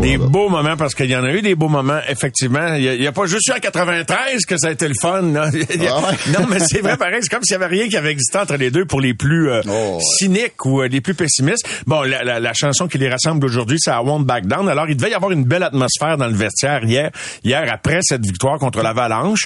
[0.00, 2.74] Des beaux moments, parce qu'il y en a eu des beaux moments, effectivement.
[2.74, 5.20] Il n'y a, pas juste eu à 93 que ça a été le fun.
[5.22, 5.42] là.
[5.44, 6.16] A- Ah ouais?
[6.32, 7.18] Non, mais c'est vrai, pareil.
[7.20, 9.50] C'est comme s'il n'y avait rien qui avait existé entre les deux pour les plus
[9.50, 9.98] euh, Oh, ouais.
[10.18, 11.68] cyniques ou euh, les plus pessimistes.
[11.86, 14.68] Bon, la, la- la chanson qui les rassemble aujourd'hui, c'est I Won't Back Down.
[14.70, 17.10] Alors, il devait y avoir une belle atmosphère dans le vestiaire hier,
[17.44, 19.42] hier après cette victoire contre l'Avalanche.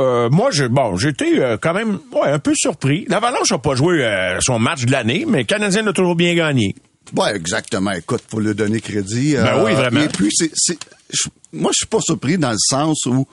[0.00, 3.04] Euh, moi, je, bon, j'étais quand même ouais, un peu surpris.
[3.08, 4.02] L'Avalanche n'a pas joué
[4.40, 6.74] son match de l'année, mais Canadien l'a toujours bien gagné.
[7.16, 7.92] Ouais, exactement.
[7.92, 9.36] Écoute, faut lui donner crédit.
[9.36, 10.00] Euh, Ben oui, vraiment.
[10.02, 10.78] Et puis, c'est, c'est,
[11.10, 13.26] je- moi, je suis pas surpris dans le sens où,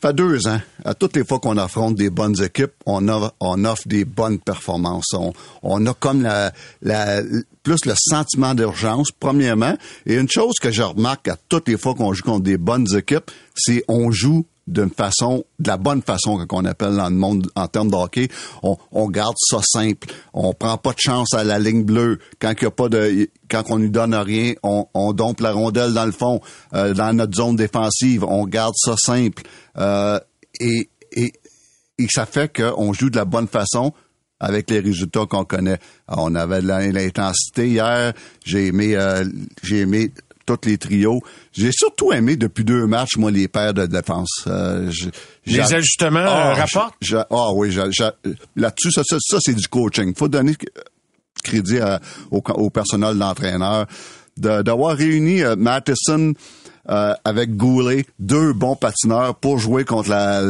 [0.00, 3.64] fait deux ans, à toutes les fois qu'on affronte des bonnes équipes, on, a, on
[3.64, 5.14] offre des bonnes performances.
[5.14, 6.52] On, on a comme la,
[6.82, 7.22] la,
[7.62, 9.76] plus le sentiment d'urgence, premièrement.
[10.04, 12.86] Et une chose que je remarque à toutes les fois qu'on joue contre des bonnes
[12.96, 17.48] équipes, c'est on joue d'une façon, de la bonne façon qu'on appelle dans le monde
[17.54, 18.28] en termes de hockey.
[18.62, 20.08] On, on garde ça simple.
[20.32, 22.18] On prend pas de chance à la ligne bleue.
[22.40, 25.52] Quand il y a pas de, quand on lui donne rien, on, on dompe la
[25.52, 26.40] rondelle dans le fond,
[26.74, 28.24] euh, dans notre zone défensive.
[28.24, 29.44] On garde ça simple.
[29.78, 30.18] Euh,
[30.58, 31.32] et, et,
[31.98, 33.92] et ça fait qu'on joue de la bonne façon
[34.40, 35.78] avec les résultats qu'on connaît.
[36.08, 38.12] On avait de l'intensité hier.
[38.44, 39.24] J'ai aimé, euh,
[39.62, 40.10] j'ai aimé
[40.46, 41.20] tous les trios.
[41.52, 44.44] J'ai surtout aimé depuis deux matchs, moi, les paires de défense.
[44.46, 44.90] Euh,
[45.44, 46.94] Les ajustements euh, rapportent?
[47.00, 47.70] je- je- Ah oui,
[48.56, 50.14] là-dessus, ça, ça, ça, c'est du coaching.
[50.16, 50.54] faut donner
[51.42, 53.86] crédit à- au, au personnel d'entraîneur
[54.36, 56.32] de- d'avoir réuni euh, Matheson
[56.88, 60.40] euh, avec Goulet, deux bons patineurs pour jouer contre la,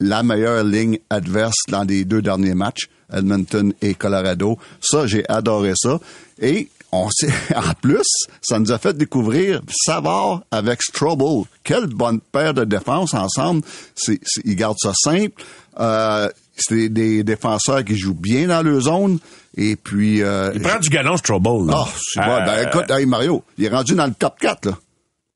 [0.00, 4.56] la meilleure ligne adverse dans les deux derniers matchs, Edmonton et Colorado.
[4.80, 5.98] Ça, j'ai adoré ça.
[6.40, 8.06] Et on sait, en plus,
[8.40, 11.44] ça nous a fait découvrir Savard avec Strobel.
[11.64, 13.62] Quelle bonne paire de défense ensemble.
[13.94, 15.42] C'est, c'est- ils gardent ça simple.
[15.80, 19.18] Euh, c'est des défenseurs qui jouent bien dans leur zone.
[19.56, 20.22] Et puis...
[20.22, 21.66] Euh, Il prend du galon, Strobel.
[21.66, 21.74] là.
[21.76, 22.26] ah, c'est bon.
[22.44, 24.78] Ben, Euh, écoute, hey, Mario, il est rendu dans le top 4, là.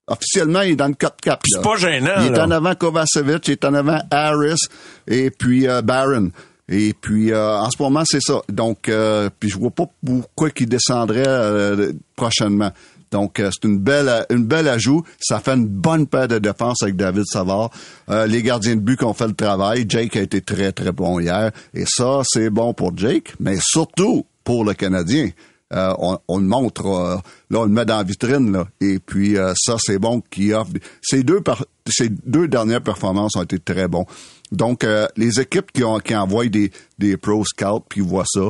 [0.08, 1.40] Officiellement, il est dans le top 4.
[1.46, 2.44] c'est pas gênant, Il est là.
[2.46, 4.58] en avant Kovacevic, il est en avant Harris,
[5.06, 6.30] et puis euh, Barron.
[6.68, 8.40] Et puis, euh, en ce moment, c'est ça.
[8.48, 12.70] Donc, euh, puis je vois pas pourquoi il descendrait euh, prochainement.
[13.10, 15.02] Donc, euh, c'est une belle, une belle ajout.
[15.20, 17.70] Ça fait une bonne paire de défense avec David Savard.
[18.08, 19.84] Euh, les gardiens de but qui ont fait le travail.
[19.86, 21.50] Jake a été très, très bon hier.
[21.74, 25.28] Et ça, c'est bon pour Jake, mais surtout pour le Canadien.
[25.74, 27.16] Euh, on, on le montre, euh,
[27.50, 28.66] là, on le met dans la vitrine, là.
[28.80, 30.70] Et puis, euh, ça, c'est bon qui offre.
[31.02, 34.06] Ces deux, par- ces deux dernières performances ont été très bons.
[34.52, 38.42] Donc, euh, les équipes qui, ont, qui envoient des, des pro scouts puis voient ça,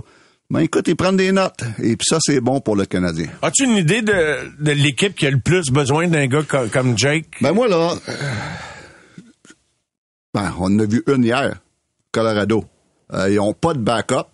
[0.50, 1.62] ben écoute, ils prennent des notes.
[1.78, 3.28] Et puis ça, c'est bon pour le Canadien.
[3.40, 6.98] As-tu une idée de, de l'équipe qui a le plus besoin d'un gars co- comme
[6.98, 7.26] Jake?
[7.41, 8.12] Ben moi, là, euh,
[10.34, 11.60] ben, on en a vu une hier,
[12.10, 12.64] Colorado.
[13.12, 14.26] Euh, ils ont pas de backup.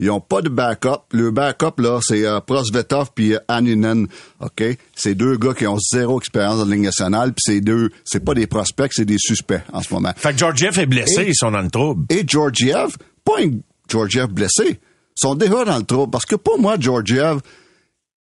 [0.00, 1.02] Ils ont pas de backup.
[1.12, 4.08] Le backup, là, c'est euh, Prosvetov puis euh, Anninen.
[4.40, 4.64] OK?
[4.96, 8.24] C'est deux gars qui ont zéro expérience dans la Ligue nationale, puis c'est deux, c'est
[8.24, 10.12] pas des prospects, c'est des suspects en ce moment.
[10.16, 12.06] Fait que Georgiev est blessé, Et- ils sont dans le trouble.
[12.10, 13.50] Et Georgiev, pas un
[13.88, 14.80] Georgiev blessé,
[15.14, 16.10] sont déjà dans le trouble.
[16.10, 17.38] Parce que pour moi, Georgiev,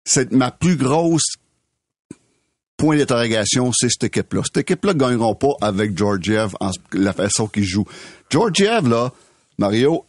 [0.05, 1.25] c'est ma plus grosse
[2.77, 4.43] point d'interrogation, c'est cette équipe-là.
[4.45, 7.87] Cette équipe-là ne gagneront pas avec Georgiev en la façon qu'il joue.
[8.29, 9.13] Georgiev, là,
[9.59, 10.05] Mario,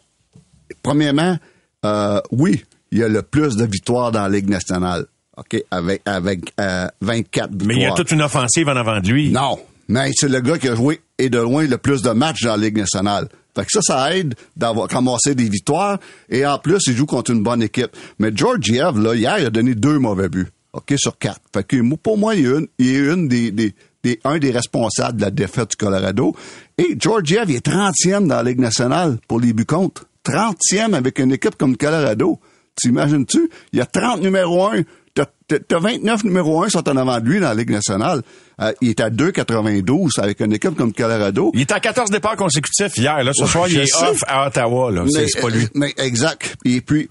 [0.83, 1.37] premièrement,
[1.85, 5.05] euh, oui, il y a le plus de victoires dans la Ligue nationale.
[5.37, 5.61] OK?
[5.71, 7.67] Avec, avec euh, 24 victoires.
[7.67, 9.31] Mais il y a toute une offensive en avant de lui.
[9.31, 9.59] Non,
[9.89, 12.51] mais c'est le gars qui a joué et de loin le plus de matchs dans
[12.55, 13.27] la Ligue nationale.
[13.55, 15.97] Fait que ça, ça aide d'avoir ramassé des victoires
[16.29, 17.91] et en plus, il joue contre une bonne équipe.
[18.19, 20.47] Mais Georgiev, là, hier, il a donné deux mauvais buts.
[20.73, 21.39] OK, sur quatre.
[21.53, 23.73] Fait que pour moi, il est une, il est une des, des,
[24.03, 26.35] des- un des responsables de la défaite du Colorado.
[26.77, 30.05] Et Georgiev, il est 30e dans la Ligue nationale pour les buts contre.
[30.25, 32.39] 30e avec une équipe comme Colorado.
[32.75, 33.49] T'imagines-tu?
[33.71, 34.81] Il y a 30 numéro 1.
[35.13, 38.21] T'as, t'as- t'as 29 numéro 1 sont en avant de lui dans la Ligue nationale.
[38.61, 41.51] Euh, il est à 2,92 avec une équipe comme Colorado.
[41.53, 43.23] Il est à 14 départs consécutifs hier.
[43.23, 43.31] Là.
[43.33, 44.03] Ce soir, il est sais.
[44.05, 44.91] off à Ottawa.
[44.91, 45.05] Là.
[45.09, 45.67] C'est, pas lui.
[45.73, 46.57] Mais exact.
[46.65, 47.07] Et puis,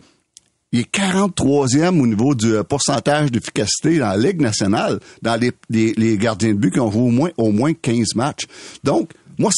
[0.72, 5.52] il est 43e au niveau du euh, pourcentage d'efficacité dans la Ligue nationale, dans les,
[5.70, 8.44] les, les gardiens de but qui ont joué au moins, au moins 15 matchs.
[8.82, 9.50] Donc, moi,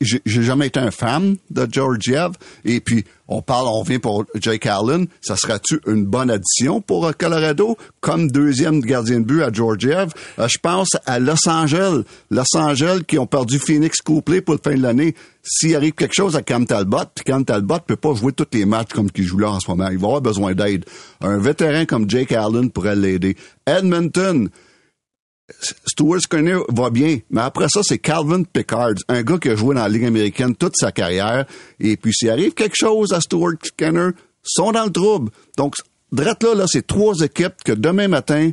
[0.00, 2.32] j'ai jamais été un fan de Georgiev.
[2.64, 5.06] Et puis, on parle, on vient pour Jake Allen.
[5.20, 10.12] Ça sera-tu une bonne addition pour euh, Colorado comme deuxième gardien de but à Georgiev?
[10.38, 12.02] Euh, je pense à Los Angeles.
[12.30, 15.14] Los Angeles qui ont perdu Phoenix Copley pour le fin de l'année.
[15.42, 18.64] S'il arrive quelque chose à Cam Talbot, puis Cam Talbot peut pas jouer tous les
[18.64, 19.88] matchs comme qu'il joue là en ce moment.
[19.88, 20.84] Il va avoir besoin d'aide.
[21.20, 23.36] Un vétéran comme Jake Allen pourrait l'aider.
[23.66, 24.48] Edmonton,
[25.86, 29.74] Stuart Skinner va bien, mais après ça, c'est Calvin Pickard, un gars qui a joué
[29.74, 31.46] dans la Ligue américaine toute sa carrière.
[31.78, 34.10] Et puis, s'il arrive quelque chose à Stuart Skinner,
[34.42, 35.30] sont dans le trouble.
[35.56, 35.74] Donc,
[36.10, 38.50] drette là, là, c'est trois équipes que demain matin,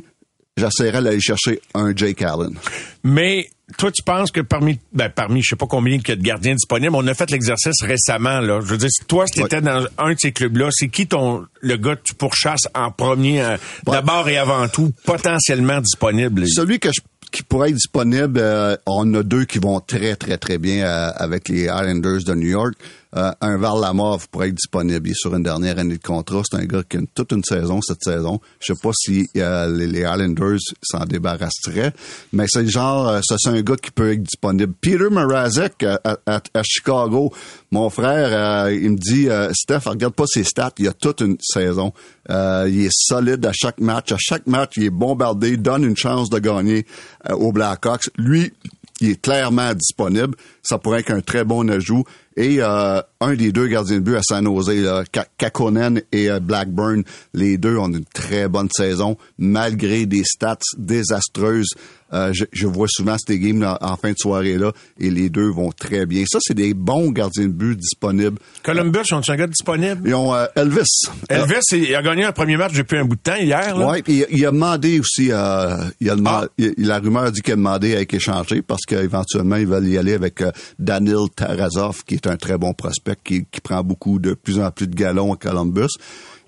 [0.56, 2.56] j'essaierai d'aller chercher un Jake Allen.
[3.02, 6.16] Mais toi, tu penses que parmi, ben, parmi, je sais pas combien il y a
[6.16, 8.60] de gardiens disponibles, on a fait l'exercice récemment, là.
[8.60, 11.76] Je veux dire, toi, si t'étais dans un de ces clubs-là, c'est qui ton, le
[11.76, 13.56] gars que tu pourchasses en premier, euh,
[13.86, 16.46] d'abord et avant tout, potentiellement disponible?
[16.46, 17.00] Celui que je
[17.34, 21.10] qui pourrait être disponible, euh, on a deux qui vont très, très, très bien euh,
[21.16, 22.74] avec les Islanders de New York.
[23.16, 25.06] Euh, un Val Lamov pourrait être disponible.
[25.06, 26.42] Il est sur une dernière année de contrat.
[26.44, 28.40] C'est un gars qui a toute une saison cette saison.
[28.60, 31.92] Je sais pas si euh, les, Islanders s'en débarrasseraient,
[32.32, 34.72] mais c'est genre, euh, c'est un gars qui peut être disponible.
[34.80, 37.32] Peter Mrazek à, à, Chicago,
[37.70, 41.92] mon frère, il me dit, Steph, regarde pas ses stats, il a toute une saison.
[42.28, 44.12] il est solide à chaque match.
[44.12, 46.86] À chaque match, il est bombardé, donne une chance de gagner
[47.30, 48.10] aux Blackhawks.
[48.16, 48.52] Lui,
[49.00, 50.36] il est clairement disponible.
[50.62, 52.04] Ça pourrait être un très bon ajout.
[52.36, 55.04] Et euh, un des deux gardiens de but à San Jose,
[55.38, 57.02] Kakonen et euh, Blackburn,
[57.32, 61.70] les deux ont une très bonne saison, malgré des stats désastreuses.
[62.14, 65.72] Euh, je, vois souvent ces games en, fin de soirée là et les deux vont
[65.72, 66.24] très bien.
[66.26, 68.38] Ça, c'est des bons gardiens de but disponibles.
[68.62, 70.02] Columbus, ils ont un gars disponible?
[70.04, 71.08] Ils ont Elvis.
[71.28, 73.74] Elvis, il a gagné un premier match depuis un bout de temps hier.
[73.76, 76.64] Oui, puis il a demandé aussi, il a demandé, ah.
[76.78, 80.14] la rumeur dit qu'il a demandé à être échangé parce qu'éventuellement, ils veulent y aller
[80.14, 80.42] avec
[80.78, 84.70] Daniel Tarazov, qui est un très bon prospect, qui, qui prend beaucoup de plus en
[84.70, 85.88] plus de galons à Columbus.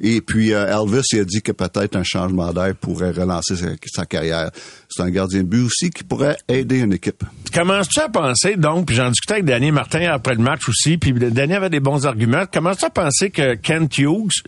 [0.00, 3.54] Et puis euh, Elvis il a dit que peut-être un changement d'air pourrait relancer
[3.86, 4.50] sa, carrière.
[4.88, 7.24] C'est un gardien de but aussi qui pourrait aider une équipe.
[7.52, 11.12] Commences-tu à penser, donc, puis j'en discutais avec Danny Martin après le match aussi, puis
[11.12, 12.44] Danny avait des bons arguments.
[12.52, 14.42] Commences-tu à penser que Kent Hughes,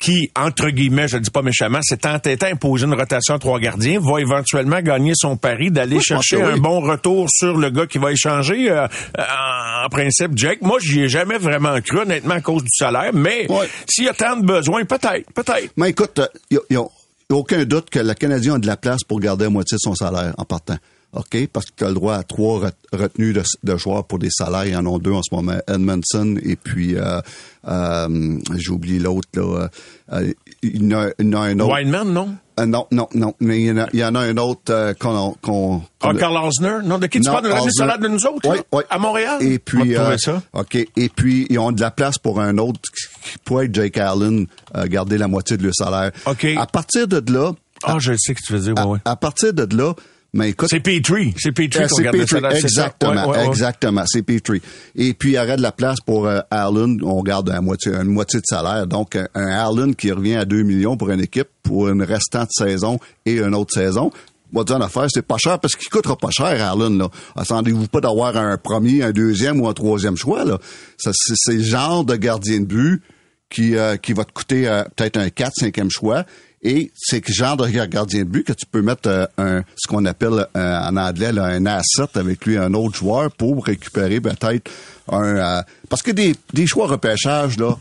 [0.00, 3.38] qui, entre guillemets, je ne dis pas méchamment, s'est entêté à imposer une rotation à
[3.38, 7.86] trois gardiens, va éventuellement gagner son pari d'aller chercher un bon retour sur le gars
[7.86, 8.70] qui va échanger.
[8.70, 8.86] Euh,
[9.18, 13.48] en principe, Jake, moi, j'y ai jamais vraiment cru, honnêtement, à cause du salaire, mais
[13.88, 15.72] s'il y a tant de besoins, peut-être, peut-être.
[15.76, 16.20] Mais écoute,
[16.50, 16.82] il n'y a,
[17.30, 19.94] aucun doute que le Canadien a de la place pour garder la moitié de son
[19.94, 20.76] salaire en partant.
[21.18, 21.48] OK?
[21.52, 24.66] Parce que tu as le droit à trois retenues de, joueurs pour des salaires.
[24.66, 25.58] Il y en a deux en ce moment.
[25.66, 27.20] Edmondson et puis euh,
[27.66, 29.68] euh, j'ai oublié l'autre là.
[30.12, 30.32] Euh,
[30.62, 31.74] il, y en a, un autre.
[31.74, 32.36] Wineman, non?
[32.64, 33.34] non, non, non.
[33.40, 35.34] Mais il y en a, il y en a un autre qu'on...
[35.42, 36.78] qu'on ah, Carl Osner?
[36.84, 37.44] Non, de qui tu parles?
[37.44, 38.48] De l'année salaire de nous autres?
[38.48, 38.82] Oui, oui.
[38.88, 39.42] À Montréal?
[39.42, 39.94] Et puis...
[40.18, 40.42] ça.
[40.52, 40.76] OK.
[40.76, 44.46] Et puis, ils ont de la place pour un autre qui pourrait être Jake Allen,
[44.86, 46.12] garder la moitié de leur salaire.
[46.26, 46.46] OK.
[46.56, 47.52] À partir de là...
[47.84, 48.98] Ah, je sais ce que tu veux dire, ouais, ouais.
[49.04, 49.94] À partir de là,
[50.34, 52.16] mais écoute, c'est Petrie, c'est Petrie qu'on regarde
[52.54, 54.60] Exactement, exactement, c'est Petrie.
[54.94, 57.92] Et puis il y aurait de la place pour euh, Allen, on garde une moitié,
[57.94, 58.86] une moitié de salaire.
[58.86, 62.98] Donc un, Allen qui revient à 2 millions pour une équipe pour une restante saison
[63.24, 64.10] et une autre saison.
[64.52, 67.08] Moi, dire une affaire, c'est pas cher parce qu'il coûtera pas cher, Allen, là.
[67.36, 70.58] Attendez-vous pas d'avoir un premier, un deuxième ou un troisième choix, là.
[70.98, 73.02] Ça, c'est, le genre de gardien de but
[73.50, 76.24] qui, euh, qui va te coûter euh, peut-être un 4 cinquième choix
[76.62, 79.86] et c'est le genre de gardien de but que tu peux mettre euh, un, ce
[79.86, 84.70] qu'on appelle euh, en anglais un asset avec lui, un autre joueur pour récupérer peut-être
[85.08, 85.36] un...
[85.36, 87.76] Euh, parce que des, des choix repêchage, là,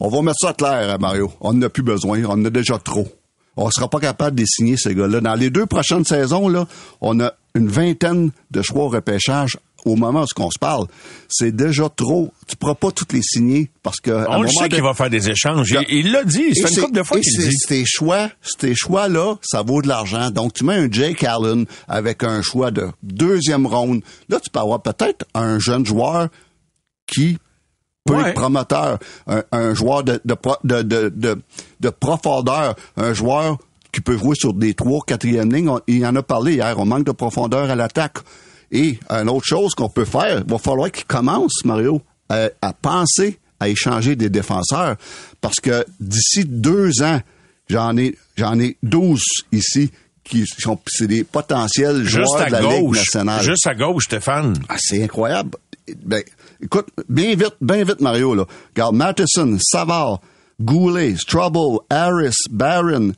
[0.00, 1.32] on va mettre ça clair, Mario.
[1.40, 2.22] On n'en a plus besoin.
[2.24, 3.08] On en a déjà trop.
[3.56, 5.20] On sera pas capable de signer ces gars-là.
[5.20, 6.66] Dans les deux prochaines saisons, là,
[7.00, 10.86] on a une vingtaine de choix repêchage au moment où on se parle,
[11.28, 12.32] c'est déjà trop.
[12.46, 14.10] Tu pourras pas toutes les signer parce que.
[14.28, 15.74] On le sait qu'il va faire des échanges.
[15.88, 16.54] Il l'a dit.
[16.54, 17.56] C'est une couple de fois qu'il dit.
[17.66, 20.30] Tes choix, tes choix là, ça vaut de l'argent.
[20.30, 24.02] Donc tu mets un Jake Allen avec un choix de deuxième ronde.
[24.28, 26.28] Là, tu peux avoir peut-être un jeune joueur
[27.06, 27.38] qui
[28.04, 28.98] peut être promoteur,
[29.52, 31.42] un, joueur de de, de, de,
[31.80, 33.58] de profondeur, un joueur
[33.92, 35.70] qui peut jouer sur des trois, quatrième lignes.
[35.86, 36.74] Il en a parlé hier.
[36.78, 38.18] On manque de profondeur à l'attaque.
[38.70, 43.38] Et une autre chose qu'on peut faire, il va falloir qu'il commence, Mario, à, penser
[43.60, 44.96] à échanger des défenseurs.
[45.40, 47.20] Parce que d'ici deux ans,
[47.68, 49.20] j'en ai, j'en ai 12
[49.52, 49.90] ici
[50.24, 53.42] qui sont c'est des potentiels joueurs de la Ligue nationale.
[53.42, 54.54] Juste à gauche, Stéphane.
[54.68, 55.50] Ah, c'est incroyable.
[56.04, 56.22] Ben,
[56.62, 58.44] écoute, bien vite, bien vite, Mario, là.
[58.74, 60.20] Regarde, Matheson, Savard,
[60.60, 63.12] Goulet, Strubble, Harris, Barron,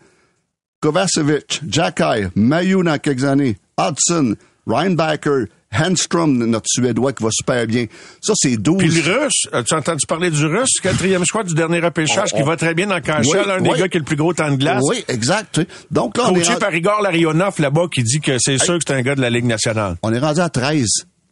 [0.80, 4.37] Kovacevic, Jacky, Mayu dans quelques années, Hudson,
[4.71, 7.87] Reinbacker, Handstrom, notre Suédois qui va super bien.
[8.21, 8.79] Ça, c'est 12.
[8.79, 12.57] Puis le Russe, as-tu entendu parler du Russe, quatrième choix du dernier repêchage, qui va
[12.57, 14.83] très bien dans KHL, un des gars qui a le plus gros temps de glace.
[14.89, 15.61] Oui, exact.
[15.91, 19.03] Donc là, Coaché par Igor Larionov, là-bas, qui dit que c'est sûr que c'est un
[19.03, 19.97] gars de la Ligue nationale.
[20.03, 20.87] On est rendu à 13.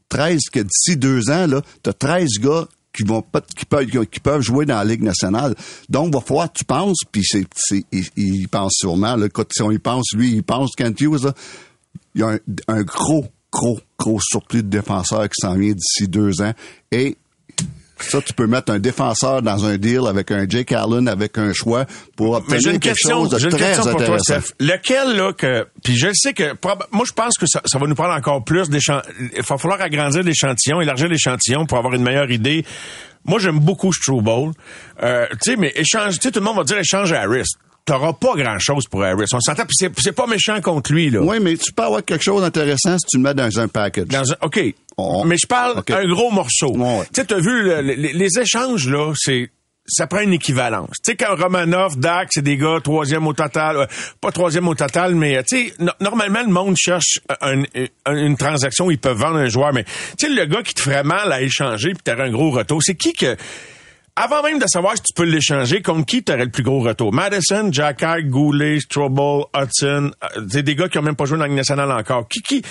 [0.09, 2.67] 13, que d'ici deux ans, là, t'as 13 gars
[2.99, 3.23] qui vont
[3.57, 5.55] qui peuvent qui peuvent jouer dans la Ligue nationale.
[5.89, 7.47] Donc va falloir tu penses puis c'est
[8.17, 11.35] il, pense sûrement là quand si on y pense lui il pense quand Hughes là,
[12.19, 16.09] il y a un, un gros, gros, gros surplus de défenseurs qui s'en vient d'ici
[16.09, 16.53] deux ans.
[16.93, 17.17] Et
[18.01, 21.53] ça, tu peux mettre un défenseur dans un deal avec un Jake Allen, avec un
[21.53, 21.85] choix
[22.17, 24.03] pour Mais obtenir j'ai une quelque question, chose de j'ai une très question pour toi,
[24.03, 24.41] intéressant.
[24.41, 24.55] Steph.
[24.61, 26.55] Lequel, là, que, puis je sais que,
[26.93, 29.15] moi, je pense que ça, ça va nous prendre encore plus d'échantillons.
[29.37, 32.65] Il va falloir agrandir l'échantillon, élargir l'échantillon pour avoir une meilleure idée.
[33.25, 34.53] Moi, j'aime beaucoup Struble.
[35.03, 37.49] Euh, tu sais, mais échange, tu sais, tout le monde va dire échange à Harris.
[37.89, 39.25] T'auras pas grand chose pour Harris.
[39.33, 41.21] On s'entend, puis c'est, pas méchant contre lui, là.
[41.23, 44.09] Oui, mais tu peux avoir quelque chose d'intéressant si tu le mets dans un package.
[44.09, 44.61] Dans un, OK.
[44.99, 45.91] On- Mais je parle OK.
[45.91, 46.77] un gros morceau.
[46.77, 47.01] Ouais.
[47.15, 49.49] Tu sais, t'as vu, le- les, les échanges, là, c'est,
[49.87, 50.91] ça prend une équivalence.
[51.03, 53.87] Tu sais, quand Romanov, Dak, c'est des gars troisième au total, euh,
[54.21, 57.63] pas troisième au total, mais, euh, tu sais, no- normalement, le monde cherche un-
[58.05, 59.85] un- une transaction où ils peuvent vendre un joueur, mais,
[60.19, 62.83] tu sais, le gars qui te ferait mal à échanger puis t'aurais un gros retour,
[62.83, 63.35] c'est qui que,
[64.19, 66.81] avant même de savoir si tu peux l'échanger, contre qui tu aurais le plus gros
[66.81, 67.13] retour?
[67.13, 71.47] Madison, Jacky, Goulet, Strobel, Hudson, euh, c'est des gars qui ont même pas joué dans
[71.47, 72.27] la nationale encore.
[72.29, 72.63] Qui, qui,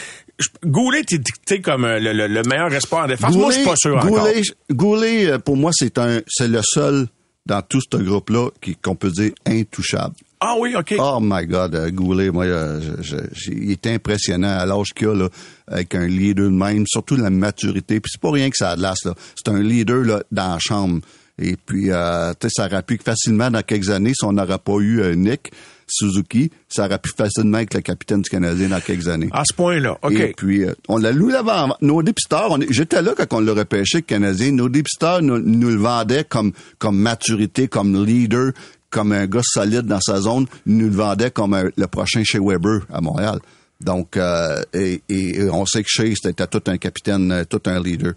[0.63, 3.35] Goulet t'es dicté comme euh, le, le- le meilleur espoir en défense.
[3.35, 4.09] Moi, je suis pas sûr encore.
[4.09, 7.07] Goulet, Goulet, euh, pour moi, c'est un, c'est le seul
[7.45, 10.13] dans tout ce groupe-là qui, qu'on peut dire intouchable.
[10.39, 10.93] Ah oui, OK.
[10.99, 15.29] Oh my God, Goulet, moi, je- il est impressionnant à l'âge qu'il a, là,
[15.67, 17.99] avec un leader de même, surtout la maturité.
[17.99, 19.13] Puis c'est pas rien que ça a de l'as, là.
[19.35, 20.99] C'est un leader là, dans la chambre.
[21.39, 24.57] Et puis, euh, tu sais, ça aurait pu facilement, dans quelques années, si on n'aurait
[24.57, 25.51] pas eu euh, Nick
[25.87, 29.29] Suzuki, ça aurait pu facilement être le capitaine du Canadien dans quelques années.
[29.31, 30.11] À ce point-là, OK.
[30.13, 31.75] Et puis, euh, on l'a loué avant.
[31.81, 34.51] Nos dépisteurs, on j'étais là quand on l'a repêché, le Canadien.
[34.51, 38.51] Nos dépisteurs nous, nous le vendaient comme, comme maturité, comme leader,
[38.89, 40.45] comme un gars solide dans sa zone.
[40.65, 43.39] Ils nous le vendaient comme un- le prochain chez Weber à Montréal.
[43.79, 47.79] Donc, euh, et, et- on sait que Shea, c'était tout un capitaine, euh, tout un
[47.81, 48.13] leader.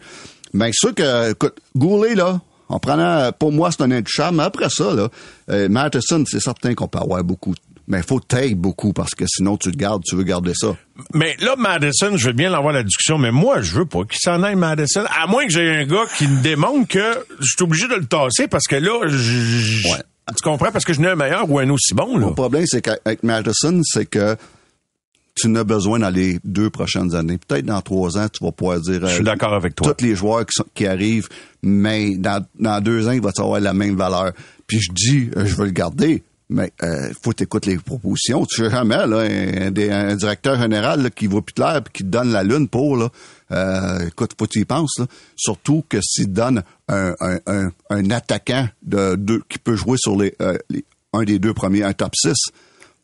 [0.54, 4.70] Mais sûr que, écoute, Goulet, là, en prenant, pour moi, c'est un intouchable, mais après
[4.70, 5.08] ça, là,
[5.50, 7.54] euh, Matheson, c'est certain qu'on peut avoir beaucoup.
[7.88, 10.76] Mais il faut tailler beaucoup parce que sinon, tu le gardes, tu veux garder ça.
[11.12, 14.20] Mais là, Madison, je veux bien l'avoir la discussion, mais moi, je veux pas qu'il
[14.20, 15.02] s'en aille, Madison.
[15.20, 18.06] À moins que j'ai un gars qui me démontre que je suis obligé de le
[18.06, 19.98] tasser parce que là, je- je- Ouais.
[20.36, 20.70] tu comprends?
[20.70, 22.28] Parce que je n'ai un meilleur ou un aussi bon, là.
[22.28, 24.36] Le problème, c'est qu'avec Madison, c'est que
[25.40, 27.38] tu en as besoin dans les deux prochaines années.
[27.38, 29.00] Peut-être dans trois ans, tu vas pouvoir dire...
[29.06, 29.94] Je suis euh, d'accord avec toi.
[29.94, 31.28] Tous les joueurs qui, sont- qui arrivent,
[31.62, 34.32] mais dans, dans deux ans, il va avoir la même valeur.
[34.66, 38.44] Puis je dis, euh, je veux le garder, mais euh, faut t'écouter les propositions.
[38.46, 42.08] Tu sais jamais, là, un, directeur général là, qui va plus clair puis qui te
[42.08, 43.08] donne la lune pour, là.
[43.52, 45.06] Euh, écoute, faut que tu y penses, là.
[45.36, 49.96] Surtout que s'il te donne un, un, un, un attaquant de deux qui peut jouer
[49.98, 52.32] sur les, euh, les- un des deux premiers, un top 6,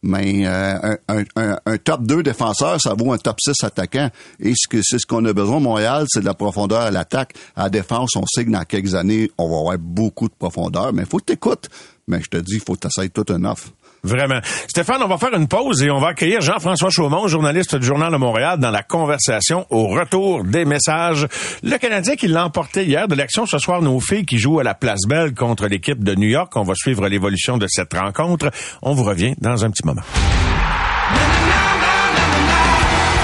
[0.03, 0.97] mais euh,
[1.37, 4.11] un, top 2 défenseur, ça vaut un top 6 attaquant.
[4.41, 7.35] Et ce que c'est ce qu'on a besoin Montréal, c'est de la profondeur à l'attaque.
[7.57, 10.93] À la défense, on sait que dans quelques années, on va avoir beaucoup de profondeur,
[10.93, 11.69] mais il faut que t'écoutes.
[12.09, 13.73] Mais je te dis, il faut que t'essayes tout un offre.
[14.07, 14.41] Vraiment.
[14.69, 18.13] Stéphane, on va faire une pause et on va accueillir Jean-François Chaumont, journaliste du Journal
[18.13, 21.27] de Montréal, dans la conversation au retour des messages.
[21.63, 24.63] Le Canadien qui l'a emporté hier de l'action ce soir, nos filles qui jouent à
[24.63, 26.53] la Place Belle contre l'équipe de New York.
[26.57, 28.51] On va suivre l'évolution de cette rencontre.
[28.83, 30.03] On vous revient dans un petit moment.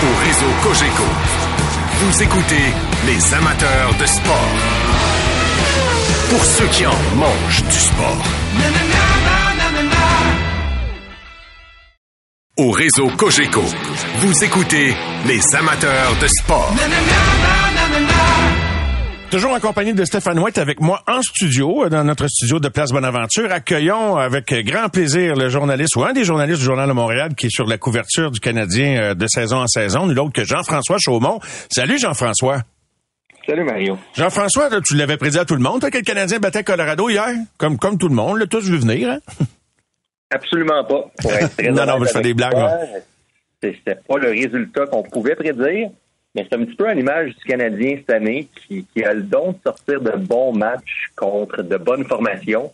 [0.02, 1.04] Au réseau Cogeco,
[2.00, 2.72] vous écoutez
[3.06, 4.48] les amateurs de sport.
[6.30, 9.21] Pour ceux qui en mangent du sport.
[12.58, 13.62] Au réseau Cogeco,
[14.18, 14.94] vous écoutez
[15.26, 16.70] les amateurs de sport.
[19.30, 22.68] Toujours en compagnie de Stéphane White avec moi en studio, euh, dans notre studio de
[22.68, 23.50] Place Bonaventure.
[23.50, 27.46] Accueillons avec grand plaisir le journaliste ou un des journalistes du Journal de Montréal qui
[27.46, 30.98] est sur la couverture du Canadien euh, de saison en saison, nul autre que Jean-François
[30.98, 31.40] Chaumont.
[31.70, 32.60] Salut Jean-François.
[33.46, 33.96] Salut Mario.
[34.14, 37.28] Jean-François, tu l'avais prédit à tout le monde, toi, que le Canadien battait Colorado hier,
[37.56, 39.08] comme, comme tout le monde, là, tous vu venir.
[39.08, 39.20] Hein?
[40.32, 41.04] Absolument pas.
[41.20, 42.52] Pour être très Non, non, mais je fais des blagues,
[43.62, 45.90] c'est- C'était pas le résultat qu'on pouvait prédire,
[46.34, 49.22] mais c'est un petit peu à l'image du Canadien cette année qui, qui a le
[49.22, 52.72] don de sortir de bons matchs contre de bonnes formations,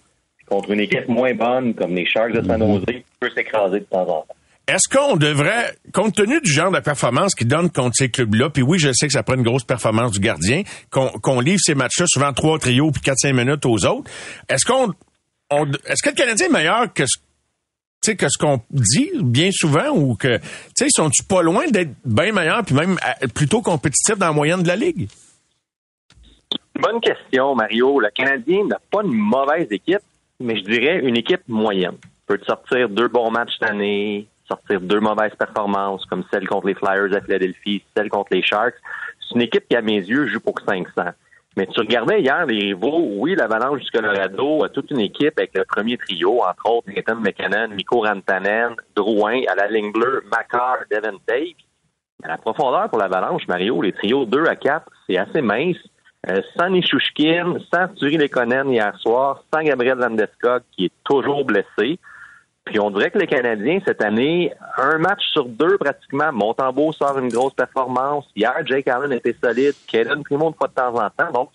[0.48, 2.42] contre une équipe moins bonne comme les Sharks de.
[2.46, 4.26] San Jose qui peut s'écraser de temps en temps.
[4.66, 8.62] Est-ce qu'on devrait, compte tenu du genre de performance qu'ils donnent contre ces clubs-là, puis
[8.62, 12.04] oui, je sais que ça prend une grosse performance du gardien, qu'on livre ces matchs-là
[12.06, 14.10] souvent trois trios puis 4-5 minutes aux autres,
[14.48, 14.92] est-ce qu'on
[15.50, 17.16] on- est-ce que le Canadien est meilleur que ce
[18.00, 20.44] tu sais, que ce qu'on dit bien souvent ou que, tu
[20.76, 24.62] sais, sont-tu pas loin d'être bien meilleurs puis même euh, plutôt compétitifs dans la moyenne
[24.62, 25.08] de la Ligue?
[26.78, 27.98] Bonne question, Mario.
[27.98, 30.02] Le Canadien n'a pas une mauvaise équipe,
[30.38, 31.96] mais je dirais une équipe moyenne.
[32.26, 36.74] Peut sortir deux bons matchs cette année, sortir deux mauvaises performances, comme celle contre les
[36.74, 38.76] Flyers à Philadelphie, celle contre les Sharks.
[39.20, 40.86] C'est une équipe qui, à mes yeux, joue pour 500.
[41.58, 45.50] Mais tu regardais hier les rivaux, oui, l'Avalanche du Colorado a toute une équipe avec
[45.56, 50.76] le premier trio, entre autres Nathan McKinnon, Mikko Rantanen, Drouin, à la ligne bleue, Makar,
[50.88, 51.56] Devon Tate.
[52.24, 55.78] La profondeur pour l'Avalanche, Mario, les trios 2 à 4, c'est assez mince.
[56.30, 61.98] Euh, sans Nishushkin, sans Turi Lekonen hier soir, sans Gabriel Landeskog qui est toujours blessé.
[62.68, 66.30] Puis on dirait que les Canadiens, cette année, un match sur deux pratiquement.
[66.32, 68.26] Montembeau sort une grosse performance.
[68.36, 69.72] Hier, Jake Allen était solide.
[69.86, 71.32] Kaden Primo une fois de temps en temps.
[71.32, 71.48] Donc,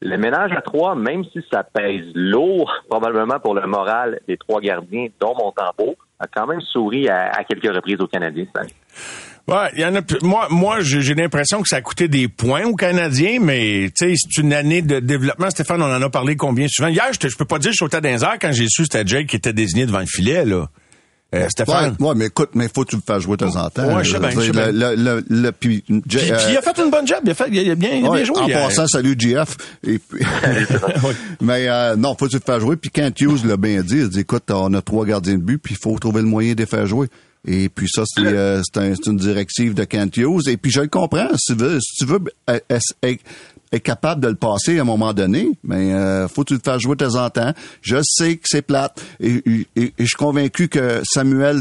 [0.00, 4.62] le ménage à trois, même si ça pèse lourd, probablement pour le moral des trois
[4.62, 8.74] gardiens, dont Montembeau, a quand même souri à, quelques reprises aux Canadiens cette année.
[9.48, 12.74] Ouais, y en a moi moi j'ai l'impression que ça a coûté des points aux
[12.74, 16.66] Canadiens mais tu sais c'est une année de développement Stéphane on en a parlé combien
[16.68, 16.88] souvent?
[16.88, 18.88] Hier je, je peux pas dire je sautais dans les airs quand j'ai su que
[18.90, 20.66] c'était Jake qui était désigné devant le filet là.
[21.34, 21.96] Euh, Stéphane?
[21.98, 23.96] Ouais, mais écoute, mais faut que tu le fasses jouer de temps en temps.
[23.96, 24.70] Ouais, je sais bien, je sais bien.
[24.70, 27.70] Le, le, le, puis, puis, il a fait une bonne job, il a, fait, il
[27.70, 28.38] a bien, il a bien joué.
[28.38, 29.56] En passant, salut GF.
[29.84, 30.24] Et puis,
[31.40, 32.76] mais euh, non, faut que tu le fasses jouer.
[32.76, 35.58] Puis quand Hughes l'a bien dit, il dit, écoute, on a trois gardiens de but,
[35.58, 37.08] puis il faut trouver le moyen de les faire jouer.
[37.46, 40.48] Et puis ça, c'est euh, un, une directive de Kent Hughes.
[40.48, 41.28] Et puis je le comprends.
[41.36, 45.50] Si tu veux, si tu veux être capable de le passer à un moment donné,
[45.64, 47.52] mais euh, faut que tu le fasses jouer de temps en temps.
[47.82, 49.02] Je sais que c'est plate.
[49.20, 49.42] Et,
[49.76, 51.60] et, je suis convaincu que Samuel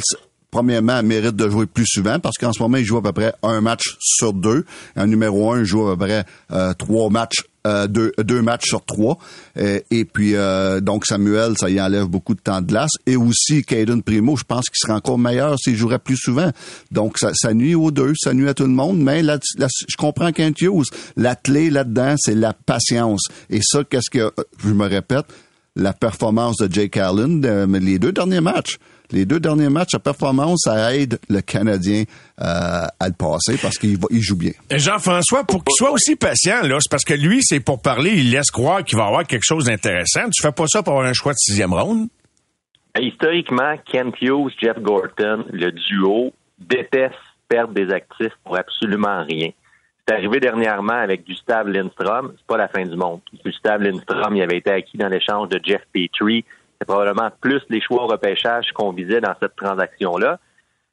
[0.55, 3.33] premièrement, mérite de jouer plus souvent parce qu'en ce moment, il joue à peu près
[3.43, 4.65] un match sur deux.
[4.95, 8.83] Un numéro un joue à peu près euh, trois matchs euh, deux, deux, matchs sur
[8.83, 9.17] trois.
[9.57, 10.33] Euh, et puis,
[10.81, 12.91] donc, Samuel, ça y enlève beaucoup de temps de glace.
[13.05, 16.51] Et aussi, Caden Primo, je pense qu'il serait encore meilleur s'il jouerait plus souvent.
[16.91, 18.99] Donc, ça, ça, nuit aux deux, ça nuit à tout le monde.
[18.99, 20.85] Mais là, je comprends Kent Hughes.
[21.15, 23.23] La clé là-dedans, c'est la patience.
[23.49, 24.31] Et ça, qu'est-ce que,
[24.63, 25.25] je me répète,
[25.75, 27.41] la performance de Jake Allen,
[27.73, 28.77] les deux derniers matchs
[29.11, 32.03] les deux derniers matchs, sa performance, ça aide le Canadien
[32.41, 32.43] euh,
[32.99, 34.51] à le passer parce qu'il il joue bien.
[34.71, 38.31] Jean-François, pour qu'il soit aussi patient, là, c'est parce que lui, c'est pour parler, il
[38.31, 40.29] laisse croire qu'il va avoir quelque chose d'intéressant.
[40.33, 42.07] Tu fais pas ça pour avoir un choix de sixième ronde?
[42.97, 47.15] Historiquement, Kent Hughes, Jeff Gorton, le duo, déteste
[47.49, 49.49] perdre des actifs pour absolument rien.
[50.07, 52.33] C'est arrivé dernièrement avec Gustave Lindstrom.
[52.37, 53.21] C'est pas la fin du monde.
[53.43, 56.45] Gustave Lindstrom, il avait été acquis dans l'échange de Jeff Petrie
[56.79, 60.39] c'est probablement plus les choix au repêchage qu'on visait dans cette transaction-là.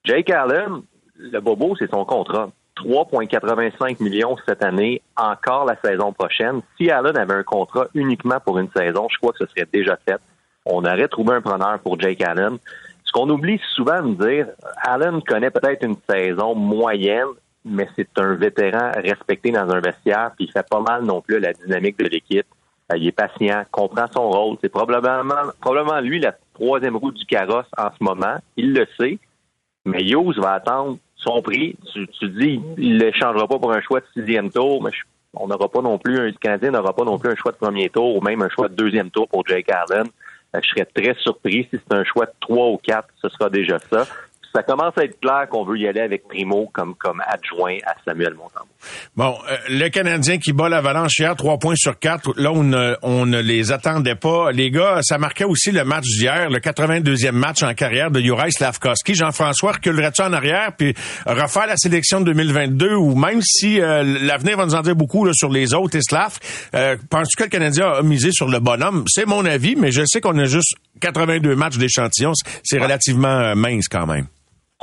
[0.04, 0.82] Jake Allen,
[1.16, 2.50] le bobo, c'est son contrat.
[2.76, 6.62] 3,85 millions cette année, encore la saison prochaine.
[6.76, 9.96] Si Allen avait un contrat uniquement pour une saison, je crois que ce serait déjà
[10.08, 10.18] fait.
[10.64, 12.58] On aurait trouvé un preneur pour Jake Allen.
[13.04, 14.46] Ce qu'on oublie souvent de dire,
[14.82, 17.28] Allen connaît peut-être une saison moyenne,
[17.64, 21.38] mais c'est un vétéran respecté dans un vestiaire, puis il fait pas mal non plus
[21.38, 22.46] la dynamique de l'équipe.
[22.90, 24.56] Euh, il est patient, comprend son rôle.
[24.60, 28.36] C'est probablement, probablement lui la troisième roue du carrosse en ce moment.
[28.56, 29.18] Il le sait.
[29.84, 31.76] Mais Hughes va attendre son prix.
[31.92, 34.90] Tu, dis, il ne l'échangera pas pour un choix de sixième tour, mais
[35.34, 37.88] on n'aura pas non plus, un Canadien n'aura pas non plus un choix de premier
[37.88, 40.06] tour ou même un choix de deuxième tour pour Jake Allen.
[40.54, 43.48] Euh, je serais très surpris si c'est un choix de trois ou quatre, ce sera
[43.48, 44.06] déjà ça
[44.52, 47.94] ça commence à être clair qu'on veut y aller avec Primo comme, comme adjoint à
[48.04, 48.68] Samuel Montembeau.
[49.16, 52.32] Bon, euh, le Canadien qui bat l'Avalanche hier, trois points sur quatre.
[52.36, 54.52] Là, on ne, on ne les attendait pas.
[54.52, 58.52] Les gars, ça marquait aussi le match d'hier, le 82e match en carrière de Juraj
[58.52, 59.14] Slavkovski.
[59.14, 60.94] Jean-François, reculerais-tu en arrière puis
[61.26, 65.24] refaire la sélection de 2022 ou même si euh, l'avenir va nous en dire beaucoup
[65.24, 66.38] là, sur les autres et Slav,
[66.74, 69.04] euh, penses-tu que le Canadien a misé sur le bonhomme?
[69.08, 72.32] C'est mon avis, mais je sais qu'on a juste 82 matchs d'échantillons.
[72.62, 74.26] C'est relativement mince quand même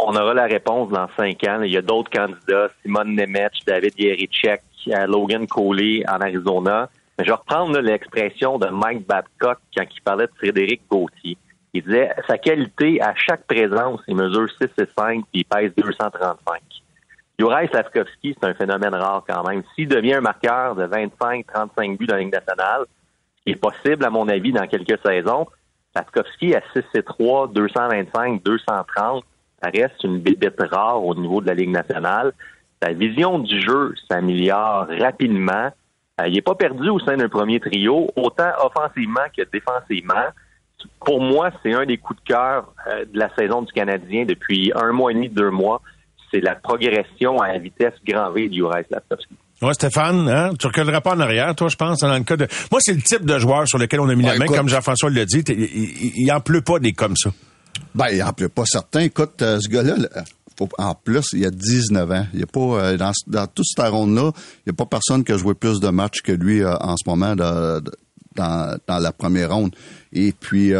[0.06, 1.62] on aura la réponse dans cinq ans.
[1.62, 4.62] Il y a d'autres candidats, Simone Nemeth, David Yerichek,
[5.08, 6.90] Logan Coley en Arizona.
[7.18, 11.38] Mais je vais reprendre l'expression de Mike Babcock quand il parlait de Frédéric Gauthier.
[11.74, 15.72] Il disait sa qualité à chaque présence, il mesure 6 et 5 puis il pèse
[15.78, 16.62] 235.
[17.38, 19.64] Juraj Slavkovski, c'est un phénomène rare quand même.
[19.76, 22.86] S'il devient un marqueur de 25-35 buts dans la Ligue nationale,
[23.38, 25.46] ce qui est possible à mon avis dans quelques saisons,
[25.92, 29.24] Slavkovski à 6 et 3, 225, 230,
[29.62, 32.34] ça reste une bébête rare au niveau de la Ligue nationale.
[32.82, 35.70] Sa vision du jeu s'améliore rapidement.
[36.20, 40.28] Euh, il n'est pas perdu au sein d'un premier trio, autant offensivement que défensivement.
[41.06, 44.72] Pour moi, c'est un des coups de cœur euh, de la saison du Canadien depuis
[44.76, 45.82] un mois et demi, deux mois.
[46.32, 49.36] C'est la progression à la vitesse grand V du Slavkovski.
[49.62, 50.52] Ouais, Stéphane, hein?
[50.58, 52.48] tu reculeras pas en arrière, toi, je pense, dans le cas de...
[52.72, 55.10] Moi, c'est le type de joueur sur lequel on a mis la main, comme Jean-François
[55.10, 55.44] l'a dit.
[55.50, 57.32] Il, il en pleut pas des comme ça.
[57.96, 59.02] Ben, il en pleut pas certain.
[59.02, 59.96] Écoute, euh, ce gars-là,
[60.78, 62.26] en plus, il a 19 ans.
[62.34, 64.32] Il y a pas euh, dans, dans toute cette ronde-là,
[64.66, 66.96] il n'y a pas personne qui a joué plus de matchs que lui euh, en
[66.98, 67.82] ce moment dans,
[68.36, 69.76] dans, la première ronde.
[70.14, 70.74] Et puis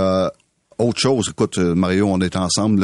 [0.78, 2.80] autre chose, écoute, Mario, on est ensemble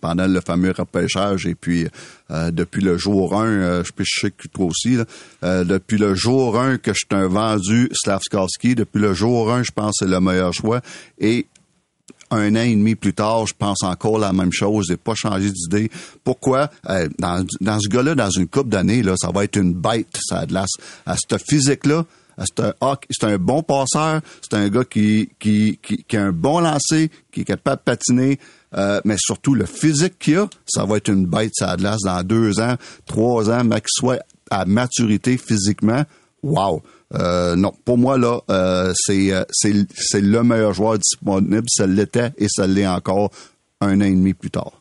[0.00, 1.86] pendant, le fameux repêchage et puis
[2.30, 4.96] depuis le jour 1, je, sais que toi aussi,
[5.42, 9.98] depuis le jour 1 que je t'ai vendu Slavskowski, depuis le jour 1, je pense
[9.98, 10.80] que c'est le meilleur choix.
[11.18, 11.46] Et
[12.30, 14.86] un an et demi plus tard, je pense encore la même chose.
[14.88, 15.90] J'ai pas changé d'idée.
[16.24, 16.70] Pourquoi?
[16.88, 20.18] Euh, dans, dans ce gars-là, dans une coupe d'années, là, ça va être une bête,
[20.20, 20.66] ça de À
[21.16, 22.04] cette physique-là,
[22.44, 22.72] c'est un,
[23.10, 27.10] c'est un bon passeur, c'est un gars qui, qui, qui, qui, a un bon lancer,
[27.32, 28.38] qui est capable de patiner,
[28.76, 32.22] euh, mais surtout le physique qu'il a, ça va être une bête ça glace dans
[32.22, 36.04] deux ans, trois ans, mais qu'il soit à maturité physiquement.
[36.42, 36.82] Wow!
[37.14, 41.66] Euh, non, pour moi, là, euh, c'est, euh, c'est, c'est le meilleur joueur disponible.
[41.68, 43.30] Ça l'était et ça l'est encore
[43.80, 44.72] un an et demi plus tard.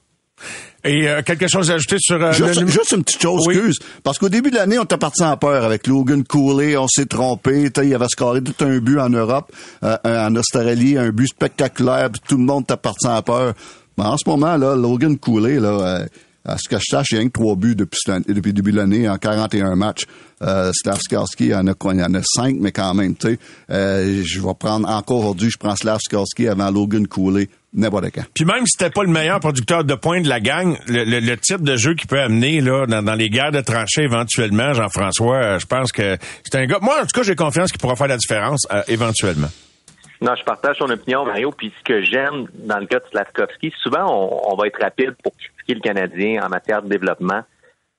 [0.83, 2.23] Et euh, quelque chose à ajouter sur...
[2.23, 3.79] Euh, juste, juste, une petite chose, excuse.
[4.03, 6.77] Parce qu'au début de l'année, on était parti en peur avec Logan Cooley.
[6.77, 7.69] On s'est trompé.
[7.83, 9.51] Il avait scoré tout un but en Europe,
[9.83, 12.09] euh, en Australie, un but spectaculaire.
[12.27, 13.53] tout le monde était parti en peur.
[13.97, 16.05] Mais en ce moment, là, Logan Cooley, là,
[16.47, 18.71] à ce que je sache, il y a que trois buts depuis, depuis le début
[18.71, 20.05] de l'année en 41 matchs.
[20.41, 21.73] Euh, Slavskarski en a?
[21.93, 23.39] Il en a cinq, mais quand même, tu sais.
[23.71, 27.49] Euh, je vais prendre, encore aujourd'hui, je prends Slavskarski avant Logan Cooley.
[27.73, 28.23] N'importe quand.
[28.33, 31.61] Puis même si c'était pas le meilleur producteur de points de la gang, le, type
[31.61, 35.65] de jeu qu'il peut amener là dans, les guerres de tranchées éventuellement, Jean-François, euh, je
[35.65, 36.79] pense que c'est un gars.
[36.81, 39.49] Moi, en tout cas, j'ai confiance qu'il pourra faire la différence euh, éventuellement.
[40.19, 41.51] Non, je partage ton opinion, Mario.
[41.51, 45.33] Puis ce que j'aime dans le cas de Slavkovski, souvent on, va être rapide pour
[45.37, 47.41] critiquer le Canadien en matière de développement.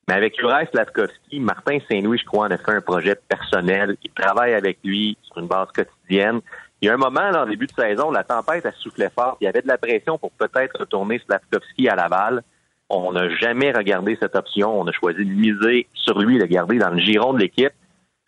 [0.09, 3.97] Mais avec Juraj Slavkovski, Martin Saint-Louis, je crois, en a fait un projet personnel.
[4.03, 6.41] Il travaille avec lui sur une base quotidienne.
[6.81, 9.37] Il y a un moment, là, en début de saison, la tempête a soufflé fort.
[9.41, 12.43] Il y avait de la pression pour peut-être retourner Slavkovski à Laval.
[12.89, 14.81] On n'a jamais regardé cette option.
[14.81, 17.73] On a choisi de miser sur lui, de garder dans le giron de l'équipe.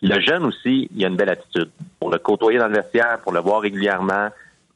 [0.02, 1.70] Le jeune aussi, il a une belle attitude.
[1.98, 4.28] Pour le côtoyer dans le vestiaire, pour le voir régulièrement,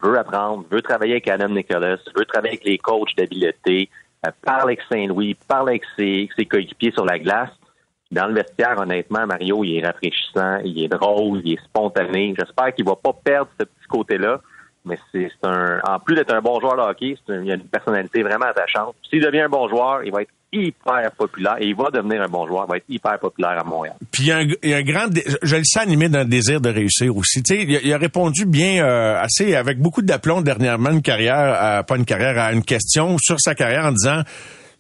[0.03, 3.89] veut apprendre, veut travailler avec Adam Nicholas, veut travailler avec les coachs d'habileté,
[4.27, 7.51] euh, parle avec Saint-Louis, parle avec ses, ses coéquipiers sur la glace.
[8.11, 12.35] Dans le vestiaire, honnêtement, Mario, il est rafraîchissant, il est drôle, il est spontané.
[12.39, 14.41] J'espère qu'il va pas perdre ce petit côté-là.
[14.85, 18.23] Mais c'est un, en plus d'être un bon joueur de hockey, il a une personnalité
[18.23, 18.95] vraiment attachante.
[19.09, 22.29] S'il devient un bon joueur, il va être hyper populaire et il va devenir un
[22.29, 23.97] bon joueur, il va être hyper populaire à Montréal.
[24.11, 25.09] Puis il y a un, grand,
[25.43, 27.43] je le sens animé d'un désir de réussir aussi.
[27.43, 31.97] Tu sais, il, a, répondu bien euh, assez avec beaucoup d'aplomb dernièrement une carrière, pas
[31.97, 34.23] une carrière, à une question sur sa carrière en disant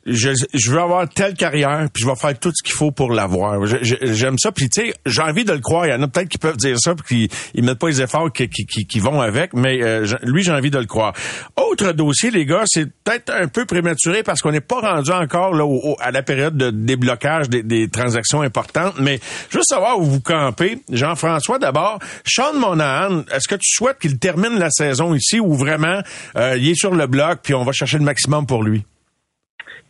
[0.07, 3.13] je, je, veux avoir telle carrière, puis je vais faire tout ce qu'il faut pour
[3.13, 3.65] l'avoir.
[3.83, 5.87] J'aime ça, puis tu sais, j'ai envie de le croire.
[5.87, 8.33] Il y en a peut-être qui peuvent dire ça, puis qui mettent pas les efforts
[8.33, 11.15] qui, qui, vont avec, mais euh, lui, j'ai envie de le croire.
[11.57, 15.55] Autre dossier, les gars, c'est peut-être un peu prématuré parce qu'on n'est pas rendu encore
[15.55, 15.65] là
[16.01, 20.79] à la période de déblocage des, transactions importantes, mais juste savoir où vous campez.
[20.91, 26.01] Jean-François, d'abord, Sean Monahan, est-ce que tu souhaites qu'il termine la saison ici ou vraiment
[26.37, 28.85] euh, il est sur le bloc, puis on va chercher le maximum pour lui?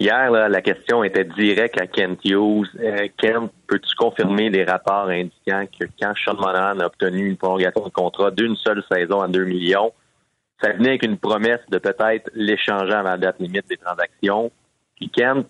[0.01, 2.67] Hier, la question était directe à Kent Hughes.
[2.81, 7.85] Euh, Kent, peux-tu confirmer les rapports indiquant que quand Sean Monahan a obtenu une prolongation
[7.85, 9.93] de contrat d'une seule saison à 2 millions,
[10.61, 14.51] ça venait avec une promesse de peut-être l'échanger avant la date limite des transactions.
[14.97, 15.47] Puis Kent,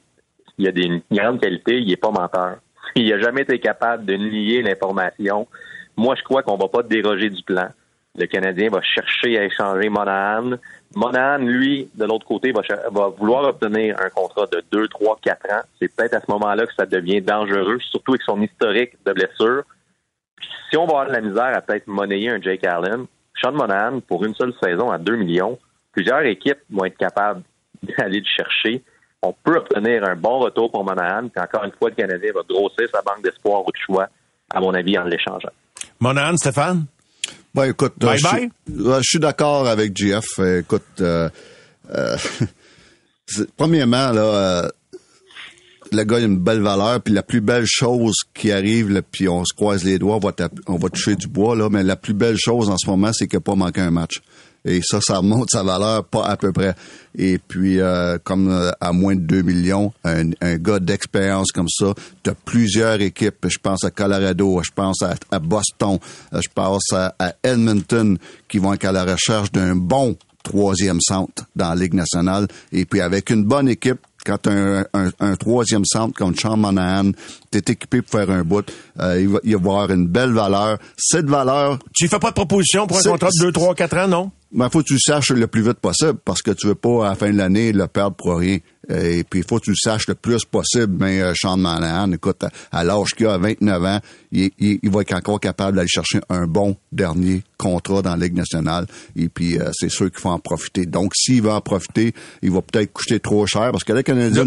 [0.58, 2.58] il a des grandes qualités, il n'est pas menteur.
[2.96, 5.48] Il n'a jamais été capable de nier l'information.
[5.96, 7.68] Moi, je crois qu'on va pas déroger du plan.
[8.16, 10.58] Le Canadien va chercher à échanger Monahan.
[10.96, 15.62] Monahan, lui, de l'autre côté, va, vouloir obtenir un contrat de 2, 3, 4 ans.
[15.80, 19.64] C'est peut-être à ce moment-là que ça devient dangereux, surtout avec son historique de blessure.
[20.70, 23.06] si on va avoir de la misère à peut-être monnayer un Jake Allen,
[23.40, 25.58] Sean Monahan, pour une seule saison à 2 millions,
[25.92, 27.42] plusieurs équipes vont être capables
[27.82, 28.82] d'aller le chercher.
[29.22, 32.42] On peut obtenir un bon retour pour Monahan, puis encore une fois, le Canadien va
[32.48, 34.08] grossir sa banque d'espoir ou de choix,
[34.52, 35.52] à mon avis, en l'échangeant.
[35.98, 36.86] Monahan, Stéphane?
[37.54, 38.16] Ben, écoute, euh,
[38.66, 40.40] Je, suis d'accord avec GF.
[40.58, 41.28] Écoute, euh,
[41.94, 42.16] euh,
[43.56, 44.70] premièrement, là,
[45.92, 49.44] le gars a une belle valeur, puis la plus belle chose qui arrive, puis on
[49.44, 50.32] se croise les doigts, on va,
[50.66, 53.28] on va toucher du bois, là, mais la plus belle chose en ce moment, c'est
[53.28, 54.20] qu'il n'a pas manqué un match.
[54.64, 56.74] Et ça, ça monte sa valeur pas à peu près.
[57.16, 61.68] Et puis, euh, comme euh, à moins de 2 millions, un, un gars d'expérience comme
[61.68, 63.46] ça, tu as plusieurs équipes.
[63.48, 65.98] Je pense à Colorado, je pense à, Boston,
[66.32, 68.16] euh, je pense à, Edmonton
[68.48, 72.48] qui vont être à la recherche d'un bon troisième centre dans la Ligue nationale.
[72.72, 77.12] Et puis, avec une bonne équipe, quand un, un, un, troisième centre comme Sean Monahan,
[77.50, 78.64] tu es équipé pour faire un bout,
[79.00, 80.78] euh, il, va, va avoir une belle valeur.
[80.96, 81.78] Cette valeur...
[81.94, 84.30] Tu fais pas de proposition pour un contrat de 2, 3, 4 ans, non?
[84.52, 87.06] Ben, faut que tu le saches le plus vite possible parce que tu veux pas,
[87.06, 88.58] à la fin de l'année, le perdre pour rien.
[88.88, 90.96] Et puis, il faut que tu le saches le plus possible.
[90.98, 94.00] Mais euh, Sean Monahan, écoute, à, l'âge qu'il a, à 29 ans,
[94.32, 98.36] il, il, va être encore capable d'aller chercher un bon dernier contrat dans la Ligue
[98.36, 98.86] nationale.
[99.16, 100.86] Et puis, euh, c'est sûr qu'il faut en profiter.
[100.86, 104.46] Donc, s'il va en profiter, il va peut-être coûter trop cher parce que les Canadiens,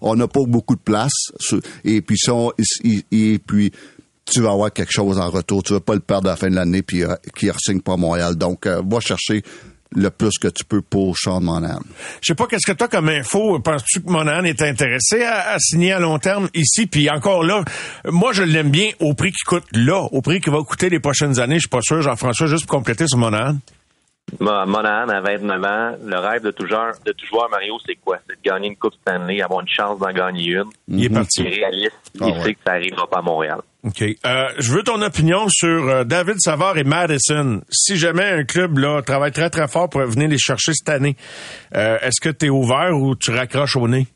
[0.00, 1.12] on n'a pas, beaucoup de place.
[1.84, 2.18] Et puis,
[3.12, 3.72] et puis
[4.24, 5.62] tu vas avoir quelque chose en retour.
[5.62, 7.80] Tu vas pas le perdre à la fin de l'année puis euh, qui ne signe
[7.80, 8.36] pas à Montréal.
[8.36, 9.42] Donc, euh, va chercher
[9.94, 11.80] le plus que tu peux pour Sean Monahan.
[12.20, 13.58] Je sais pas qu'est-ce que tu as comme info.
[13.60, 16.86] Penses-tu que Monahan est intéressé à, signer à long terme ici?
[16.86, 17.64] Puis encore là,
[18.04, 21.00] moi je l'aime bien au prix qu'il coûte là, au prix qu'il va coûter les
[21.00, 21.56] prochaines années.
[21.56, 23.56] Je suis pas sûr, Jean-François, juste pour compléter sur Monahan.
[24.40, 28.18] Monahan, à 29 ans, le rêve de tout, joueur, de tout joueur Mario, c'est quoi?
[28.26, 30.70] C'est de gagner une Coupe Stanley, avoir une chance d'en gagner une.
[30.88, 31.42] Il est parti.
[31.42, 32.12] Il est réaliste.
[32.14, 33.60] il ah sait que ça n'arrivera pas à Montréal.
[33.84, 34.02] OK.
[34.02, 37.62] Euh, je veux ton opinion sur euh, David Savard et Madison.
[37.68, 41.16] Si jamais un club là travaille très, très fort pour venir les chercher cette année,
[41.74, 44.06] euh, est-ce que tu es ouvert ou tu raccroches au nez?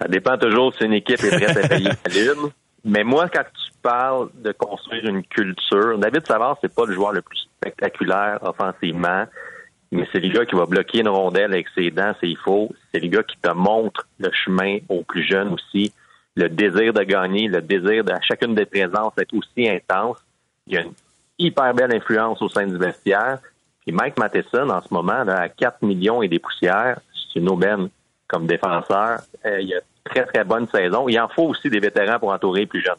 [0.00, 2.50] Ça dépend toujours si une équipe est prête à payer la lune.
[2.84, 7.12] Mais moi, quand tu parles de construire une culture, David Savard, c'est pas le joueur
[7.12, 9.26] le plus spectaculaire offensivement,
[9.92, 12.70] mais c'est le gars qui va bloquer une rondelle avec ses dents s'il faut.
[12.94, 15.92] C'est le gars qui te montre le chemin aux plus jeunes aussi.
[16.38, 20.18] Le désir de gagner, le désir de chacune des présences être aussi intense.
[20.68, 20.92] Il y a une
[21.36, 23.38] hyper belle influence au sein du vestiaire.
[23.80, 27.48] Puis Mike Matheson, en ce moment, là, à 4 millions et des poussières, c'est une
[27.48, 27.88] aubaine
[28.28, 29.20] comme défenseur.
[29.44, 31.08] Euh, il a très, très bonne saison.
[31.08, 32.94] Il en faut aussi des vétérans pour entourer les plus jeunes.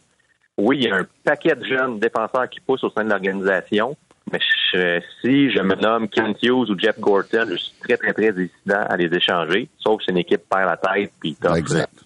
[0.57, 3.95] Oui, il y a un paquet de jeunes défenseurs qui poussent au sein de l'organisation,
[4.29, 4.39] mais
[5.21, 8.85] si je me nomme Kent Hughes ou Jeff Gorton, je suis très, très, très hésitant
[8.89, 11.37] à les échanger, sauf si une équipe perd la tête puis.
[11.55, 12.05] Exact,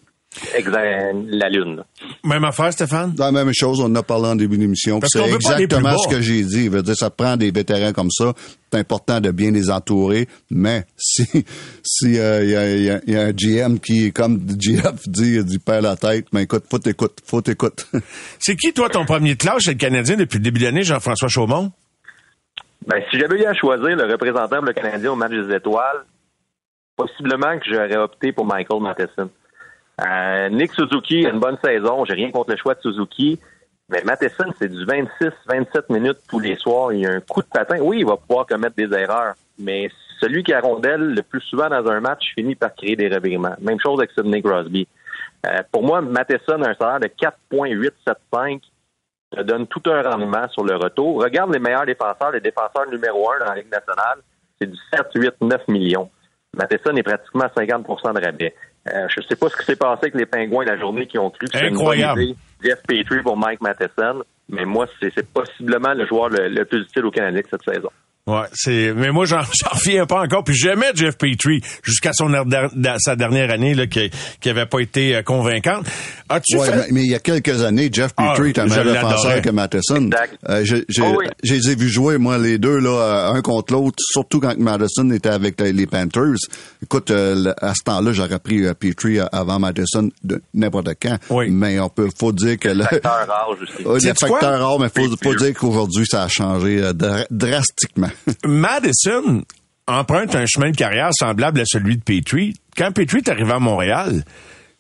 [1.28, 1.84] la lune.
[2.24, 3.14] Même affaire, Stéphane?
[3.18, 5.00] La même chose, on en a parlé en début d'émission.
[5.06, 6.70] C'est exactement ce que j'ai dit.
[6.70, 8.34] Veut dire, ça prend des vétérans comme ça.
[8.72, 10.28] C'est important de bien les entourer.
[10.50, 11.26] Mais si
[11.84, 15.96] si euh, y, a, y, a, un GM qui, comme GF dit, il perd la
[15.96, 17.84] tête, mais écoute, faut t'écouter, faut t'écouter.
[18.40, 21.28] C'est qui, toi, ton premier clash chez le Canadien depuis le début de l'année, Jean-François
[21.30, 21.72] Chaumont?
[22.88, 26.04] Ben, si j'avais eu à choisir le représentant pour le Canadien au match des étoiles,
[26.96, 29.30] possiblement que j'aurais opté pour Michael Matheson.
[30.02, 32.06] Euh, Nick Suzuki a une bonne saison.
[32.06, 33.40] J'ai rien contre le choix de Suzuki.
[33.90, 36.94] Mais Matheson, c'est du 26-27 minutes tous les soirs.
[36.94, 37.78] Il y a un coup de patin.
[37.82, 39.36] Oui, il va pouvoir commettre des erreurs.
[39.60, 43.10] Mais celui qui a rondelle le plus souvent dans un match finit par créer des
[43.10, 43.56] revirements.
[43.62, 44.88] Même chose avec Sidney Crosby.
[45.46, 48.60] Euh, pour moi, Matheson a un salaire de 4,875
[49.34, 51.24] ça donne tout un rendement sur le retour.
[51.24, 54.20] Regarde les meilleurs défenseurs, les défenseurs numéro un dans la Ligue nationale,
[54.60, 56.10] c'est du 7, 8, 9 millions.
[56.56, 58.56] Matheson est pratiquement à 50% de rabais.
[58.88, 61.18] Euh, je ne sais pas ce qui s'est passé avec les Pingouins la journée qui
[61.18, 62.36] ont cru que c'était une bonne idée.
[62.62, 64.24] Jeff Petrie pour Mike Matheson.
[64.50, 67.90] Mais moi, c'est possiblement le joueur le, plus utile au Canadien cette saison.
[68.26, 72.32] Ouais, c'est mais moi j'en reviens pas encore puis j'aimais Jeff Petrie jusqu'à son
[73.00, 74.10] sa dernière année là qui
[74.40, 75.86] qui avait pas été euh, convaincante.
[76.30, 79.42] As-tu ouais, mais, il y a quelques années Jeff ah, Petrie était un meilleur défenseur
[79.42, 80.10] que Matheson.
[80.48, 84.40] Euh, j'ai oh j'ai vu jouer moi les deux là euh, un contre l'autre surtout
[84.40, 86.38] quand Matheson était avec les Panthers.
[86.82, 91.18] Écoute à ce temps-là j'aurais pris Petrie avant Matheson de n'importe quand.
[91.30, 91.50] Oui.
[91.52, 94.06] Mais on peut faut dire que le facteur rare aussi.
[94.08, 96.90] le facteur rare mais faut faut dire qu'aujourd'hui ça a changé
[97.30, 98.13] drastiquement.
[98.46, 99.44] Madison
[99.88, 102.54] emprunte un chemin de carrière semblable à celui de Petrie.
[102.78, 104.24] Quand Petrie est arrivé à Montréal,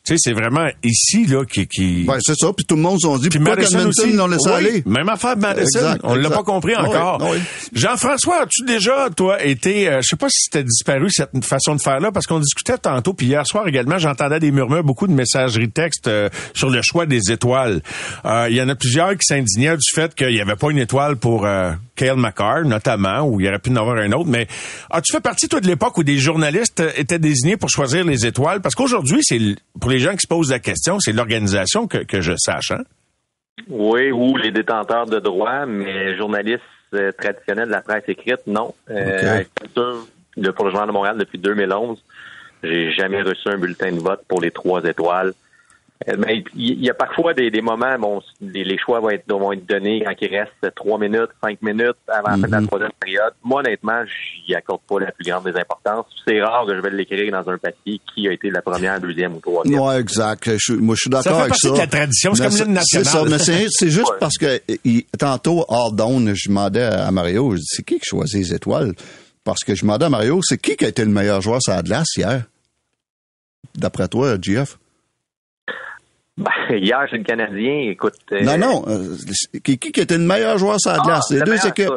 [0.05, 1.65] tu sais, c'est vraiment ici, là, qui...
[1.65, 2.03] qui...
[2.03, 2.51] Ben, c'est ça.
[2.51, 4.83] Puis tout le monde s'en dit, puis pourquoi Madison aussi, l'ont laissé aller?
[4.85, 5.97] Même affaire de Madison.
[6.03, 7.23] on l'a pas compris encore.
[7.71, 9.87] Jean-François, as-tu déjà, toi, été...
[9.87, 13.13] Euh, je sais pas si c'était disparu, cette façon de faire-là, parce qu'on discutait tantôt,
[13.13, 17.05] puis hier soir également, j'entendais des murmures, beaucoup de messageries texte euh, sur le choix
[17.05, 17.81] des étoiles.
[18.25, 20.79] Euh, il y en a plusieurs qui s'indignaient du fait qu'il n'y avait pas une
[20.79, 21.47] étoile pour
[21.95, 24.29] Kale McCarr, notamment, ou il y aurait pu en avoir un autre.
[24.29, 24.47] Mais
[24.89, 28.59] as-tu fait partie, toi, de l'époque où des journalistes étaient désignés pour choisir les étoiles?
[28.59, 29.39] Parce qu'aujourd'hui, c'est
[29.79, 32.83] pour les gens qui se posent la question, c'est l'organisation que, que je sache, hein?
[33.69, 36.61] Oui, ou les détenteurs de droits, mais journalistes
[36.95, 38.73] euh, traditionnels de la presse écrite, non.
[38.89, 39.43] Euh,
[39.75, 42.03] pour le Journal de Montréal depuis 2011,
[42.63, 45.33] j'ai jamais reçu un bulletin de vote pour les trois étoiles.
[46.07, 49.65] Euh, mais il y a parfois des, moments, bon, les, choix vont être, vont être
[49.65, 52.67] donnés quand il reste trois minutes, cinq minutes avant la fin de la mhm.
[52.67, 53.33] troisième période.
[53.43, 56.05] Moi, honnêtement, j'y accorde pas la plus grande des importances.
[56.27, 59.35] C'est rare que je vais l'écrire dans un papier qui a été la première, deuxième
[59.35, 59.79] ou troisième.
[59.79, 60.49] Oui, exact.
[60.79, 61.69] moi, je suis d'accord avec ça.
[61.69, 62.35] De la tradition.
[62.35, 63.05] C'est comme l'hymne national.
[63.05, 64.61] C'est ça, mais c'est juste parce que
[65.17, 68.93] tantôt, hors down, je demandais à Mario, je dis, c'est qui qui choisit les étoiles?
[69.43, 71.73] Parce que je demandais à Mario, c'est qui qui a été le meilleur joueur sur
[71.73, 72.43] la glace hier?
[73.75, 74.77] D'après toi, GF?
[76.35, 78.15] Ben, hier, j'ai le Canadien, écoute.
[78.31, 78.83] Euh, non, non.
[78.87, 79.15] Euh,
[79.63, 81.29] qui, qui était le meilleur joueur sur la ah, glace?
[81.29, 81.89] Les deux équipes.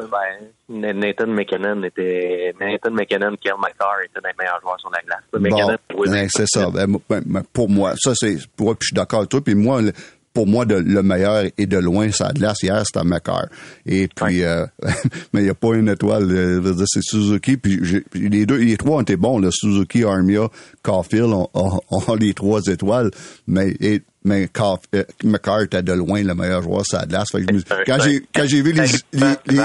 [0.69, 2.55] Ben, Nathan McKinnon était.
[2.61, 5.23] Nathan McKinnon, Kel McCarr étaient les meilleurs joueurs sur la glace.
[5.33, 6.69] Bon, ben, c'est ça.
[6.71, 8.37] Ben, ben, pour moi, ça, c'est.
[8.57, 9.41] Pour moi, puis je suis d'accord avec toi.
[9.41, 9.81] Puis moi,
[10.37, 13.47] pour moi, de, le meilleur et de loin, ça de glace hier, c'était McCarr.
[13.87, 14.67] Et puis, euh,
[15.33, 16.31] mais il n'y a pas une étoile.
[16.31, 17.57] Euh, c'est Suzuki.
[17.57, 17.81] Puis
[18.13, 19.39] les deux, les trois ont été bons.
[19.39, 20.51] Là, Suzuki, Armia,
[20.83, 21.81] Caulfield ont,
[22.21, 23.11] les trois étoiles.
[23.47, 24.51] Mais et, mais
[24.95, 27.29] euh, McCarr était de loin le meilleur joueur ça de glace.
[27.87, 29.63] quand j'ai quand j'ai vu les, les,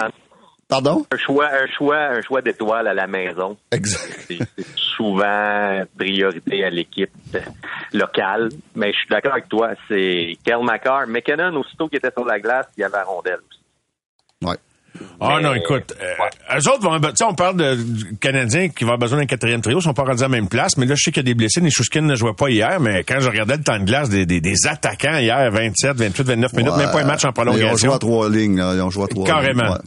[0.71, 1.05] Pardon?
[1.12, 3.57] Un choix, un choix, un choix d'étoiles à la maison.
[3.73, 4.25] Exact.
[4.29, 4.39] C'est
[4.77, 7.12] souvent priorité à l'équipe
[7.91, 8.47] locale.
[8.75, 9.71] Mais je suis d'accord avec toi.
[9.89, 11.07] C'est Kel McCarr.
[11.07, 13.60] McKinnon, aussitôt qu'il était sur la glace, il y avait la rondelle aussi.
[14.49, 14.55] Ouais.
[15.19, 18.69] Ah Mais- non, écoute, euh, eux autres vont, tu sais, on parle de, du Canadien
[18.69, 20.77] qui va avoir besoin d'un quatrième trio, ils sont pas rendus à la même place,
[20.77, 23.03] mais là, je sais qu'il y a des blessés, Nishushkin ne jouait pas hier, mais
[23.03, 26.53] quand je regardais le temps de glace des, des, des attaquants hier, 27, 28, 29
[26.53, 27.93] minutes, même pas un match en Ils ont joué prolongation.
[27.93, 28.73] à trois lignes, là.
[28.75, 29.63] Ils ont joué à trois Carrément.
[29.63, 29.71] lignes.
[29.73, 29.79] Ouais.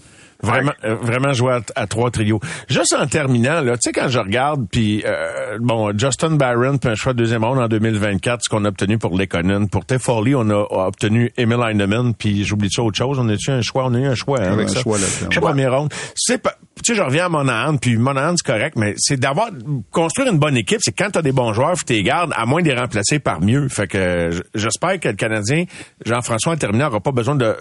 [0.45, 2.41] Vraiment, euh, vraiment jouer à, à trois trios.
[2.69, 6.91] Juste en terminant, là, tu sais, quand je regarde, puis euh, bon, Justin Barron, puis
[6.91, 9.69] un choix de deuxième ronde en 2024, ce qu'on a obtenu pour Lekonen.
[9.69, 13.19] Pour Foley, on a, a obtenu Emil Heinemann, puis j'oublie ça autre chose.
[13.19, 14.81] On a eu un choix, on a eu un choix hein, avec un ça.
[14.81, 14.99] choix.
[15.31, 15.93] Choix première ronde.
[16.15, 19.49] C'est pas, tu sais, je reviens à Monahan, puis Monahan, c'est correct, mais c'est d'avoir
[19.91, 20.79] construire une bonne équipe.
[20.83, 23.41] C'est quand t'as des bons joueurs, faut t'es gardes, à moins de les remplacer par
[23.41, 23.69] mieux.
[23.69, 25.65] Fait que j'espère que le Canadien,
[26.05, 27.57] Jean-François, en terminant, n'aura pas besoin de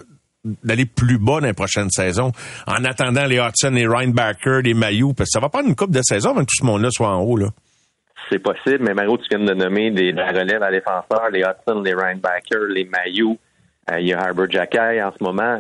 [0.64, 2.32] d'aller plus bas dans les prochaines saisons
[2.68, 5.92] en attendant les Hudson, les Reinbacker, les Mayou, parce que ça va prendre une coupe
[5.92, 7.38] de saison avant que tout ce monde-là soit en haut.
[7.38, 7.48] Là.
[8.30, 11.82] C'est possible, mais Mario, tu viens de nommer des, la relève à défenseurs, les Hudson,
[11.82, 13.38] les Rhinebacker, les Mayou.
[13.92, 15.60] Euh, il y a Harbour Jackay en ce moment.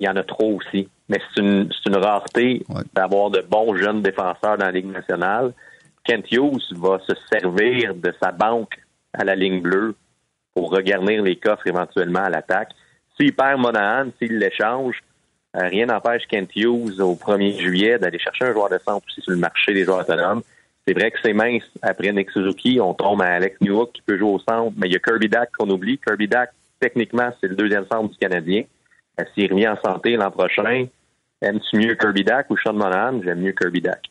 [0.00, 0.88] Il y en a trop aussi.
[1.08, 2.82] Mais c'est une, c'est une rareté Ouais.
[2.94, 5.52] d'avoir de bons jeunes défenseurs dans la Ligue nationale.
[6.04, 8.74] Kent Hughes va se servir de sa banque
[9.12, 9.94] à la ligne bleue
[10.54, 12.70] pour regarnir les coffres éventuellement à l'attaque.
[13.18, 15.02] S'il perd Monahan, s'il l'échange,
[15.56, 19.20] euh, rien n'empêche Kent Hughes au 1er juillet d'aller chercher un joueur de centre aussi
[19.20, 20.42] sur le marché des joueurs autonomes.
[20.86, 22.80] C'est vrai que c'est mince après Nick Suzuki.
[22.80, 25.28] On tombe à Alex Newhook qui peut jouer au centre, mais il y a Kirby
[25.28, 25.98] Dack qu'on oublie.
[25.98, 28.64] Kirby Dack, techniquement, c'est le deuxième centre du Canadien.
[29.20, 30.86] Euh, S'il revient en santé l'an prochain,
[31.42, 33.20] aimes-tu mieux Kirby Dack ou Sean Monahan?
[33.22, 34.02] J'aime mieux Kirby Dack.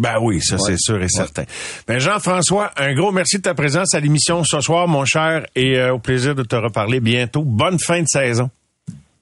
[0.00, 1.44] Ben oui, ça c'est sûr et certain.
[1.86, 5.78] Ben Jean-François, un gros merci de ta présence à l'émission ce soir, mon cher, et
[5.78, 7.42] euh, au plaisir de te reparler bientôt.
[7.42, 8.48] Bonne fin de saison.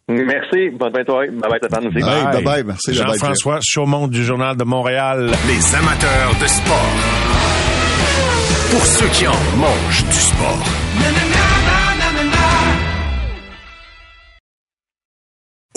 [0.08, 0.70] Merci.
[0.70, 1.30] Bonne fin de soirée.
[1.30, 2.00] Bye bye, Stéphane aussi.
[2.00, 2.42] Bye.
[2.42, 2.64] bye-bye.
[2.64, 5.32] Merci, Jean-François Chaumont du Journal de Montréal.
[5.48, 6.94] Les amateurs de sport.
[8.70, 11.27] Pour ceux qui en mangent du sport.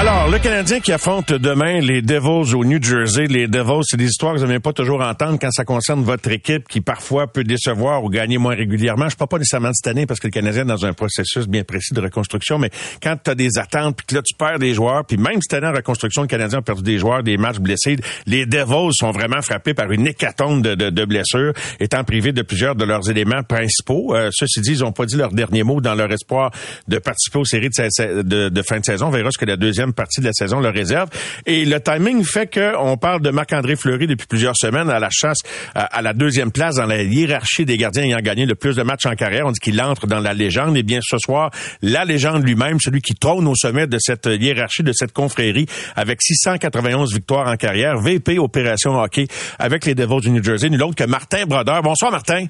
[0.00, 3.26] Alors, le Canadien qui affronte demain les Devils au New Jersey.
[3.26, 6.30] Les Devils, c'est des histoires que vous n'aimez pas toujours entendre quand ça concerne votre
[6.30, 9.10] équipe qui parfois peut décevoir ou gagner moins régulièrement.
[9.10, 11.46] Je parle pas nécessairement de cette année parce que le Canadien est dans un processus
[11.46, 12.70] bien précis de reconstruction, mais
[13.02, 15.52] quand tu as des attentes puis que là tu perds des joueurs, puis même cette
[15.52, 19.10] année en reconstruction, le Canadien a perdu des joueurs, des matchs blessés, les Devils sont
[19.10, 24.16] vraiment frappés par une hécatombe de, blessures, étant privés de plusieurs de leurs éléments principaux.
[24.16, 26.52] Euh, ceci dit, ils ont pas dit leur dernier mot dans leur espoir
[26.88, 29.08] de participer aux séries de- de fin de saison.
[29.08, 31.08] On verra ce que la deuxième partie de la saison leur réserve.
[31.46, 35.08] Et le timing fait que on parle de Marc-André Fleury depuis plusieurs semaines à la
[35.10, 35.38] chasse
[35.74, 38.82] à, à la deuxième place dans la hiérarchie des gardiens ayant gagné le plus de
[38.82, 39.46] matchs en carrière.
[39.46, 40.76] On dit qu'il entre dans la légende.
[40.76, 41.50] Et bien ce soir,
[41.82, 46.22] la légende lui-même, celui qui trône au sommet de cette hiérarchie, de cette confrérie, avec
[46.22, 49.26] 691 victoires en carrière, VP Opération Hockey
[49.58, 51.82] avec les Devils du New Jersey, nul autre que Martin Brodeur.
[51.82, 52.46] Bonsoir Martin.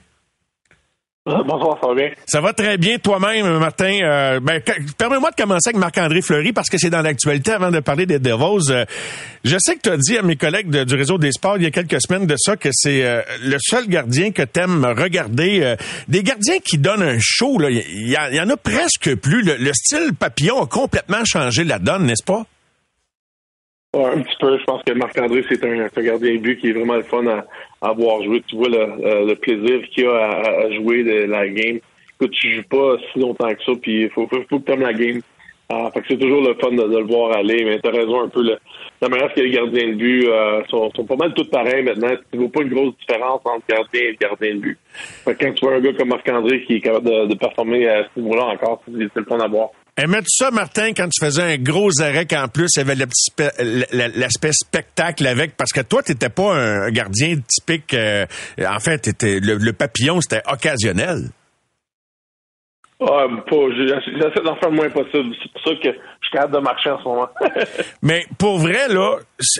[1.26, 2.10] Bonsoir, ça va bien?
[2.26, 3.98] Ça va très bien toi-même, Martin.
[4.02, 4.58] Euh, ben,
[4.96, 8.18] permets-moi de commencer avec Marc-André Fleury parce que c'est dans l'actualité avant de parler des
[8.18, 8.70] Devils.
[8.72, 8.86] Euh,
[9.44, 11.64] je sais que tu as dit à mes collègues de- du réseau des sports il
[11.64, 15.60] y a quelques semaines de ça que c'est euh, le seul gardien que t'aimes regarder.
[15.62, 15.76] Euh,
[16.08, 19.42] des gardiens qui donnent un show, là, il y, en a presque plus.
[19.42, 22.44] Le, le style papillon a complètement changé la donne, n'est-ce pas?
[23.94, 24.56] Ouais, un petit peu.
[24.58, 27.44] Je pense que Marc-André, c'est un, un gardien but qui est vraiment le fun à,
[27.80, 28.42] à voir jouer.
[28.46, 31.78] Tu vois le, euh, le plaisir qu'il a à, à jouer de la game.
[32.14, 34.72] Écoute, tu joues pas si longtemps que ça, puis il faut, faut, faut que tu
[34.72, 35.20] aimes la game.
[35.72, 38.22] Ah, fait que c'est toujours le fun de, de le voir aller, mais t'as raison
[38.22, 38.42] un peu.
[38.42, 38.58] Le,
[39.00, 42.10] la manière que les gardiens de but euh, sont, sont pas mal tous pareils maintenant.
[42.32, 44.78] Tu vois pas une grosse différence entre gardien et gardien de but.
[45.24, 47.88] Fait que quand tu vois un gars comme Marc-André qui est capable de, de performer
[47.88, 49.70] à ce niveau-là encore, c'est le fun à voir.
[49.96, 52.94] Aimais-tu ça, Martin, quand tu faisais un gros arrêt qu'en plus, il y avait
[54.14, 55.56] l'aspect spectacle avec?
[55.56, 57.92] Parce que toi, t'étais pas un gardien typique.
[57.94, 58.24] euh,
[58.66, 61.30] en fait, le, le papillon, c'était occasionnel.
[63.02, 65.34] Ah, j'essaie d'en faire le moins possible.
[65.42, 67.28] C'est pour ça que je suis capable de marcher en ce moment.
[68.02, 69.16] Mais pour vrai, là,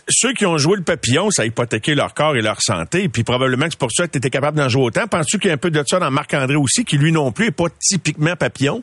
[0.09, 3.09] ceux qui ont joué le papillon, ça a hypothéqué leur corps et leur santé.
[3.09, 5.07] Puis probablement que c'est pour ça que tu étais capable d'en jouer autant.
[5.07, 7.46] Penses-tu qu'il y a un peu de ça dans Marc-André aussi, qui lui non plus
[7.46, 8.82] est pas typiquement papillon?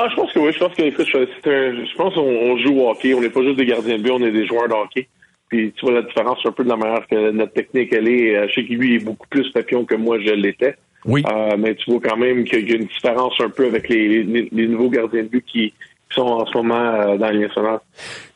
[0.00, 0.52] Ah, je pense que oui.
[0.52, 3.14] Je pense que écoute, je, un- je pense qu'on on joue au hockey.
[3.14, 5.08] On n'est pas juste des gardiens de but, on est des joueurs de hockey.
[5.48, 8.36] Puis tu vois la différence un peu de la manière que notre technique elle est.
[8.36, 10.76] Euh, Je sais que lui est beaucoup plus papillon que moi je l'étais.
[11.04, 11.22] Oui.
[11.32, 14.22] Euh, mais tu vois quand même qu'il y a une différence un peu avec les,
[14.24, 15.72] les, les nouveaux gardiens de but qui,
[16.08, 17.48] qui sont en ce moment euh, dans les.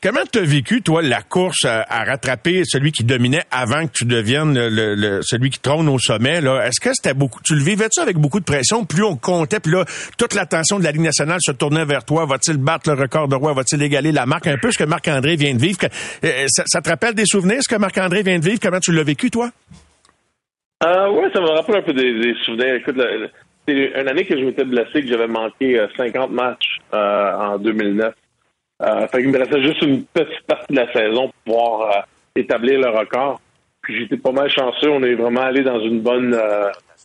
[0.03, 4.05] Comment tu as vécu, toi, la course à, rattraper celui qui dominait avant que tu
[4.05, 6.41] deviennes le, celui qui trône au sommet?
[6.41, 6.66] Là?
[6.66, 7.41] Est-ce que c'était beaucoup.
[7.45, 8.85] Tu le vivais-tu avec beaucoup de pression?
[8.85, 9.85] Plus on comptait, puis là,
[10.18, 12.27] toute l'attention de la Ligue nationale se tournait vers toi.
[12.27, 13.55] Va-t-il battre le record de roi?
[13.55, 14.47] Va-t-il égaler la marque?
[14.47, 15.79] Un peu ce que Marc-André vient de vivre.
[16.25, 18.59] Euh, ça, te rappelle des souvenirs, ce que Marc-André vient de vivre?
[18.61, 19.51] Comment tu l'as vécu, toi?
[20.85, 22.75] Euh, oui, ça me rappelle un peu des, souvenirs.
[22.75, 22.97] Écoute,
[23.66, 27.58] c'est une année que je m'étais blessé, que j'avais manqué 50 euh, matchs euh, en
[27.58, 28.14] 2009.
[28.82, 32.00] Euh, fait qu'il me restait juste une petite partie de la saison pour pouvoir euh,
[32.34, 33.40] établir le record.
[33.82, 34.90] Puis j'étais pas mal chanceux.
[34.90, 36.36] On est vraiment allé dans une bonne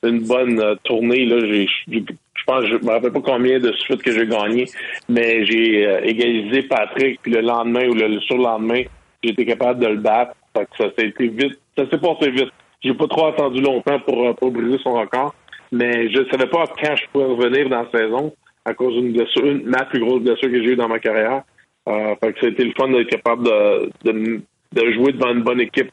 [0.04, 1.26] une bonne tournée.
[1.26, 4.66] Là, j'ai, je pense, je me rappelle pas combien de suites que j'ai gagné,
[5.10, 7.20] mais j'ai égalisé Patrick.
[7.24, 8.84] Puis le lendemain ou le, surlendemain,
[9.24, 10.36] j'ai été capable de le battre.
[10.56, 11.60] Fait que ça s'est été vite.
[11.76, 12.52] Ça s'est passé vite.
[12.82, 15.34] J'ai pas trop attendu longtemps pour, pour briser son record
[15.72, 18.34] mais je ne savais pas quand je pouvais revenir dans la saison
[18.66, 21.44] à cause d'une blessure, une, ma plus grosse blessure que j'ai eue dans ma carrière.
[21.88, 24.42] Euh, fait que c'était le fun d'être capable de, de,
[24.74, 25.90] de, jouer devant une bonne équipe.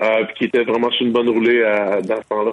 [0.00, 2.52] Euh, qui était vraiment sur une bonne roulée euh, dans ce temps-là.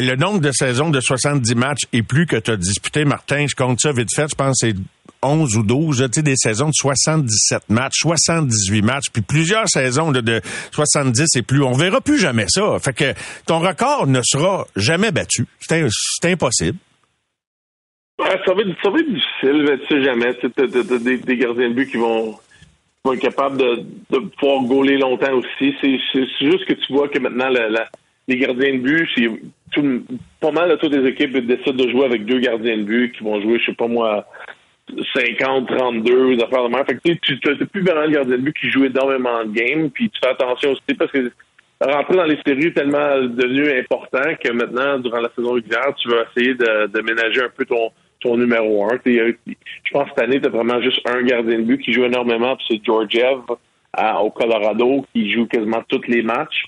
[0.00, 3.56] Le nombre de saisons de 70 matchs et plus que tu as disputé, Martin, je
[3.56, 4.76] compte ça vite fait, je pense que c'est
[5.20, 10.12] 11 ou 12, tu sais, des saisons de 77 matchs, 78 matchs, puis plusieurs saisons
[10.12, 10.40] de, de
[10.70, 11.64] 70 et plus.
[11.64, 12.78] On verra plus jamais ça.
[12.78, 13.14] Fait que
[13.46, 15.46] ton record ne sera jamais battu.
[15.58, 15.82] C'est
[16.24, 16.78] impossible.
[18.16, 20.34] ça, va être, ça va être difficile, tu sais jamais.
[20.36, 20.48] Tu
[21.00, 22.38] des, des gardiens de but qui vont,
[23.04, 25.74] vont être capables de, de pouvoir gauler longtemps aussi.
[25.80, 25.98] C'est
[26.40, 27.48] juste que tu vois que maintenant,
[28.28, 29.82] les gardiens de but, c'est
[30.40, 33.24] pas mal de toutes les équipes décident de jouer avec deux gardiens de but qui
[33.24, 34.26] vont jouer, je sais pas moi,
[35.14, 36.84] 50, 32, des affaires de mer.
[36.86, 39.90] Fait que tu n'as plus vraiment le gardien de but qui joue énormément de games,
[39.90, 41.30] puis tu fais attention aussi parce que
[41.80, 46.08] rentrer dans les séries est tellement devenu important que maintenant, durant la saison régulière, tu
[46.08, 47.90] vas essayer de, ménager un peu ton,
[48.20, 48.98] ton numéro un.
[49.04, 52.04] Je pense que cette année, tu as vraiment juste un gardien de but qui joue
[52.04, 53.40] énormément, puis c'est Georgiev
[54.22, 56.64] au Colorado qui joue quasiment tous les matchs.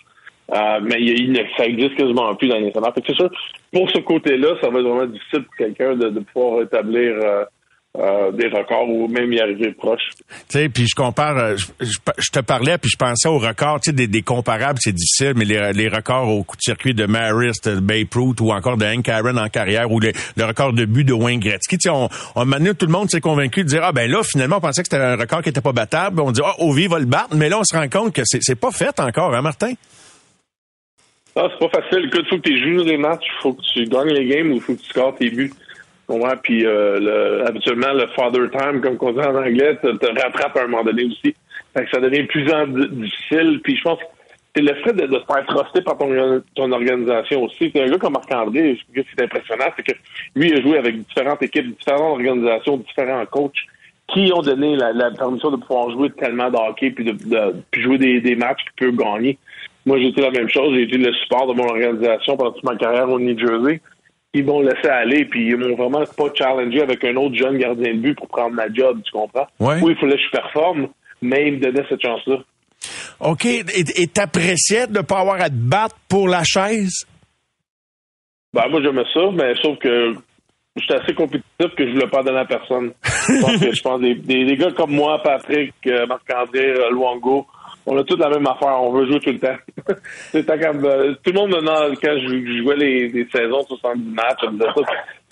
[0.53, 2.93] Euh, mais il, ça existe quasiment plus dans les nationales.
[3.07, 3.31] C'est sûr,
[3.73, 7.15] pour ce côté-là, ça va être vraiment difficile pour quelqu'un de, pouvoir établir
[7.99, 10.01] euh, des records ou même y arriver proche.
[10.17, 13.91] Tu sais, puis je compare, euh, je, te parlais puis je pensais aux records, tu
[13.91, 17.05] sais, des, des, comparables, c'est difficile, mais les, les, records au coup de circuit de
[17.05, 20.13] Marist, de Babe Ruth ou encore de Hank Aaron en carrière ou le
[20.43, 21.77] record de but de Wayne Gretzky.
[21.77, 24.23] Tu sais, on, on maintenant tout le monde s'est convaincu de dire ah ben là
[24.23, 26.87] finalement on pensait que c'était un record qui était pas battable, on dit ah Ovi
[26.87, 29.43] va le battre, mais là on se rend compte que c'est pas fait encore, hein
[29.43, 29.75] Martin?
[31.35, 32.07] Ah, c'est pas facile.
[32.07, 34.75] Écoute, faut que tu joues des matchs, faut que tu gagnes les games ou faut
[34.75, 35.53] que tu scores tes buts.
[36.43, 40.57] Puis euh, le, habituellement, le father time, comme on dit en anglais, te, te, rattrape
[40.57, 41.35] à un moment donné aussi.
[41.75, 42.45] Fait que ça devient plus
[42.91, 43.61] difficile.
[43.63, 44.05] Puis je pense que
[44.55, 47.71] c'est le fait de, se faire truster par ton, organisation aussi.
[47.75, 49.99] C'est un gars comme Marc-André, ce qui est impressionnant, c'est que
[50.37, 53.57] lui a joué avec différentes équipes, différentes organisations, différents coachs
[54.09, 57.17] qui ont donné la, permission de pouvoir jouer tellement de hockey puis de,
[57.79, 59.39] jouer des, des matchs qu'il peut gagner.
[59.87, 60.75] Moi, j'ai été la même chose.
[60.75, 63.81] J'ai été le support de mon organisation pendant toute ma carrière au New Jersey
[64.35, 67.95] ils m'ont laissé aller, puis ils m'ont vraiment pas challengé avec un autre jeune gardien
[67.95, 69.47] de but pour prendre ma job, tu comprends?
[69.61, 70.89] Oui, il fallait que je performe,
[71.21, 72.39] mais ils me donnaient cette chance-là.
[73.21, 73.45] OK.
[73.45, 77.07] Et t'appréciais de ne pas avoir à te battre pour la chaise?
[78.53, 80.15] Ben, moi, j'aimais ça, mais sauf que
[80.77, 82.93] j'étais assez compétitif que je voulais pas donner à personne.
[83.05, 87.47] je pense que je pense des, des, gars comme moi, Patrick, euh, Marc-André, euh, Luango,
[87.87, 88.81] on a toute la même affaire.
[88.81, 89.57] On veut jouer tout le temps.
[90.31, 94.41] c'est comme, euh, tout le monde maintenant, quand je, jouais les, les saisons 70 matchs,
[94.41, 94.83] ça,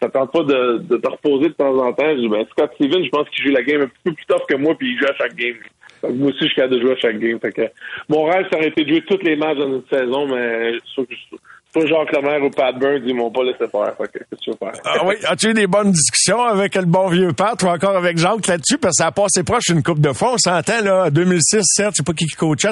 [0.00, 2.10] ça tente pas de, de, te reposer de temps en temps.
[2.10, 4.26] Je dis, ben, Scott Steven, je pense qu'il joue la game un petit peu plus
[4.26, 5.56] tough que moi, puis il joue à chaque game.
[6.02, 7.38] Donc, moi aussi, je suis capable de jouer à chaque game.
[7.40, 7.62] Fait que,
[8.08, 11.02] mon rêve, ça aurait été de jouer tous les matchs dans une saison, mais je,
[11.08, 11.36] je,
[11.72, 13.94] pas Jacques Lemaire ou Pat Burns, ils m'ont pas laissé faire.
[13.96, 14.72] Fait que, qu'est-ce que tu veux faire?
[14.84, 18.18] Ah oui, as-tu eu des bonnes discussions avec le bon vieux Pat ou encore avec
[18.18, 18.78] Jacques là-dessus?
[18.78, 20.34] Parce que ça a passé proche une coupe de fois.
[20.34, 22.70] On s'entend, là, 2006, certes, je sais pas qui qui coachait,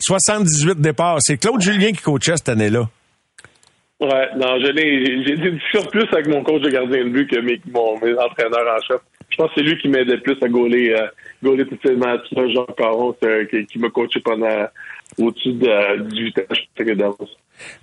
[0.00, 1.18] 78 départs.
[1.20, 2.88] C'est Claude Julien qui coachait cette année-là.
[4.00, 7.60] Ouais, non, j'ai des discussions plus avec mon coach de gardien de but que mes,
[7.72, 9.00] mon, mes entraîneurs en chef.
[9.30, 11.06] Je pense que c'est lui qui m'aidait plus à gauler, euh,
[11.42, 13.14] gauler tous ces matchs-là, Jean Caron,
[13.48, 14.66] qui, qui m'a coaché pendant
[15.18, 17.16] au-dessus de 18 ans.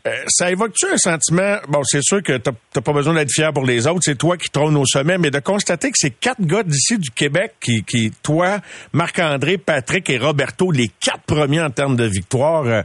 [0.08, 3.66] Euh, ça évoque-tu un sentiment, bon, c'est sûr que t'as pas besoin d'être fier pour
[3.66, 6.64] les autres, c'est toi qui trône au sommet, mais de constater que c'est quatre gars
[6.64, 8.60] d'ici du Québec qui, toi,
[8.94, 12.82] Marc-André, Patrick et Roberto, les quatre premiers en termes de victoire, euh,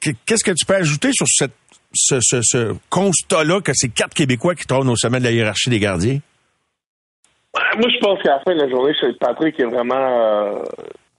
[0.00, 4.96] qu'est-ce que tu peux ajouter sur ce, constat-là que c'est quatre Québécois qui trônent au
[4.96, 6.18] sommet de la hiérarchie des gardiens?
[7.78, 10.64] Moi, je pense qu'à la fin de la journée, c'est Patrick qui est vraiment euh,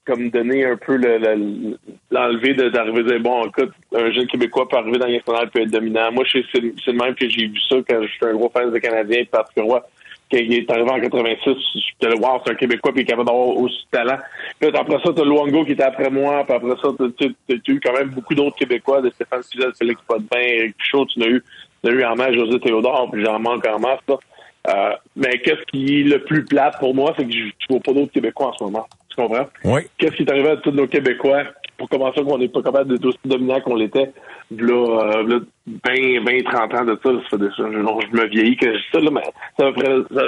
[0.05, 4.77] comme donner un peu l'enlever le, d'arriver de dire bon écoute un jeune québécois peut
[4.77, 8.01] arriver dans l'international peut être dominant moi c'est le même que j'ai vu ça quand
[8.01, 9.83] j'étais un gros fan des Canadiens Patrick Roy
[10.29, 13.27] qui est arrivé en 86, j'étais là, wow, c'est un Québécois, puis il est capable
[13.27, 14.17] d'avoir aussi de talent.
[14.59, 17.79] Puis après ça, t'as Luongo qui était après moi, puis après ça, t'as as eu
[17.79, 21.43] quand même beaucoup d'autres Québécois, de Stéphane Fidel, Félix Potvin, Eric Pichot, tu l'as eu,
[21.83, 24.17] tu as eu en main José Théodore, puis j'en manque en masse, là.
[24.67, 27.79] Euh, mais qu'est-ce qui est le plus plate pour moi, c'est que je ne vois
[27.81, 28.87] pas d'autres Québécois en ce moment.
[29.15, 29.47] Tu comprends?
[29.63, 29.81] Oui.
[29.97, 31.43] Qu'est-ce qui est arrivé à tous nos Québécois?
[31.77, 34.11] Pour commencer qu'on n'est pas capable d'être aussi dominant qu'on l'était
[34.51, 38.67] là, là 20, 20, 30 ans de ça, ça fait je, je me vieillis que
[38.67, 39.21] je ça, là, mais
[39.57, 40.21] ça fait, ça,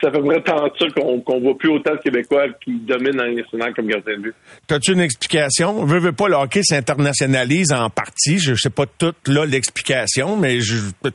[0.00, 3.34] ça, fait vraiment tant de ça qu'on qu'on voit plus autant de Québécois qui dominent
[3.34, 4.34] nationales comme gardien de but.
[4.66, 5.84] T'as-tu une explication?
[5.84, 8.38] Veux, veux pas, le hockey s'internationalise en partie.
[8.38, 10.58] Je sais pas toute là l'explication, mais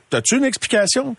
[0.10, 1.16] t'as-tu une explication?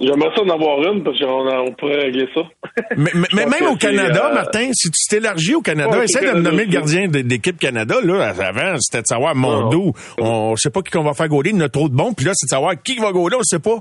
[0.00, 2.42] J'aimerais ça en avoir une parce qu'on on pourrait régler ça.
[2.96, 4.34] Mais, mais même au Canada, euh...
[4.34, 7.96] Martin, si tu t'élargis au Canada, ouais, essaie de me nommer le gardien d'équipe Canada.
[8.02, 9.92] Là, avant, c'était de savoir Mondo.
[10.18, 12.12] On sait pas qui qu'on va faire gauler, il y en a trop de bons.
[12.14, 13.78] Puis là, c'est de savoir qui va gauler, on sait pas.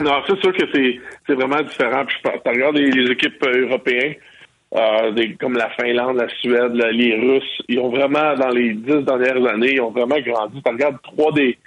[0.00, 2.04] Non, c'est sûr que c'est vraiment différent.
[2.06, 4.14] Puis je regarde les, les équipes européennes,
[4.74, 9.04] euh, des, comme la Finlande, la Suède, les Russes, ils ont vraiment, dans les dix
[9.04, 10.62] dernières années, ils ont vraiment grandi.
[10.62, 11.58] Tu regardes trois des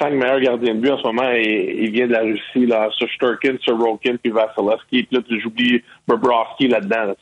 [0.00, 3.56] cinq meilleurs gardiens de but en ce moment, il vient de la Russie, là, Sturkin,
[3.60, 7.14] Sorokin, puis Vasilevski, puis là, j'oublie Bobrovski là-dedans.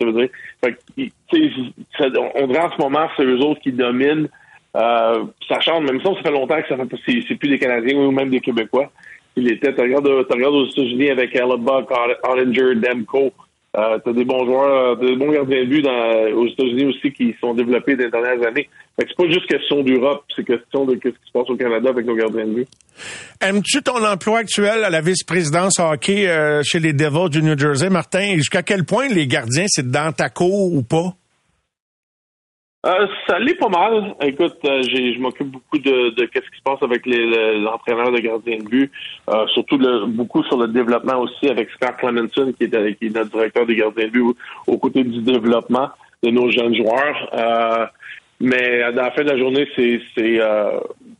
[0.61, 4.29] Fait que, on dirait en ce moment, c'est eux autres qui dominent.
[4.77, 7.99] Euh, ça change, même ça, ça fait longtemps que ça fait c'est plus des Canadiens
[7.99, 8.91] ou même des Québécois.
[9.35, 11.91] Il était, tu regardes, aux États-Unis avec Buck,
[12.25, 13.33] Ollinger, Demko,
[13.77, 17.35] euh, t'as des bons joueurs, des bons gardiens de but dans, aux États-Unis aussi qui
[17.41, 18.69] sont développés des dernières années.
[18.97, 21.57] Fait que c'est pas juste question d'Europe, c'est question de ce qui se passe au
[21.57, 22.69] Canada avec nos gardiens de but.
[23.41, 27.91] Aimes-tu ton emploi actuel à la vice-présidence hockey euh, chez les Devils du New Jersey,
[27.91, 28.37] Martin?
[28.37, 31.15] Jusqu'à quel point les gardiens, c'est dans ta cour ou pas?
[32.87, 34.15] Euh, ça l'est pas mal.
[34.23, 38.21] Écoute, euh, je m'occupe beaucoup de, de ce qui se passe avec les, l'entraîneur de
[38.21, 38.93] gardien de but,
[39.29, 43.15] euh, surtout le, beaucoup sur le développement aussi avec Scott Clemenson qui est, qui est
[43.15, 44.37] notre directeur des gardiens de but
[44.69, 45.89] aux côtés du développement
[46.23, 47.29] de nos jeunes joueurs.
[47.35, 47.87] Euh,
[48.41, 50.39] mais à la fin de la journée, c'est, c'est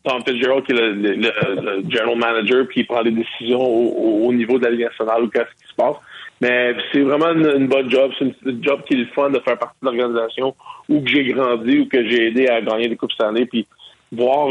[0.05, 4.59] Tom Fitzgerald qui est le, le, general manager qui prend les décisions au, au niveau
[4.61, 5.97] de la Ligue nationale ou qu'est-ce qui se passe.
[6.41, 8.13] Mais c'est vraiment une, bonne job.
[8.19, 10.55] C'est une, job qui est le fun de faire partie de l'organisation
[10.89, 13.47] où j'ai grandi ou que j'ai aidé à gagner des coupes cette année.
[13.47, 13.67] Puis
[14.13, 14.49] voir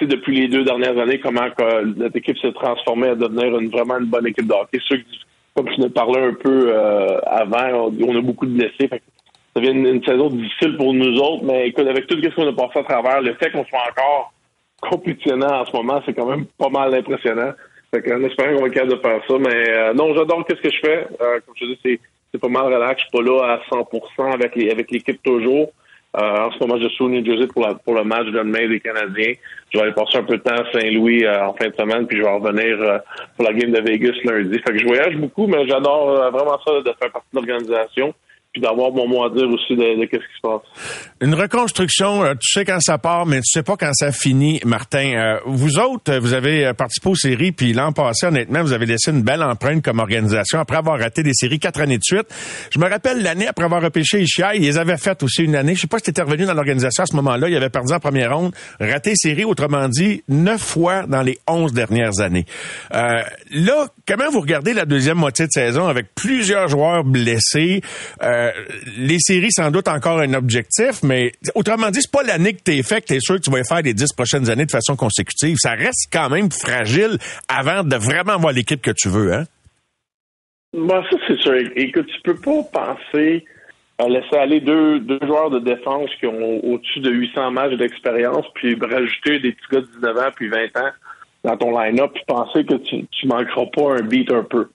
[0.00, 1.46] depuis les deux dernières années comment
[1.96, 4.78] notre équipe s'est transformée à devenir une, vraiment une bonne équipe de hockey.
[4.80, 4.98] Sûr
[5.58, 8.86] comme tu nous parlais un peu euh, avant, on, a beaucoup de blessés.
[8.86, 9.02] Fait
[9.54, 12.52] ça devient une, saison difficile pour nous autres, mais écoute, avec tout ce qu'on a
[12.52, 14.32] passé à travers, le fait qu'on soit encore
[14.80, 17.52] compétitionnant en ce moment, c'est quand même pas mal impressionnant.
[17.90, 19.34] Fait qu'en espérant qu'on va être capable de faire ça.
[19.38, 21.06] Mais euh, non, j'adore ce que je fais?
[21.20, 22.00] Euh, comme je dis,
[22.32, 23.02] c'est, pas mal relax.
[23.02, 25.72] Je suis pas là à 100% avec, les, avec l'équipe toujours.
[26.16, 28.32] Euh, en ce moment, je suis au New Jersey pour, la, pour le match de
[28.32, 29.32] demain des Canadiens.
[29.70, 32.18] Je vais aller passer un peu de temps à Saint-Louis en fin de semaine, puis
[32.18, 33.00] je vais revenir
[33.36, 34.58] pour la game de Vegas lundi.
[34.58, 38.14] Fait que je voyage beaucoup, mais j'adore vraiment ça de faire partie de l'organisation
[38.60, 40.62] d'avoir mon mot à dire aussi de, de qu'est-ce qui se passe.
[41.20, 44.60] Une reconstruction, euh, tu sais quand ça part, mais tu sais pas quand ça finit,
[44.64, 45.14] Martin.
[45.14, 48.86] Euh, vous autres, vous avez euh, participé aux séries, puis l'an passé, honnêtement, vous avez
[48.86, 52.28] laissé une belle empreinte comme organisation après avoir raté des séries quatre années de suite.
[52.70, 55.74] Je me rappelle l'année après avoir repêché Ishia, ils avaient fait aussi une année.
[55.74, 57.48] Je sais pas si tu revenu dans l'organisation à ce moment-là.
[57.48, 61.72] Ils avaient perdu en première ronde, raté série, autrement dit, neuf fois dans les onze
[61.72, 62.44] dernières années.
[62.94, 67.82] Euh, là, comment vous regardez la deuxième moitié de saison avec plusieurs joueurs blessés?
[68.56, 68.64] Euh,
[68.96, 72.82] les séries, sans doute, encore un objectif, mais autrement dit, c'est pas l'année que t'es
[72.82, 75.56] fait que t'es sûr que tu vas faire les dix prochaines années de façon consécutive.
[75.58, 77.18] Ça reste quand même fragile
[77.48, 79.44] avant de vraiment avoir l'équipe que tu veux, hein?
[80.74, 81.54] Bon, ça, c'est sûr.
[81.76, 83.44] Écoute, tu peux pas penser
[83.98, 88.46] à laisser aller deux, deux joueurs de défense qui ont au-dessus de 800 matchs d'expérience,
[88.54, 90.90] puis rajouter des petits gars de 19 ans puis 20 ans
[91.44, 94.68] dans ton line-up, puis penser que tu, tu manqueras pas un beat un peu.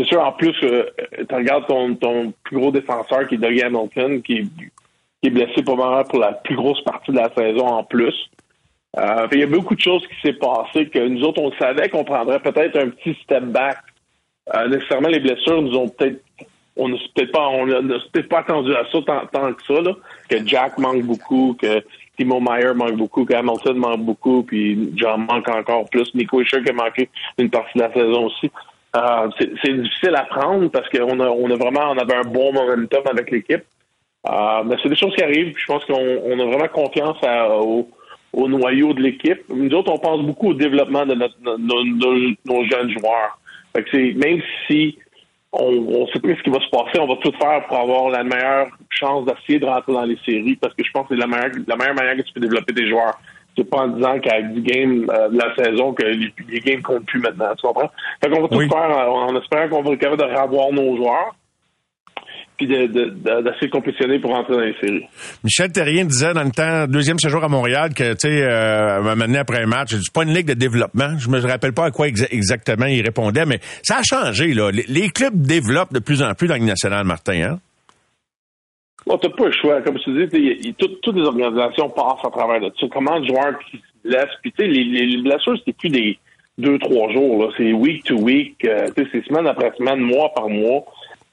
[0.00, 0.84] C'est sûr, en plus, euh,
[1.28, 4.48] tu regardes ton, plus gros défenseur qui est Doug Hamilton, qui,
[5.22, 8.14] est blessé mal pour la plus grosse partie de la saison en plus.
[8.96, 11.90] Euh, il y a beaucoup de choses qui s'est passé que nous autres, on savait
[11.90, 13.76] qu'on prendrait peut-être un petit step back.
[14.54, 16.22] Euh, nécessairement, les blessures nous ont peut-être
[16.76, 16.88] on
[17.32, 18.98] pas on peut-être pas attendu à ça
[19.30, 19.92] tant, que ça,
[20.30, 21.84] que Jack manque beaucoup, que
[22.16, 26.14] Timo Meyer manque beaucoup, que Hamilton manque beaucoup, puis John manque encore plus.
[26.14, 28.50] Nico Isher qui a manqué une partie de la saison aussi.
[28.96, 32.52] Euh, c'est difficile à prendre parce qu'on a, on a vraiment on avait un bon
[32.52, 33.62] momentum avec l'équipe.
[34.28, 35.54] Euh, mais c'est des choses qui arrivent.
[35.56, 37.18] Je pense qu'on on a vraiment confiance
[37.62, 37.88] au,
[38.32, 39.42] au, noyau de l'équipe.
[39.48, 43.38] Nous autres, on pense beaucoup au développement de notre, nos, jeunes joueurs.
[43.74, 44.98] Fait que même si
[45.52, 48.10] on ne sait pas ce qui va se passer, on va tout faire pour avoir
[48.10, 51.20] la meilleure chance d'essayer de rentrer dans les séries parce que je pense que c'est
[51.20, 53.18] la meilleure, la meilleure manière que tu peux développer des joueurs.
[53.60, 56.82] C'est pas en disant qu'à 10 games euh, de la saison que les, les games
[56.82, 57.54] comptent plus maintenant.
[57.56, 57.90] Tu comprends?
[58.22, 60.96] Fait qu'on va tout faire en, en espérant qu'on va être capable de revoir nos
[60.96, 61.34] joueurs
[62.56, 65.06] puis d'essayer de, de, de, compétitionner pour entrer dans les séries.
[65.42, 69.62] Michel Terrien disait dans le temps, deuxième séjour à Montréal, que, tu sais, euh, après
[69.62, 71.16] un match, c'est pas une ligue de développement.
[71.18, 74.70] Je me rappelle pas à quoi exa exactement il répondait, mais ça a changé, là.
[74.70, 77.58] Les, les, clubs développent de plus en plus dans le nationale, Martin, hein?
[79.06, 79.80] Bon, t'as pas le choix.
[79.82, 82.86] Comme tu dis, toutes, toutes les organisations passent à travers de ça.
[82.90, 86.18] Comment le joueur qui se blesse, puis tu sais, les, les blessures, c'est plus des
[86.58, 87.50] deux, trois jours, là.
[87.56, 90.84] C'est week to week, euh, c'est semaine après semaine, mois par mois.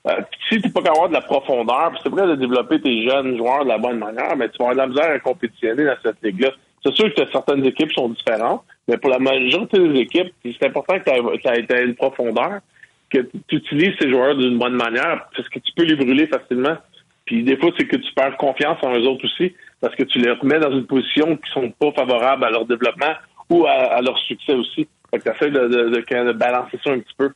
[0.07, 3.03] Euh, si tu pas qu'à avoir de la profondeur, puis c'est prêt de développer tes
[3.03, 5.83] jeunes joueurs de la bonne manière, mais tu vas avoir de la misère à compétitionner
[5.83, 6.51] dans cette ligue-là.
[6.85, 10.97] C'est sûr que certaines équipes sont différentes, mais pour la majorité des équipes, c'est important
[10.99, 12.59] que tu aies, une profondeur,
[13.09, 16.77] que tu utilises ces joueurs d'une bonne manière, parce que tu peux les brûler facilement.
[17.27, 20.17] Puis des fois, c'est que tu perds confiance en eux autres aussi, parce que tu
[20.17, 23.13] les remets dans une position qui sont pas favorables à leur développement
[23.49, 24.87] ou à, leur succès aussi.
[25.11, 27.29] Fait que tu de, de, de, de balancer ça un petit peu.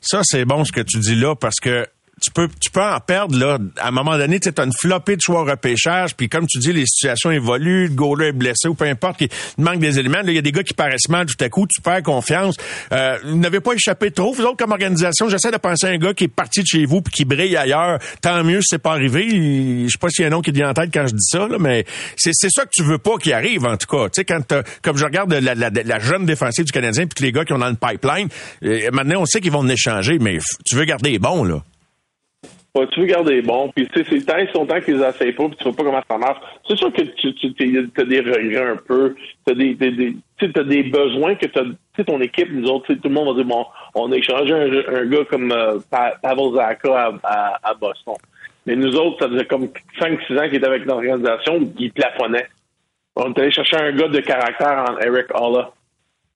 [0.00, 1.86] Ça, c'est bon ce que tu dis là, parce que
[2.20, 3.58] tu peux tu peux en perdre là.
[3.78, 6.72] À un moment donné tu as une flopée de choix repêchage puis comme tu dis
[6.72, 10.18] les situations évoluent le goaler est blessé ou peu importe il manque des éléments.
[10.24, 12.56] Il y a des gars qui paraissent mal tout à coup tu perds confiance.
[12.92, 15.28] Euh, vous n'avez pas échappé trop vous autres comme organisation.
[15.28, 17.56] J'essaie de penser à un gars qui est parti de chez vous puis qui brille
[17.56, 17.98] ailleurs.
[18.20, 19.28] Tant mieux si c'est pas arrivé.
[19.28, 21.26] Je sais pas s'il y a un nom qui vient en tête quand je dis
[21.30, 21.84] ça là, mais
[22.16, 24.08] c'est c'est ça que tu veux pas qu'il arrive en tout cas.
[24.08, 27.32] Tu sais quand comme je regarde la, la, la, jeune défensive du Canadien puis les
[27.32, 28.28] gars qui ont dans le pipeline
[28.64, 31.62] euh, maintenant on sait qu'ils vont en échanger mais tu veux garder les bons là
[32.86, 35.48] tu veux garder bon, puis tu sais, c'est tant sont temps qu'ils les essayent pas,
[35.48, 36.38] puis tu vois pas comment ça marche.
[36.66, 39.14] C'est sûr que tu, tu as des regrets un peu,
[39.46, 41.60] tu as des, des, des as des besoins que tu
[41.96, 44.94] sais, ton équipe, nous autres, tout le monde va dire, bon, on a échangé un,
[44.94, 48.14] un gars comme euh, Pavel Zaka à, à, Boston.
[48.66, 49.68] Mais nous autres, ça faisait comme
[49.98, 52.48] 5-6 ans qu'il était avec l'organisation, il plafonnait.
[53.16, 55.70] On est allé chercher un gars de caractère en Eric Holla.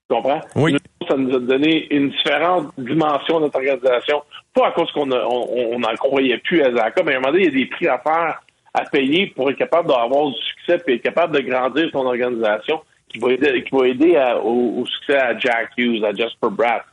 [0.08, 0.40] Tu comprends?
[0.56, 0.76] Oui.
[1.08, 4.22] ça nous a donné une différente dimension de notre organisation.
[4.54, 7.52] Pas à cause qu'on n'en croyait plus à Zaka, mais à un moment donné, il
[7.52, 8.42] y a des prix à faire,
[8.74, 12.82] à payer pour être capable d'avoir du succès et être capable de grandir son organisation
[13.08, 16.84] qui va aider, qui va aider au, succès à Jack Hughes, à Jasper Bratt,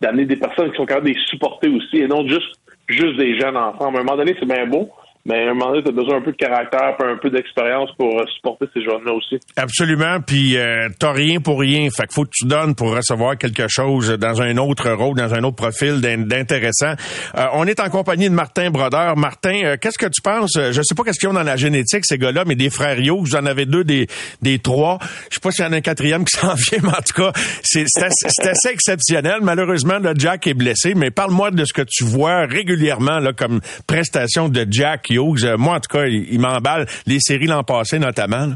[0.00, 2.58] d'amener des personnes qui sont capables de les supporter aussi et non juste,
[2.88, 3.98] juste des jeunes ensemble.
[3.98, 4.90] À un moment donné, c'est bien beau,
[5.28, 7.90] mais à un moment donné, tu as besoin un peu de caractère, un peu d'expérience
[7.98, 9.38] pour euh, supporter ces jeunes-là aussi.
[9.56, 11.88] Absolument, puis euh, t'as rien pour rien.
[11.90, 15.34] Fait qu'il faut que tu donnes pour recevoir quelque chose dans un autre rôle, dans
[15.34, 16.94] un autre profil d'intéressant.
[17.36, 19.16] Euh, on est en compagnie de Martin Brodeur.
[19.16, 20.52] Martin, euh, qu'est-ce que tu penses?
[20.54, 23.18] Je sais pas qu'est-ce qu'ils ont dans la génétique, ces gars-là, mais des frères Yo,
[23.18, 24.06] vous en avez deux des,
[24.42, 24.98] des trois.
[25.30, 27.22] Je sais pas s'il y en a un quatrième qui s'en vient, mais en tout
[27.22, 29.40] cas, c'est assez, assez, exceptionnel.
[29.42, 33.60] Malheureusement, le Jack est blessé, mais parle-moi de ce que tu vois régulièrement là, comme
[33.86, 36.86] prestation de Jack euh, moi, en tout cas, il, m'emballe.
[37.06, 38.54] Les séries l'an passé, notamment.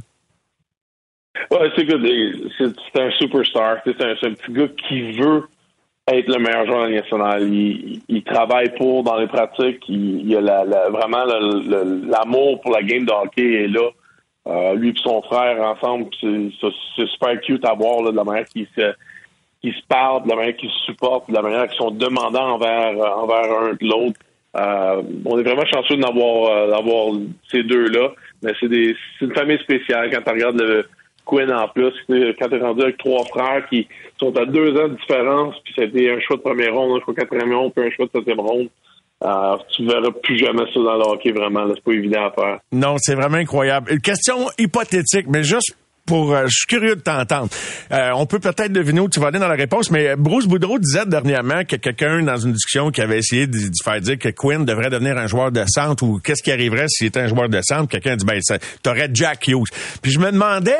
[1.50, 1.86] Ouais, c'est
[2.58, 3.78] C'est un superstar.
[3.84, 5.44] C'est un, petit gars qui veut
[6.08, 7.42] être le meilleur joueur national.
[7.42, 9.82] Il, il, travaille pour dans les pratiques.
[9.88, 13.88] Il, a vraiment l'amour pour la game de hockey est là.
[14.48, 18.66] Euh, lui et son frère ensemble, c'est super cute à voir de la manière qu'ils
[18.76, 18.92] se,
[19.62, 22.90] se parlent, de la manière qu'ils se supportent, de la manière qu'ils sont demandants envers,
[23.18, 24.18] envers un l'autre.
[24.56, 27.14] Euh, on est vraiment chanceux d'avoir euh, d'avoir
[27.50, 28.10] ces deux-là,
[28.42, 30.86] mais c'est des c'est une famille spéciale quand tu regardes le
[31.24, 33.86] Quinn en plus, quand tu es rendu avec trois frères qui
[34.18, 37.14] sont à deux ans de différence, puis c'était un choix de première ronde, un choix
[37.14, 38.68] de quatrième ronde, puis un choix de septième ronde.
[39.24, 41.64] Euh, tu verras plus jamais ça dans le hockey, vraiment.
[41.72, 42.58] C'est pas évident à faire.
[42.72, 43.92] Non, c'est vraiment incroyable.
[43.92, 45.76] Une question hypothétique, mais juste
[46.06, 47.48] pour, euh, je suis curieux de t'entendre.
[47.92, 50.78] Euh, on peut peut-être deviner où tu vas aller dans la réponse, mais Bruce Boudreau
[50.78, 54.64] disait dernièrement que quelqu'un dans une discussion qui avait essayé de, faire dire que Quinn
[54.64, 57.60] devrait devenir un joueur de centre ou qu'est-ce qui arriverait s'il était un joueur de
[57.62, 57.88] centre.
[57.88, 58.40] Quelqu'un dit ben
[58.82, 59.68] t'aurais Jack Hughes.
[60.02, 60.76] Puis je me demandais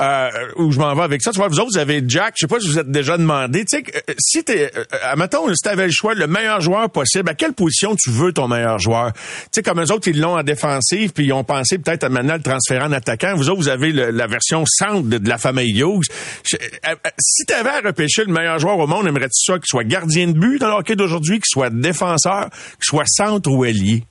[0.00, 1.30] euh, où je m'en vais avec ça.
[1.32, 2.34] Tu vois, vous autres vous avez Jack.
[2.36, 3.64] Je sais pas si vous êtes déjà demandé.
[3.64, 4.70] Tu sais, euh, si t'es,
[5.02, 8.48] admettons, si t'avais le choix, le meilleur joueur possible, à quelle position tu veux ton
[8.48, 9.12] meilleur joueur?
[9.14, 12.10] Tu sais, comme eux autres ils l'ont en défensive, puis ils ont pensé peut-être à
[12.10, 13.34] maintenant le transférer en attaquant.
[13.34, 16.08] Vous autres vous avez la version centre de, la famille Hughes.
[16.54, 16.56] Euh,
[16.88, 19.84] euh, si tu avais à repêcher le meilleur joueur au monde, aimerais-tu ça qu'il soit
[19.84, 24.02] gardien de but dans le hockey d'aujourd'hui, qu'il soit défenseur, qu'il soit centre ou ailier?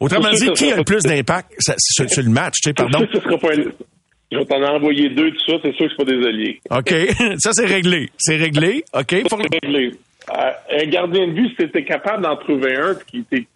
[0.00, 3.06] Autrement dit, qui a le plus d'impact sur, le match, tu sais, pardon?
[4.32, 6.60] Je vais t'en envoyer deux de ça, c'est sûr que c'est pas des alliés.
[6.70, 6.90] OK.
[7.38, 8.08] ça, c'est réglé.
[8.16, 8.82] C'est réglé.
[8.94, 9.14] OK.
[9.28, 9.92] C'est réglé.
[10.30, 13.46] Euh, un gardien de but, si tu capable d'en trouver un, qui tu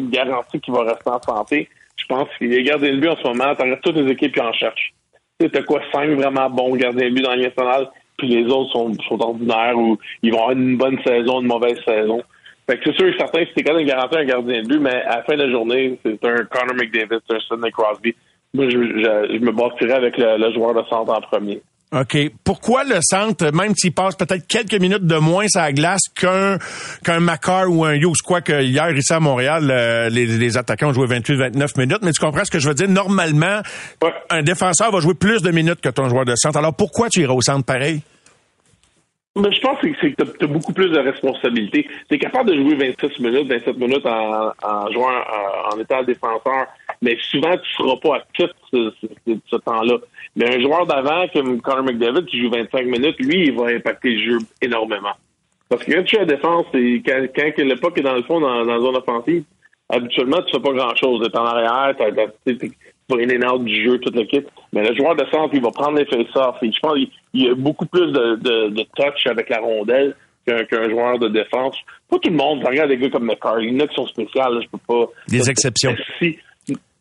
[0.00, 1.68] me garantis qu'il va rester en santé,
[2.00, 4.40] je pense que les gardiens de but en ce moment, t'arrêtes toutes les équipes qui
[4.40, 4.92] en cherchent.
[5.38, 7.88] Tu sais, quoi, cinq vraiment bons gardiens de but dans la nationale,
[8.18, 12.22] puis les autres sont, ordinaires ou ils vont avoir une bonne saison, une mauvaise saison.
[12.68, 15.02] Fait que c'est sûr et certain, t'es quand même garanti un gardien de but, mais
[15.02, 18.14] à la fin de la journée, c'est un Connor McDavid, c'est un Sidney Crosby.
[18.54, 21.62] moi, je, me bâtirais avec le, le joueur de centre en premier.
[21.92, 22.16] OK.
[22.44, 26.56] Pourquoi le centre, même s'il passe peut-être quelques minutes de moins à la glace qu'un
[27.04, 30.90] qu'un Macar ou un Hughes, quoi que hier, ici à Montréal, euh, les, les attaquants
[30.90, 32.88] ont joué 28-29 minutes, mais tu comprends ce que je veux dire?
[32.88, 33.60] Normalement,
[34.04, 34.12] Ouais.
[34.30, 36.58] un défenseur va jouer plus de minutes que ton joueur de centre.
[36.58, 38.02] Alors pourquoi tu iras au centre pareil?
[39.36, 41.88] Mais je pense que c'est que tu as, beaucoup plus de responsabilités.
[42.08, 46.02] Tu es capable de jouer 26 minutes, 27 minutes en, en jouant en, en étant
[46.02, 46.66] défenseur,
[47.00, 49.06] mais souvent tu seras pas ce, ce,
[49.50, 49.98] ce temps-là.
[50.36, 54.10] Mais un joueur d'avant comme Connor McDavid qui joue 25 minutes, lui, il va impacter
[54.10, 55.12] le jeu énormément.
[55.68, 58.14] Parce que quand tu es à la défense, et quand, quand le puck est dans
[58.14, 59.44] le fond, dans, dans la zone offensive,
[59.88, 61.20] habituellement, tu fais pas grand-chose.
[61.20, 62.56] Tu es en arrière, tu
[63.16, 64.48] vas in and out du jeu, toute l'équipe.
[64.72, 66.62] Mais le joueur de centre, il va prendre les face-offs.
[66.62, 69.58] Et je pense qu'il il y a beaucoup plus de, de, de touch avec la
[69.58, 70.14] rondelle
[70.46, 71.76] qu'un joueur de défense.
[72.08, 72.64] Pas tout le monde.
[72.64, 73.60] Regarde des gars comme McCarr.
[73.60, 74.54] Il y en a qui sont spéciales.
[74.54, 75.06] là, je peux pas...
[75.28, 75.94] Des exceptions.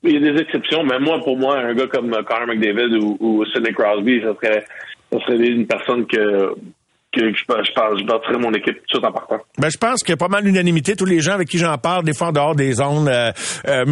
[0.04, 3.18] Il y a des exceptions, mais moi, pour moi, un gars comme Connor McDavid ou,
[3.20, 4.66] ou Sidney Crosby, ça serait,
[5.12, 6.56] ça serait une personne que,
[7.12, 9.38] que je, je, pense, je bâtirais mon équipe tout de en partant.
[9.58, 10.96] Ben, je pense qu'il y a pas mal d'unanimité.
[10.96, 13.32] Tous les gens avec qui j'en parle, des fois en dehors des zones, euh,
[13.68, 13.86] euh,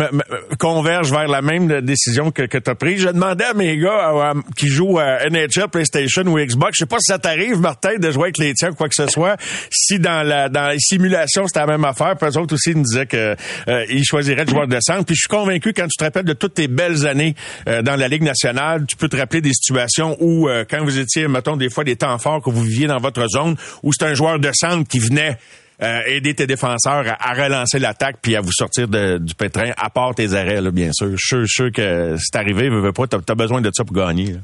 [0.60, 3.02] convergent vers la même décision que, que tu as prise.
[3.02, 6.86] Je demandais à mes gars euh, qui jouent à NHL, PlayStation ou Xbox, je sais
[6.86, 9.38] pas si ça t'arrive, Martin, de jouer avec les tiens ou quoi que ce soit,
[9.72, 12.16] si dans la dans les simulations, c'était la même affaire.
[12.18, 13.36] Puis eux autres aussi ils me disaient que
[13.68, 15.06] euh, ils choisiraient le joueur de centre.
[15.06, 17.36] Puis je suis convaincu, quand tu te rappelles de toutes tes belles années
[17.68, 21.00] euh, dans la Ligue nationale, tu peux te rappeler des situations où, euh, quand vous
[21.00, 24.06] étiez, mettons, des fois des temps forts que vous viviez dans votre zone, où c'est
[24.06, 25.38] un joueur de centre qui venait
[25.82, 30.16] euh, aider tes défenseurs à, relancer l'attaque puis à vous sortir du pétrin, à part
[30.16, 31.12] tes arrêts, bien sûr.
[31.12, 33.96] Je suis sûr- que c'est arrivé, veux, veux pas, t'as as besoin de ça pour
[33.96, 34.34] gagner.
[34.34, 34.40] là.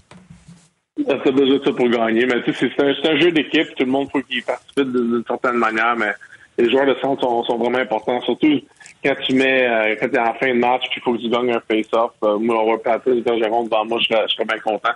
[1.09, 2.25] A besoin de ça pour gagner.
[2.27, 3.67] Mais tu sais, c'est un, jeu d'équipe.
[3.75, 5.95] Tout le monde faut qu'il participe d'une certaine manière.
[5.97, 6.13] Mais
[6.57, 8.21] les joueurs de centre sont, vraiment importants.
[8.21, 8.61] Surtout
[9.03, 11.29] quand tu mets, euh, quand tu es en fin de match, puis faut que tu
[11.29, 12.11] gagnes un face-off.
[12.23, 14.93] Euh, moi, on va Patrice Bergeron devant moi, je serais, je serais bien content.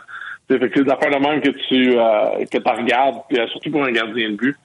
[0.49, 3.47] Sais, Fait que c'est affaires de même que tu euh, que tu regardes, puis euh,
[3.47, 4.55] surtout pour un gardien de but.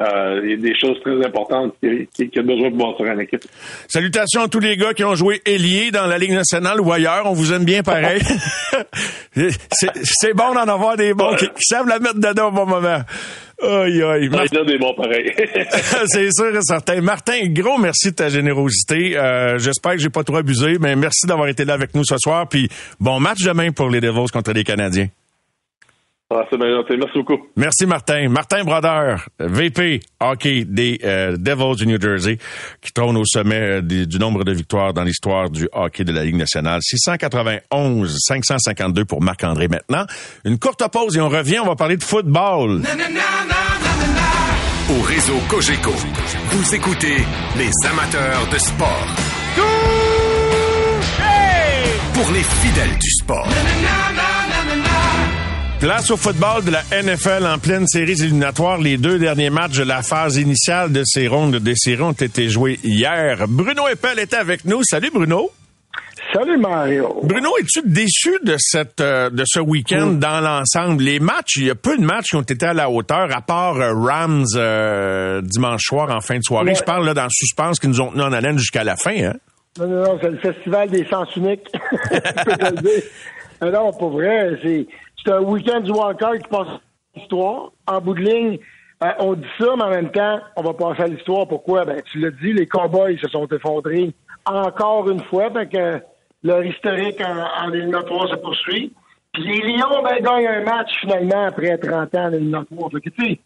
[0.00, 2.96] Euh, il y a des choses très importantes qui, qui, qui a besoin de voir
[2.96, 3.42] sur une équipe.
[3.86, 7.24] Salutations à tous les gars qui ont joué ailier dans la Ligue nationale ou ailleurs.
[7.26, 8.22] On vous aime bien pareil.
[9.34, 12.66] c'est c'est bon d'en avoir des bons qui, qui savent la mettre dedans au bon
[12.66, 13.00] moment.
[13.62, 14.30] Aïe, aïe.
[14.32, 15.34] A des bons pareils.
[16.06, 17.02] c'est sûr et certain.
[17.02, 19.18] Martin, gros merci de ta générosité.
[19.18, 22.16] Euh, J'espère que j'ai pas trop abusé, mais merci d'avoir été là avec nous ce
[22.16, 22.48] soir.
[22.48, 22.70] Puis
[23.00, 25.08] bon match demain pour les Devils contre les Canadiens.
[26.32, 26.94] Ah, c'est bien gentil.
[26.96, 27.46] Merci beaucoup.
[27.56, 28.28] Merci Martin.
[28.28, 32.38] Martin Brodeur, VP hockey des euh, Devils du New Jersey,
[32.80, 36.12] qui trône au sommet euh, des- du nombre de victoires dans l'histoire du hockey de
[36.12, 36.80] la Ligue nationale.
[36.82, 40.04] 691, 552 pour Marc-André maintenant.
[40.44, 42.82] Une courte pause et on revient, on va parler de football.
[44.90, 45.92] Au réseau Cogeco,
[46.50, 47.16] vous écoutez
[47.56, 49.06] les amateurs de sport.
[52.14, 53.48] Pour les fidèles du sport.
[55.80, 58.76] Place au football de la NFL en pleine série éliminatoire.
[58.76, 62.50] Les deux derniers matchs de la phase initiale de ces rondes de série ont été
[62.50, 63.46] joués hier.
[63.48, 64.82] Bruno Eppel était avec nous.
[64.82, 65.50] Salut Bruno.
[66.34, 67.20] Salut Mario.
[67.22, 71.02] Bruno, es-tu déçu de cette euh, de ce week-end dans l'ensemble?
[71.02, 73.40] Les matchs, il y a peu de matchs qui ont été à la hauteur, à
[73.40, 76.72] part euh, Rams euh, dimanche soir en fin de soirée.
[76.72, 76.74] Ouais.
[76.74, 79.16] Je parle là dans le suspense qui nous ont tenus en haleine jusqu'à la fin.
[79.16, 79.36] Hein?
[79.78, 81.68] Non, non, non, c'est le festival des sens uniques.
[83.62, 84.58] Non, pas vrai.
[84.62, 84.86] C'est,
[85.24, 86.80] c'est un week-end du Walker qui passe à
[87.14, 87.72] l'histoire.
[87.86, 88.58] En bout de ligne,
[89.02, 91.46] euh, on dit ça, mais en même temps, on va passer à l'histoire.
[91.48, 91.84] Pourquoi?
[91.84, 94.12] Ben, tu l'as dit, les Cowboys se sont effondrés
[94.46, 95.50] encore une fois.
[95.50, 96.02] Fait que
[96.42, 98.92] leur historique en, en éliminatoire se poursuit.
[99.32, 102.90] Puis les Lions, ben, gagnent un match finalement après 30 ans en éliminatoire.
[102.90, 103.40] Fait que, tu sais,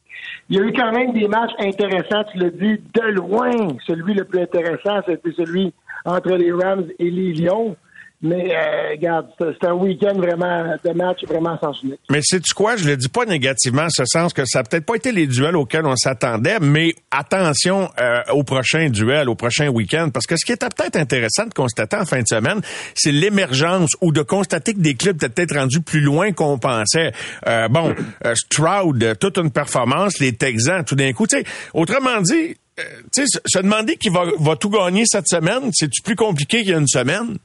[0.49, 3.51] il y a eu quand même des matchs intéressants, tu l'as dit, de loin.
[3.87, 5.73] Celui le plus intéressant, c'était celui
[6.05, 7.77] entre les Rams et les Lions.
[8.25, 12.01] Mais, euh, regarde, c'est c'est un week-end vraiment de match vraiment sans unique.
[12.11, 12.77] Mais sais-tu quoi?
[12.77, 15.27] Je le dis pas négativement, en ce sens que ça n'a peut-être pas été les
[15.27, 20.37] duels auxquels on s'attendait, mais attention euh, au prochain duel, au prochain week-end, parce que
[20.37, 22.63] ce qui était peut-être intéressant de constater en fin de semaine,
[22.95, 27.13] c'est l'émergence ou de constater que des clubs étaient peut-être rendus plus loin qu'on pensait.
[27.47, 27.95] Euh, bon,
[28.25, 31.45] euh, Stroud, euh, toute une performance, les Texans, tout d'un coup, tu sais,
[31.75, 32.83] autrement dit, euh,
[33.15, 36.71] tu sais, se demander qui va, va tout gagner cette semaine, c'est-tu plus compliqué qu'il
[36.71, 37.37] y a une semaine?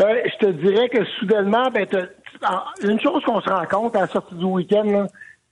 [0.00, 1.86] Euh, je te dirais que soudainement, ben,
[2.46, 5.06] en- une chose qu'on se rend compte à la sortie du week-end, là,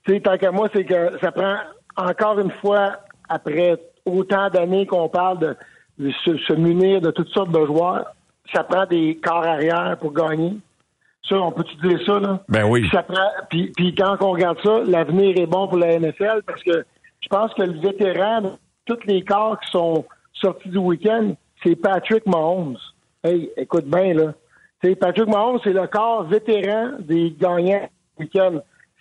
[0.07, 1.57] tu sais, tant qu'à moi, c'est que ça prend
[1.97, 2.93] encore une fois,
[3.29, 3.77] après
[4.07, 5.57] autant d'années qu'on parle de,
[5.99, 8.07] de se, se munir de toutes sortes de joueurs,
[8.55, 10.55] ça prend des corps arrière pour gagner.
[11.29, 12.41] Ça, on peut-tu dire ça, là?
[12.49, 12.83] Ben oui.
[12.83, 16.41] Puis ça prend, puis, puis quand on regarde ça, l'avenir est bon pour la NFL
[16.47, 16.87] parce que
[17.21, 21.33] je pense que le vétéran, tous les corps qui sont sortis du week-end,
[21.63, 22.79] c'est Patrick Mahomes.
[23.25, 24.33] Hey, écoute bien, là.
[24.83, 27.89] C'est Patrick Mahomes, c'est le corps vétéran des gagnants
[28.19, 28.61] du week-end.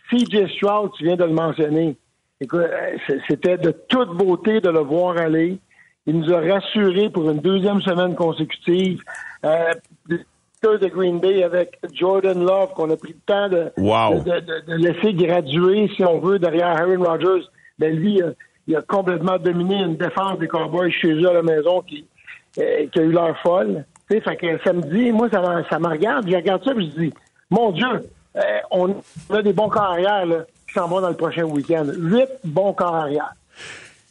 [0.10, 1.96] CJ Stroud, tu viens de le mentionner.
[2.42, 2.98] Écoute, euh,
[3.28, 5.60] c'était de toute beauté de le voir aller.
[6.08, 9.02] Il nous a rassurés pour une deuxième semaine consécutive.
[9.46, 9.74] Euh,
[10.10, 14.24] de Green Bay avec Jordan Love, qu'on a pris le temps de, Wow.
[14.24, 17.46] de, de- de laisser graduer, si on veut, derrière Aaron Rodgers.
[17.78, 18.32] Ben lui, euh,
[18.68, 22.06] il a complètement dominé une défense des Cowboys chez eux à la maison qui,
[22.60, 23.86] euh, qui a eu l'air folle.
[24.10, 27.02] Tu fait que samedi, moi, ça, me- ça me regarde, je regarde ça et je
[27.02, 27.14] dis,
[27.50, 27.86] mon Dieu,
[28.38, 28.42] euh,
[28.72, 28.96] on
[29.34, 30.38] a des bons corps arrière là,
[30.68, 31.86] qui s'en vont dans le prochain week-end.
[31.98, 33.32] Huit bons corps arrière.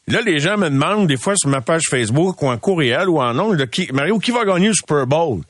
[0.08, 3.20] Là, les gens me demandent des fois sur ma page Facebook ou en courriel ou
[3.20, 5.40] en ongle, qui, Mario, qui va gagner le Super Bowl?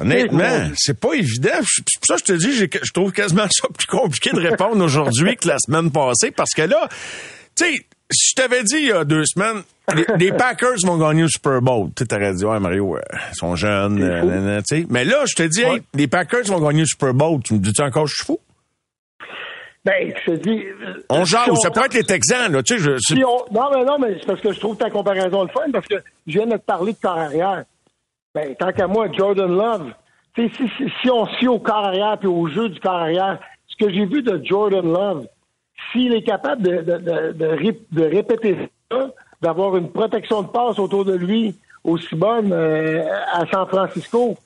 [0.00, 1.50] Honnêtement, c'est pas évident.
[1.64, 4.84] C'est pour ça que je te dis, je trouve quasiment ça plus compliqué de répondre
[4.84, 6.88] aujourd'hui que la semaine passée parce que là,
[7.56, 9.62] tu sais, si je t'avais dit il y a deux semaines,
[9.94, 13.00] les, les Packers vont gagner le Super Bowl, tu t'aurais dit, ouais, Mario, euh,
[13.32, 14.86] ils sont jeunes, euh, tu sais.
[14.90, 17.40] Mais là, je te dis, hey, les Packers vont gagner le Super Bowl.
[17.42, 18.38] Tu me dis-tu encore, je suis fou?
[19.84, 20.64] Ben, je te dis.
[20.64, 23.24] euh, On si jase, ça peut être les Texans, là, tu sais, je, c'est- si
[23.24, 25.86] on- non, mais non, mais c'est parce que je trouve ta comparaison le fun, parce
[25.88, 25.96] que
[26.26, 27.64] je viens de te parler de corps arrière.
[28.34, 29.90] Ben, tant qu'à moi, Jordan Love,
[30.36, 32.94] tu sais, si, si, si on fie au corps arrière puis au jeu du corps
[32.94, 35.26] arrière, ce que j'ai vu de Jordan Love,
[35.92, 38.56] s'il est capable de, de, de, de ré- de répéter
[38.90, 39.10] ça,
[39.40, 41.54] d'avoir une protection de passe autour de lui
[41.84, 44.36] aussi bonne euh, à San Francisco,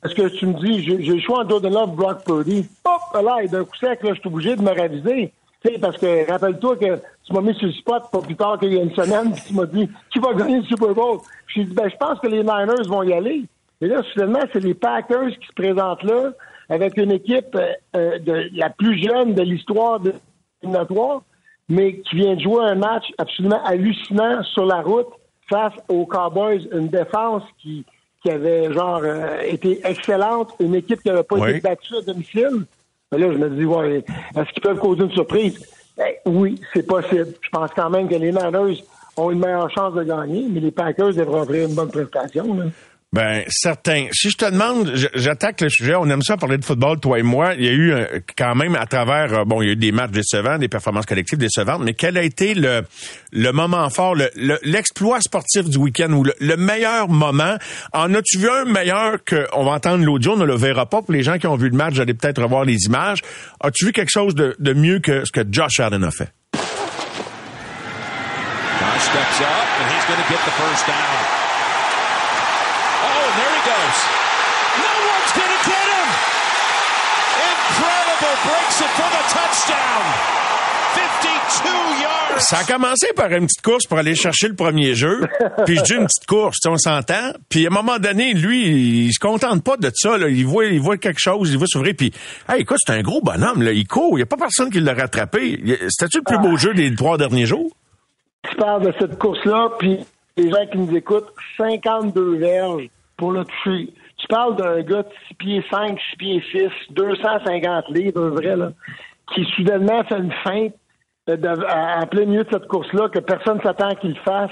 [0.00, 2.66] parce que tu me dis, j'ai le choix entre Love Brock Purdy.
[2.84, 5.32] Hop, là, et d'un coup sec, là, je suis obligé de me raviser.
[5.64, 8.74] Sais, parce que rappelle-toi que tu m'as mis sur le spot pas plus tard qu'il
[8.74, 11.18] y a une semaine, puis tu m'as dit qui va gagner le Super Bowl.
[11.48, 13.44] J'ai dit ben je pense que les Niners vont y aller.
[13.80, 16.32] Et là, soudainement, c'est les Packers qui se présentent là
[16.68, 20.12] avec une équipe euh, euh, de la plus jeune de l'histoire de
[21.68, 25.08] mais qui vient de jouer un match absolument hallucinant sur la route
[25.48, 27.84] face aux Cowboys, une défense qui,
[28.22, 31.50] qui avait genre euh, été excellente, une équipe qui n'avait pas Oui.
[31.50, 32.64] été battue à domicile.
[33.12, 34.04] Mais là, je me dis, ouais,
[34.36, 35.64] est-ce qu'ils peuvent causer une surprise?
[35.96, 37.28] Ben, oui, c'est possible.
[37.40, 38.82] Je pense quand même que les Niners
[39.16, 42.54] ont une meilleure chance de gagner, mais les Packers devraient offrir une bonne prestation.
[42.54, 42.64] Là.
[43.14, 44.08] Ben, certain.
[44.12, 47.22] Si je te demande, j'attaque le sujet, on aime ça parler de football, toi et
[47.22, 47.54] moi.
[47.54, 49.76] Il y a eu euh, quand même à travers, euh, bon, il y a eu
[49.76, 52.82] des matchs décevants, des performances collectives décevantes, mais quel a été le,
[53.30, 57.56] le moment fort, le- le- l'exploit sportif du week-end ou le, le meilleur moment?
[57.92, 61.00] En as-tu vu un meilleur que, on va entendre l'audio, on ne le verra pas
[61.00, 63.20] pour les gens qui ont vu le match, allez peut-être revoir les images.
[63.62, 66.32] As-tu vu quelque chose de, de mieux que ce que Josh Allen a fait?
[68.80, 70.96] Josh steps up, and he's going to get the first down.
[73.06, 73.98] Oh, and there he goes.
[74.80, 76.08] No one's going to get him.
[77.52, 78.34] Incredible.
[78.48, 79.44] Breaks it for the touchdown.
[79.44, 79.53] 52 yards.
[82.38, 85.22] Ça a commencé par une petite course pour aller chercher le premier jeu.
[85.66, 87.32] Puis je dis une petite course, tu sais, on s'entend.
[87.48, 90.18] Puis à un moment donné, lui, il se contente pas de ça.
[90.18, 90.28] Là.
[90.28, 91.94] Il voit, il voit quelque chose, il voit s'ouvrir.
[91.96, 92.12] Puis,
[92.48, 93.62] hey, écoute, c'est un gros bonhomme.
[93.62, 93.72] Là.
[93.72, 94.18] Il court.
[94.18, 95.58] Il y a pas personne qui l'a rattrapé.
[95.88, 97.70] C'était-tu le plus beau jeu des trois derniers jours?
[98.48, 100.00] Tu parles de cette course-là, puis
[100.36, 103.92] les gens qui nous écoutent, 52 verges pour le toucher.
[104.18, 108.56] Tu parles d'un gars de 6 pieds 5, 6 pieds 6, 250 livres, un vrai,
[108.56, 108.70] là,
[109.32, 110.74] qui soudainement fait une feinte
[111.30, 111.36] euh,
[111.68, 114.50] à- en plein milieu de cette course-là, que personne s'attend qu'il fasse,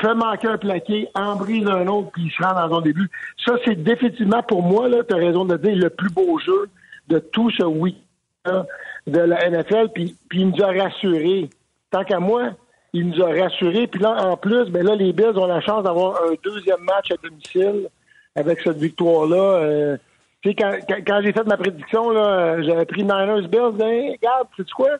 [0.00, 3.08] fait manquer un plaqué, en brise un autre, puis il se rend dans son début.
[3.44, 6.68] Ça, c'est définitivement, pour moi, tu as raison de dire, le plus beau jeu
[7.08, 8.64] de tout ce week-end
[9.06, 11.48] de la NFL, puis, puis il nous a rassurés.
[11.90, 12.50] Tant qu'à moi,
[12.92, 13.86] il nous a rassurés.
[13.86, 17.10] Puis là, en plus, ben là, les Bills ont la chance d'avoir un deuxième match
[17.10, 17.88] à domicile
[18.36, 19.36] avec cette victoire-là.
[19.36, 19.96] Euh,
[20.42, 23.76] tu sais, quand, quand, quand j'ai fait ma prédiction, là, j'avais pris Niners Bills.
[23.78, 24.90] Ben, regarde, sais quoi?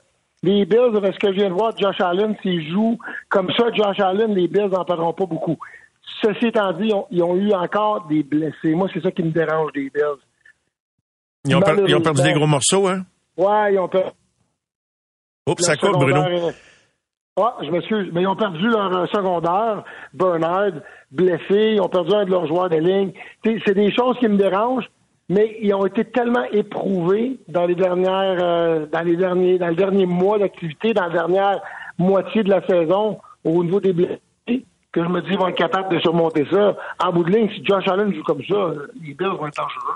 [0.45, 3.67] Les Bills, avec ce que je viens de voir, Josh Allen, s'il joue comme ça,
[3.73, 5.57] Josh Allen, les Bills n'en perdront pas beaucoup.
[6.21, 8.75] Ceci étant dit, ils ont, ils ont eu encore des blessés.
[8.75, 10.21] Moi, c'est ça qui me dérange des Bills.
[11.45, 13.03] Ils ont, per- ils ont perdu des gros morceaux, hein?
[13.37, 14.11] Ouais, ils ont perdu.
[15.49, 16.23] Oups, ça coupe, Bruno.
[17.41, 20.73] Ah, je m'excuse, mais ils ont perdu leur euh, secondaire, Bernard,
[21.11, 23.13] blessé, ils ont perdu un de leurs joueurs de ligne.
[23.43, 24.89] Tu C'est des choses qui me dérangent,
[25.29, 29.75] mais ils ont été tellement éprouvés dans les dernières, euh, dans les derniers, dans le
[29.77, 31.61] dernier mois d'activité, dans la dernière
[31.99, 35.57] moitié de la saison au niveau des blessés, que je me dis ils vont être
[35.57, 36.77] capables de surmonter ça.
[37.03, 39.95] En bout de ligne, si Josh Allen joue comme ça, les Bills vont être dangereux.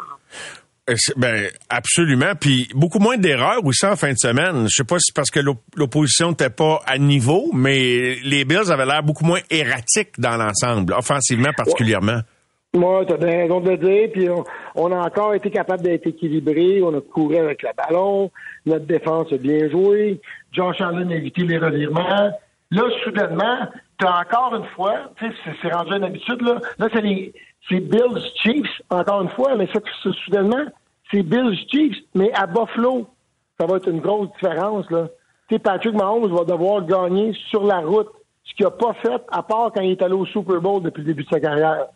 [0.89, 2.33] Euh, Ben, absolument.
[2.41, 4.67] Puis beaucoup moins d'erreurs aussi en fin de semaine.
[4.69, 8.45] Je sais pas si c'est parce que l'op- l'opposition n'était pas à niveau, mais les
[8.45, 12.21] Bills avaient l'air beaucoup moins erratiques dans l'ensemble, offensivement particulièrement.
[12.77, 14.09] Moi, tu as bien raison de le dire.
[14.13, 16.83] Puis on, on a encore été capable d'être équilibré.
[16.83, 18.31] On a couru avec le ballon.
[18.67, 20.21] Notre défense a bien joué.
[20.53, 22.31] Josh Allen a évité les revirements.
[22.71, 23.59] Là, soudainement,
[23.99, 25.27] t'as encore une fois, tu
[25.63, 26.61] c'est- rendu une habitude, là.
[26.79, 27.33] Là, c'est les,
[27.69, 29.81] c'est Bills Chiefs, encore une fois, mais ça,
[30.25, 30.65] soudainement,
[31.11, 33.07] c'est Bills Chiefs, mais à Buffalo,
[33.59, 35.07] ça va être une grosse différence, là.
[35.49, 38.09] Tu sais, Patrick Mahomes va devoir gagner sur la route,
[38.43, 41.03] ce qu'il n'a pas fait, à part quand il est allé au Super Bowl depuis
[41.03, 41.87] le début de sa carrière.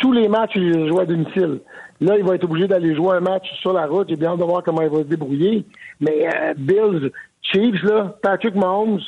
[0.00, 1.60] Tous les matchs, il joués à domicile.
[2.00, 4.08] Là, il va être obligé d'aller jouer un match sur la route.
[4.08, 5.64] J'ai bien hâte de voir comment il va se débrouiller.
[6.00, 7.10] Mais euh, Bills,
[7.42, 9.00] Chiefs, là, Patrick Mahomes,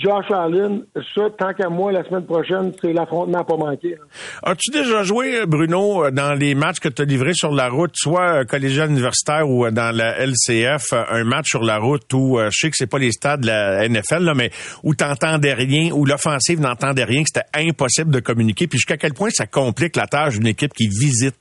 [0.00, 0.82] Josh Allen,
[1.14, 3.90] ça, tant qu'à moi, la semaine prochaine, c'est l'affrontement à pas manquer.
[3.90, 3.96] là.
[4.44, 7.90] As-tu déjà joué, Bruno, euh, dans les matchs que tu as livrés sur la route,
[7.94, 12.10] soit euh, collégial universitaire ou euh, dans la LCF, euh, un match sur la route
[12.14, 14.50] où, euh, je sais que c'est pas les stades de la NFL, là, mais
[14.84, 19.12] où t'entendais rien, où l'offensive n'entendait rien, que c'était impossible de communiquer, puis jusqu'à quel
[19.12, 21.36] point ça complique la tâche d'une équipe qui visite?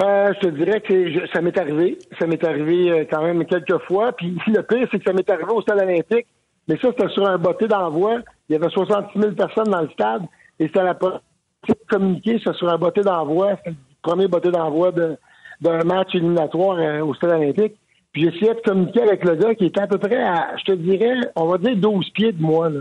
[0.00, 1.98] Euh, je te dirais que je- ça m'est arrivé.
[2.20, 4.12] Ça m'est arrivé euh, quand même quelques fois.
[4.12, 6.26] Puis le pire, c'est que ça m'est arrivé au stade olympique.
[6.68, 8.18] Mais ça, c'était sur un botté d'envoi.
[8.48, 10.22] Il y avait 66 000 personnes dans le stade.
[10.60, 11.22] Et c'était la possibilité
[11.68, 13.56] de communiquer sur un botté d'envoi.
[13.56, 15.16] C'était le premier botté d'envoi de-
[15.60, 17.74] d'un match éliminatoire euh, au stade olympique.
[18.12, 20.72] Puis j'essayais de communiquer avec le gars qui était à peu près à, je te
[20.72, 22.68] dirais, on va dire 12 pieds de moi.
[22.68, 22.80] Là.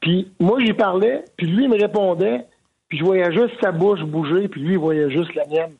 [0.00, 2.44] Puis moi, j'y parlais, puis lui, il me répondait,
[2.88, 5.72] puis je voyais juste sa bouche bouger, puis lui, il voyait juste la mienne.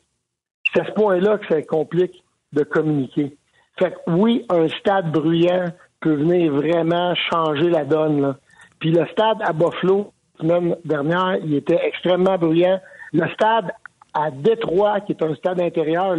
[0.73, 3.35] C'est à ce point-là que ça complique de communiquer.
[3.79, 5.65] Fait que oui, un stade bruyant
[6.03, 8.35] peut venir vraiment changer la donne.
[8.79, 12.79] Puis le stade à Buffalo, la semaine dernière, il était extrêmement bruyant.
[13.13, 13.71] Le stade
[14.13, 16.17] à Détroit, qui est un stade intérieur,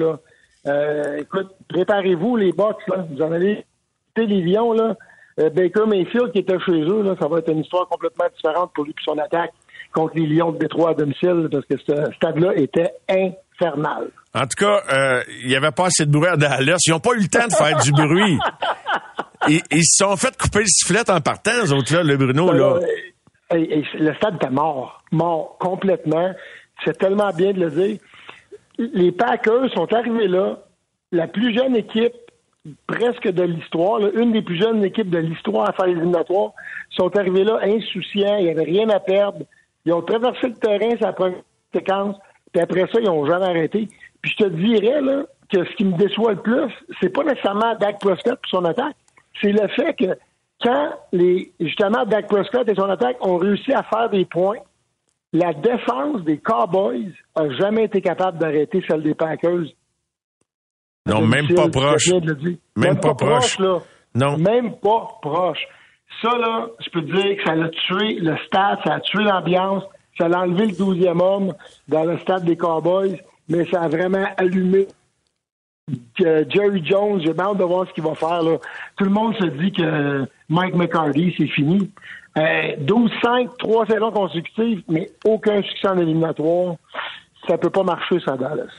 [0.66, 3.06] euh, écoute, préparez-vous les box, là.
[3.10, 3.64] Vous en allez
[4.16, 4.96] Lions, là.
[5.40, 8.84] Euh, Baker Mayfield qui était chez eux, ça va être une histoire complètement différente pour
[8.84, 9.52] lui et son attaque
[9.92, 12.92] contre les Lions de Détroit à domicile, parce que ce stade-là était
[13.60, 14.10] infernal.
[14.34, 16.76] En tout cas, euh, il y avait pas assez de bruit à Dallas.
[16.86, 18.38] Ils ont pas eu le temps de faire du bruit.
[19.46, 22.50] Ils, ils se sont fait couper le sifflet en partant, eux autres, là, le Bruno,
[22.50, 22.76] là.
[23.52, 25.02] Euh, et- et le stade était mort.
[25.12, 26.32] Mort complètement.
[26.82, 27.98] C'est tellement bien de le dire.
[28.78, 30.60] Les Packers sont arrivés là,
[31.12, 32.14] la plus jeune équipe
[32.86, 36.52] presque de l'histoire, une des plus jeunes équipes de l'histoire à faire les éliminatoires,
[36.88, 39.40] sont arrivés là insouciants, il n'y avait rien à perdre.
[39.84, 41.40] Ils ont traversé le terrain, ça première
[41.74, 42.16] séquence,
[42.54, 43.88] puis après ça, ils n'ont jamais arrêté.
[44.22, 47.74] Puis je te dirais là, que ce qui me déçoit le plus, c'est pas nécessairement
[47.74, 48.94] Dak Prescott et son attaque,
[49.42, 50.16] c'est le fait que
[50.62, 54.58] quand les justement Dak Prescott et son attaque ont réussi à faire des points,
[55.32, 59.64] la défense des Cowboys a jamais été capable d'arrêter celle des Packers.
[61.06, 62.06] Non, même pas proche.
[62.06, 62.56] dire.
[62.76, 63.58] Même pas proche.
[63.58, 63.80] là.
[64.14, 64.38] Non.
[64.38, 65.66] Même pas proche.
[66.22, 69.24] Ça, là, je peux te dire que ça a tué le stade, ça a tué
[69.24, 69.82] l'ambiance,
[70.18, 71.54] ça a enlevé le 12e homme
[71.88, 74.86] dans le stade des Cowboys, mais ça a vraiment allumé
[76.18, 78.42] que Jerry Jones, j'ai hâte de voir ce qu'il va faire.
[78.42, 78.56] Là.
[78.96, 81.90] Tout le monde se dit que Mike McCarthy, c'est fini.
[82.38, 86.76] Euh, 12-5, trois saisons consécutives, mais aucun succès en éliminatoire.
[87.46, 88.72] Ça peut pas marcher, ça, Dallas.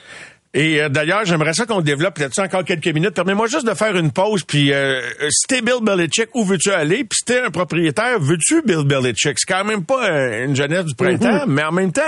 [0.56, 3.12] Et euh, d'ailleurs, j'aimerais ça qu'on développe là-dessus encore quelques minutes.
[3.12, 4.44] Permets-moi juste de faire une pause.
[4.46, 7.04] Puis, euh, euh, si t'es Bill Belichick, où veux-tu aller?
[7.04, 9.38] Puis, si t'es un propriétaire, veux-tu Bill Belichick?
[9.38, 12.02] C'est quand même pas euh, une jeunesse du printemps, mais en même temps,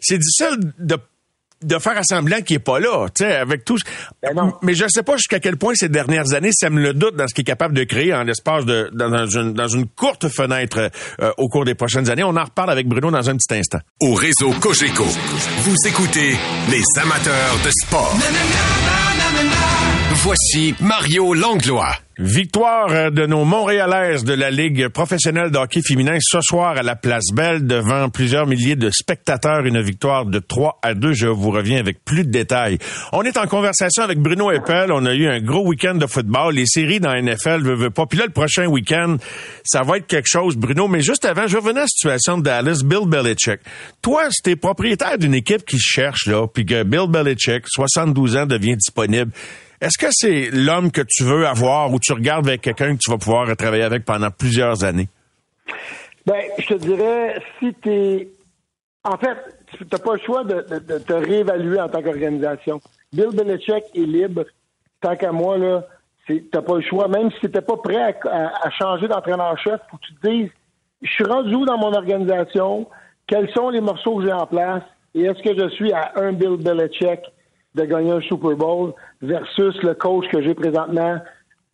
[0.00, 0.96] c'est difficile de
[1.62, 3.78] de faire semblant qu'il est pas là, tu sais, avec tout.
[4.22, 4.54] Ben non.
[4.62, 7.34] Mais je sais pas jusqu'à quel point ces dernières années sème le doute dans ce
[7.34, 10.90] qu'il est capable de créer en l'espace de dans une, dans une courte fenêtre
[11.20, 12.24] euh, au cours des prochaines années.
[12.24, 13.78] On en reparle avec Bruno dans un petit instant.
[14.00, 16.36] Au réseau Cogeco, vous écoutez
[16.70, 18.16] les amateurs de sport.
[20.12, 21.94] Voici Mario Langlois.
[22.18, 26.82] Victoire euh, de nos Montréalaises de la Ligue professionnelle de hockey féminin ce soir à
[26.82, 29.64] la Place Belle devant plusieurs milliers de spectateurs.
[29.64, 31.12] Une victoire de 3 à 2.
[31.12, 32.78] Je vous reviens avec plus de détails.
[33.12, 34.90] On est en conversation avec Bruno Eppel.
[34.90, 36.56] On a eu un gros week-end de football.
[36.56, 38.06] Les séries dans NFL veut, veut pas.
[38.06, 39.16] Puis là, le prochain week-end,
[39.64, 40.88] ça va être quelque chose, Bruno.
[40.88, 43.60] Mais juste avant, je revenais à la situation de Dallas, Bill Belichick.
[44.02, 48.46] Toi, si t'es propriétaire d'une équipe qui cherche, là, puis que Bill Belichick, 72 ans,
[48.46, 49.30] devient disponible,
[49.80, 53.10] est-ce que c'est l'homme que tu veux avoir ou tu regardes avec quelqu'un que tu
[53.10, 55.08] vas pouvoir travailler avec pendant plusieurs années?
[56.26, 58.28] Ben, je te dirais, si t'es...
[59.04, 59.36] En fait,
[59.72, 60.60] tu n'as pas le choix de,
[60.98, 62.80] te réévaluer en tant qu'organisation.
[63.12, 64.44] Bill Belichick est libre.
[65.00, 65.86] Tant qu'à moi, là,
[66.26, 67.08] tu n'as pas le choix.
[67.08, 70.28] Même si tu n'étais pas prêt à, à- à changer d'entraîneur-chef, pour que tu te
[70.28, 70.50] dises,
[71.02, 72.86] je suis rendu où dans mon organisation?
[73.26, 74.82] Quels sont les morceaux que j'ai en place?
[75.14, 77.20] Et est-ce que je suis à un Bill Belichick?
[77.74, 78.92] De gagner un Super Bowl
[79.22, 81.18] versus le coach que j'ai présentement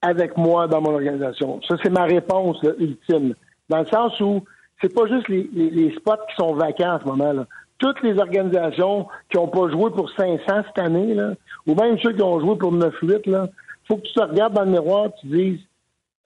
[0.02, 1.60] avec moi dans mon organisation.
[1.66, 3.34] Ça, c'est ma réponse ultime.
[3.68, 4.42] Dans le sens où
[4.80, 7.32] c'est pas juste les, spots qui sont vacants en ce moment.
[7.32, 7.46] Là.
[7.78, 11.32] Toutes les organisations qui n'ont pas joué pour 500 cette année, là,
[11.66, 13.48] ou même ceux qui ont joué pour 9-8, là,
[13.88, 15.60] faut que tu te regardes dans le miroir et tu dises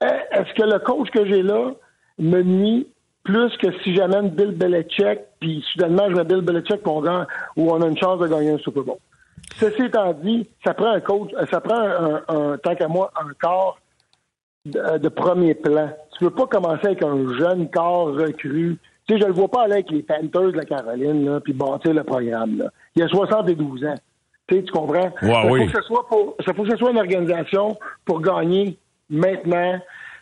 [0.01, 1.71] Eh, est-ce que le coach que j'ai là
[2.19, 2.87] me nuit
[3.23, 7.71] plus que si j'amène Bill Belichick, puis soudainement je mets Bill Belichick qu'on gagne, ou
[7.71, 8.97] on a une chance de gagner un Super Bowl.
[9.57, 13.11] Ceci étant dit, ça prend un coach, euh, ça prend un, un tant qu'à moi,
[13.15, 13.79] un corps
[14.65, 15.89] de, de premier plan.
[16.17, 18.77] Tu peux pas commencer avec un jeune corps recru.
[19.07, 21.53] Tu sais, je le vois pas aller avec les Panthers de la Caroline, là, puis
[21.53, 22.59] bâtir le programme.
[22.59, 22.65] Là.
[22.95, 23.95] Il a 72 ans.
[24.47, 25.11] Tu sais, tu comprends?
[25.21, 25.59] Ouais, ça, oui.
[25.61, 28.77] faut que ce soit pour, ça faut que ce soit une organisation pour gagner
[29.09, 29.79] maintenant.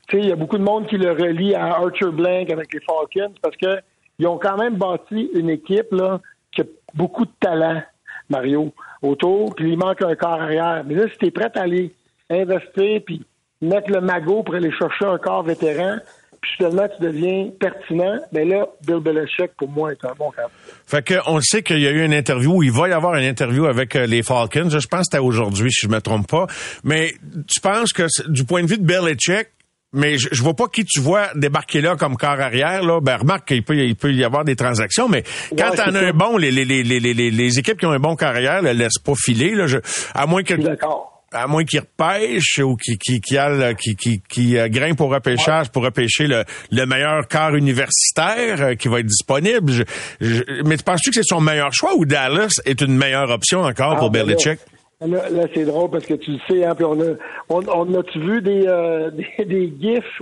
[0.07, 2.73] Tu sais, il y a beaucoup de monde qui le relie à Archer Blank avec
[2.73, 3.79] les Falcons parce que
[4.17, 6.19] ils ont quand même bâti une équipe là,
[6.51, 7.81] qui a beaucoup de talent,
[8.29, 10.83] Mario, autour, puis il manque un corps arrière.
[10.85, 11.93] Mais là, si tu es prêt à aller
[12.29, 13.25] investir puis
[13.61, 15.97] mettre le magot pour aller chercher un corps vétéran,
[16.41, 20.49] puis finalement tu deviens pertinent, ben là, Bill Belichick, pour moi, est un bon cap.
[20.85, 23.25] Fait que on sait qu'il y a eu une interview, il va y avoir une
[23.25, 24.69] interview avec euh, les Falcons.
[24.69, 26.47] Je pense que c'était aujourd'hui, si je me trompe pas.
[26.83, 27.13] Mais
[27.47, 29.49] tu penses que du point de vue de Belichick,
[29.93, 32.83] mais je, je vois pas qui tu vois débarquer là comme corps arrière.
[32.83, 32.99] Là.
[33.01, 35.23] Ben remarque qu'il peut, il peut y avoir des transactions, mais
[35.57, 37.91] quand Ouais, t'en as un bon, les, les, les, les, les, les équipes qui ont
[37.91, 39.55] un bon corps arrière le laissent pas filer.
[39.55, 39.77] Là, Je-
[40.13, 41.23] à moins que d'accord.
[41.31, 45.69] à moins qu'il repêche ou qui qui qui, a qui, qui, qui grimpe au repêchage
[45.69, 49.71] pour repêcher le, le meilleur quart universitaire euh, qui va être disponible.
[49.71, 49.83] Je-
[50.21, 53.95] je- mais penses-tu que c'est son meilleur choix ou Dallas est une meilleure option encore
[53.97, 54.59] pour Ah, ben là, Belichick?
[55.01, 57.13] Là, là, c'est drôle parce que tu le sais, hein, puis on a,
[57.47, 60.21] on, on a-tu vu des, euh, des, des gifs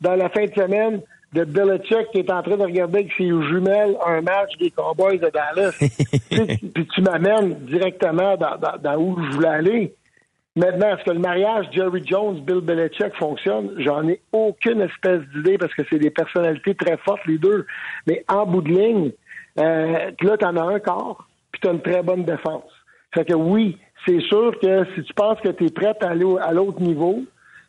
[0.00, 1.00] dans la fin de semaine
[1.32, 5.18] de Belichick qui est en train de regarder avec ses jumelles un match des Cowboys
[5.18, 5.76] de Dallas.
[6.74, 9.94] Puis tu m'amènes directement dans, dans, dans où je voulais aller.
[10.56, 13.74] Maintenant, est-ce que le mariage Jerry Jones, Bill Belichick fonctionne?
[13.78, 17.66] J'en ai aucune espèce d'idée parce que c'est des personnalités très fortes, les deux.
[18.06, 19.12] Mais en bout de ligne,
[19.58, 22.70] euh, là, t'en as un quart, puis t'as une très bonne défense.
[23.14, 23.78] Fait que oui,
[24.08, 27.24] c'est sûr que si tu penses que tu es prêt à aller à l'autre niveau,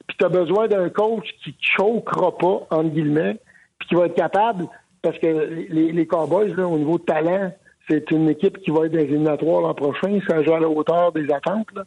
[0.08, 3.38] puis tu as besoin d'un coach qui ne choquera pas, entre guillemets,
[3.78, 4.68] puis qui va être capable,
[5.02, 5.28] parce que
[5.70, 7.52] les, Cowboys, là, au niveau de talent,
[7.90, 11.12] c'est une équipe qui va être des éliminatoires l'an prochain, ça joue à la hauteur
[11.12, 11.68] des attentes.
[11.76, 11.84] Là.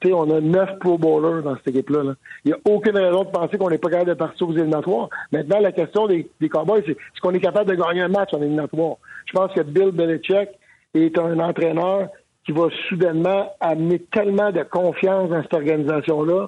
[0.00, 2.02] Tu sais, on a neuf Pro Bowlers dans cette équipe-là.
[2.04, 2.14] là.
[2.44, 5.08] Il n'y a aucune raison de penser qu'on n'est pas capable de partir aux éliminatoires.
[5.32, 8.34] Maintenant, la question des, des Cowboys, c'est est-ce qu'on est capable de gagner un match
[8.34, 8.96] en éliminatoire?
[9.24, 10.50] Je pense que Bill Belichick
[10.94, 12.08] est un entraîneur
[12.46, 16.46] qui va soudainement amener tellement de confiance dans cette organisation-là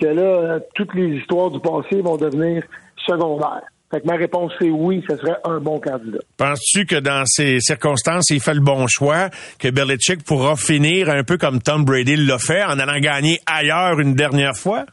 [0.00, 2.62] que là, toutes les histoires du passé vont devenir
[3.06, 3.62] secondaires.
[3.90, 6.20] Fait que ma réponse, c'est oui, ce serait un bon candidat.
[6.36, 9.28] Penses-tu que dans ces circonstances, il fait le bon choix,
[9.58, 13.98] que Belichick pourra finir un peu comme Tom Brady l'a fait en allant gagner ailleurs
[13.98, 14.84] une dernière fois?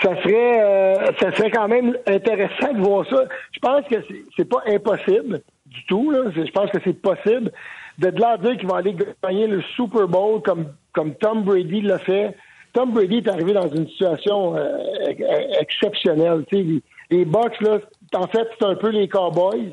[0.00, 3.24] ça serait euh, ça serait quand même intéressant de voir ça.
[3.52, 3.96] Je pense que
[4.36, 6.12] c'est- pas impossible du tout.
[6.12, 6.30] Là.
[6.36, 7.50] Je pense que c'est possible
[7.98, 11.98] de là dire qu'il va aller gagner le Super Bowl comme comme Tom Brady l'a
[11.98, 12.36] fait.
[12.72, 15.22] Tom Brady est arrivé dans une situation euh, ex-
[15.60, 16.44] exceptionnelle.
[16.50, 17.78] Les, les Bucks, là,
[18.14, 19.72] en fait, c'est un peu les Cowboys.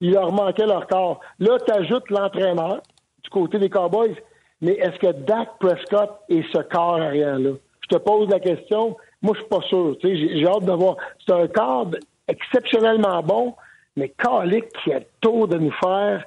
[0.00, 1.20] Il leur manquait leur corps.
[1.38, 2.80] Là, tu ajoutes l'entraîneur
[3.22, 4.16] du côté des Cowboys.
[4.60, 7.50] Mais est-ce que Dak Prescott est ce corps arrière-là?
[7.82, 8.96] Je te pose la question.
[9.20, 9.96] Moi, je suis pas sûr.
[10.02, 10.96] J'ai hâte de voir.
[11.24, 11.88] C'est un corps
[12.28, 13.54] exceptionnellement bon,
[13.96, 16.24] mais Calic qui a le tour de nous faire.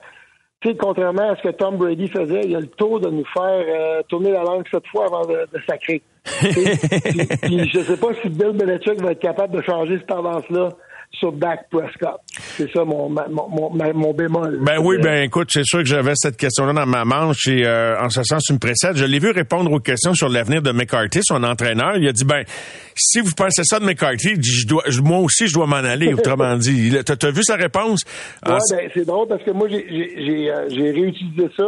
[0.61, 3.25] Tu sais, contrairement à ce que Tom Brady faisait, il a le tour de nous
[3.25, 6.01] faire euh, tourner la langue cette fois avant de, de sacrer.
[6.41, 10.69] Puis- puis je sais pas si Bill Belichick va être capable de changer cette tendance-là
[11.11, 12.19] sur Dak Prescott.
[12.57, 14.59] C'est ça mon, mon, mon, bémol.
[14.61, 17.97] Ben oui, ben écoute, c'est sûr que j'avais cette question-là dans ma manche et euh,
[18.01, 18.97] en ce sens, tu me précèdes.
[18.97, 21.95] Je l'ai vu répondre aux questions sur l'avenir de McCarthy, son entraîneur.
[21.97, 22.43] Il a dit, ben,
[22.97, 25.67] si vous pensez ça de McCarthy, il dit, je dois, je- moi aussi, je dois
[25.67, 26.93] m'en aller, autrement dit.
[27.05, 28.01] T'as t'as vu sa réponse?
[28.45, 31.67] Ouais, En- ben, c'est drôle parce que moi, j'ai- euh, réutilisé ça,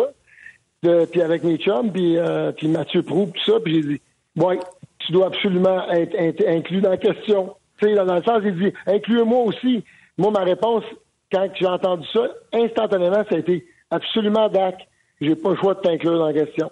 [0.83, 4.01] de- puis avec mes chums, puis, euh, puis Mathieu Prou, tout ça, puis j'ai dit,
[4.35, 4.59] ouais,
[4.99, 7.53] tu dois absolument être, être inclus dans la question.
[7.79, 9.83] Tu sais, dans le sens, il dit, incluez-moi aussi.
[10.17, 10.83] Moi, ma réponse,
[11.31, 14.75] quand j'ai entendu ça, instantanément, ça a été absolument Dak.
[15.21, 16.69] J'ai pas le choix de t'inclure dans la question.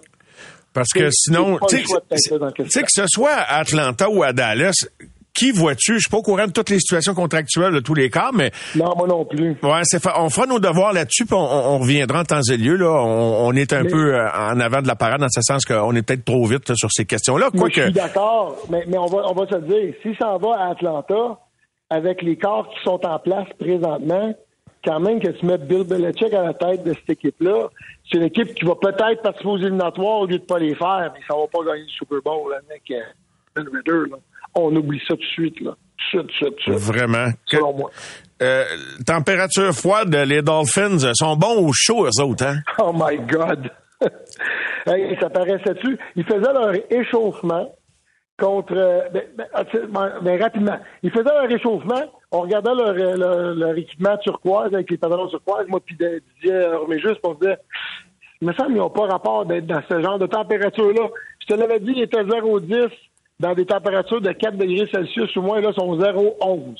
[0.72, 1.78] Parce que sinon, tu
[2.68, 4.74] sais, que ce soit à Atlanta ou à Dallas,
[5.36, 5.94] qui vois-tu?
[5.94, 8.50] Je suis pas au courant de toutes les situations contractuelles de tous les cas, mais
[8.74, 9.56] Non, moi non plus.
[9.62, 12.56] Ouais, c'est fa- on fera nos devoirs là-dessus, puis on, on- reviendra en temps et
[12.56, 12.76] lieu.
[12.76, 12.90] Là.
[12.90, 15.64] On, on est un Mais- peu euh, en avant de la parade dans ce sens
[15.64, 17.50] qu'on est peut-être trop vite là, sur ces questions-là.
[17.54, 20.28] Moi, je Quoique, suis d'accord, mais, mais on, va, on va se dire, si ça
[20.30, 21.38] en va à Atlanta,
[21.90, 24.34] avec les corps qui sont en place présentement,
[24.84, 27.68] quand même que tu mets Bill Belichick à la tête de cette équipe-là,
[28.10, 31.10] c'est une équipe qui va peut-être participer aux éliminatoires au lieu de pas les faire,
[31.12, 33.00] mais ça va pas gagner le Super Bowl avec euh,
[33.54, 34.16] Ben Ritter, là.
[34.56, 35.76] On oublie ça tout de suite, là.
[36.10, 37.30] Tout de suite, tout de suite, vraiment.
[37.50, 37.90] Que- selon moi.
[38.42, 38.64] euh,
[39.06, 42.56] température froide, les Dolphins euh, sont bons au chaud, eux autres, hein?
[42.78, 43.70] Oh my God!
[44.86, 45.98] hey, ça paraissait-tu?
[46.16, 47.74] Ils faisaient leur échauffement.
[48.38, 48.74] contre.
[48.76, 49.46] euh, ben, ben,
[49.88, 50.78] ben, ben, rapidement.
[51.02, 52.02] Ils faisaient un réchauffement.
[52.30, 55.66] On regardait leur, leur, leur équipement turquoise avec les pantalons turquoise.
[55.68, 57.56] Moi, puis Didier mais juste on se disait,
[58.42, 61.08] il me semble qu'ils n'ont pas rapport d'être dans ce genre de température-là.
[61.40, 62.90] Je te l'avais dit, ils étaient 0,10
[63.40, 66.74] dans des températures de 4 degrés Celsius ou moins, là, sont 0,11.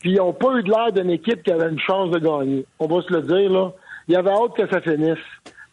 [0.00, 2.66] Puis ils n'ont pas eu de l'air d'une équipe qui avait une chance de gagner.
[2.78, 3.72] On va se le dire, là.
[4.08, 5.18] Il y avait hâte que ça finisse.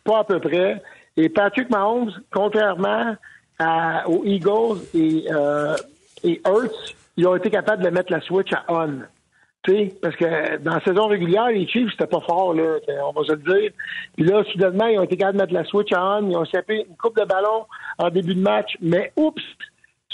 [0.06, 0.82] Pas à peu près.
[1.18, 3.16] Et Patrick Mahomes, contrairement
[3.60, 5.76] à- aux Eagles et, euh,
[6.24, 9.02] et Hurts, ils ont été capables de mettre la switch à on.
[9.64, 13.12] Tu sais, parce que dans la saison régulière, les Chiefs, c'était pas fort, là, on
[13.12, 13.72] va se le dire.
[14.16, 16.44] Puis là, soudainement, ils ont été capables de mettre la switch à on, ils ont
[16.44, 17.66] échappé une coupe de ballon
[17.99, 19.44] en début de match, mais oups,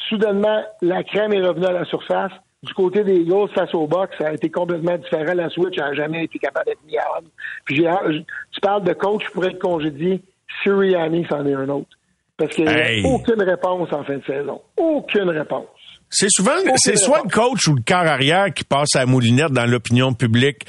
[0.10, 2.32] soudainement, la crème est revenue à la surface.
[2.64, 5.34] Du côté des Eagles, face au box, ça a été complètement différent.
[5.36, 7.24] La switch n'a jamais été capable d'être mise à on.
[7.66, 7.86] Puis
[8.52, 10.22] tu parles de coach pour être congédié,
[10.64, 11.90] Sirianni, c'en est un autre.
[12.36, 13.04] Parce qu'il n'y a Hey.
[13.06, 14.62] aucune réponse en fin de saison.
[14.76, 15.66] Aucune réponse.
[16.10, 19.52] C'est souvent, c'est soit le coach ou le quart arrière qui passe à la moulinette
[19.52, 20.66] dans l'opinion publique.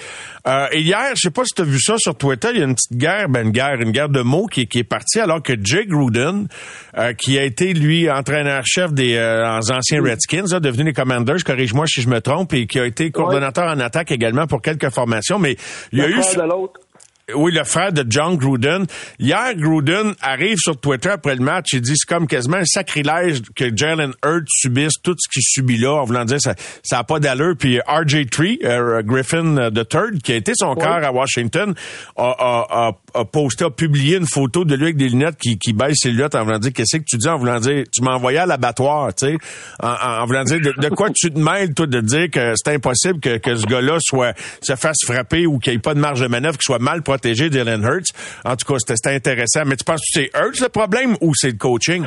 [0.49, 2.63] Euh, et hier, je sais pas si tu as vu ça sur Twitter, il y
[2.63, 5.21] a une petite guerre, ben une guerre, une guerre de mots qui, qui est partie
[5.21, 6.49] alors que Jay Gruden,
[6.97, 11.87] euh, qui a été lui entraîneur-chef des euh, anciens Redskins, là, devenu les Commanders, corrige-moi
[11.87, 15.39] si je me trompe, et qui a été coordonnateur en attaque également pour quelques formations,
[15.39, 15.57] mais
[15.93, 16.88] il y a eu de.
[17.35, 18.87] Oui, le frère de John Gruden.
[19.19, 21.73] Hier, Gruden arrive sur Twitter après le match.
[21.73, 25.77] Il dit c'est comme quasiment un sacrilège que Jalen Hurts subisse tout ce qu'il subit
[25.77, 27.55] là, en voulant dire ça ça a pas d'allure.
[27.59, 31.75] Puis RJ3, euh, Griffin the Third, qui a été son cœur à Washington,
[32.17, 35.59] a, a, a, a posté, a publié une photo de lui avec des lunettes qui,
[35.59, 37.29] qui baisse ses lunettes en voulant dire qu'est-ce que tu dis?
[37.29, 39.39] En voulant dire tu m'as envoyé à l'abattoir, tu sais,
[39.83, 42.55] en, en, en voulant dire de, de quoi tu te mêles toi de dire que
[42.57, 45.93] c'est impossible que, que ce gars-là soit se fasse frapper ou qu'il n'y ait pas
[45.95, 47.18] de marge de manœuvre, qu'il soit mal protégé?
[47.27, 48.13] Hurts.
[48.45, 49.65] En tout cas, c'était intéressant.
[49.67, 52.05] Mais tu penses que c'est Hurts le problème ou c'est le coaching?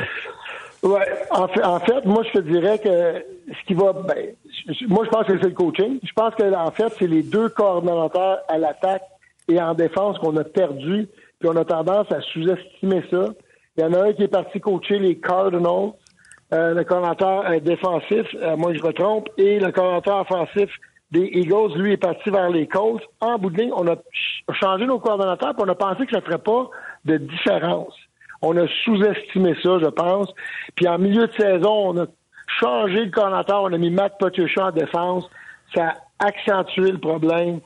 [0.84, 3.24] Ouais, en fait, moi, je te dirais que
[3.54, 4.34] ce qui va, ben,
[4.88, 6.00] moi, je pense que c'est le coaching.
[6.04, 9.04] Je pense que, en fait, c'est les deux coordonnateurs à l'attaque
[9.48, 11.08] et en défense qu'on a perdu,
[11.40, 13.28] puis on a tendance à sous-estimer ça.
[13.78, 15.92] Il y en a un qui est parti coacher les Cardinals,
[16.54, 20.70] euh, le coordonnateur euh, défensif, euh, moi, je me trompe, et le coordonnateur offensif
[21.12, 23.04] des Eagles, lui, est parti vers les Colts.
[23.20, 26.12] En bout de ligne, on a ch- changé nos coordonnateurs, puis on a pensé que
[26.12, 26.70] ça ne ferait pas
[27.06, 27.94] de différence.
[28.42, 30.34] On a sous-estimé ça, je pense.
[30.76, 32.06] Puis en milieu de saison, on a
[32.60, 35.30] changé le coordonnateur, on a mis Matt Patricia en défense.
[35.76, 37.60] Ça a accentué le problème.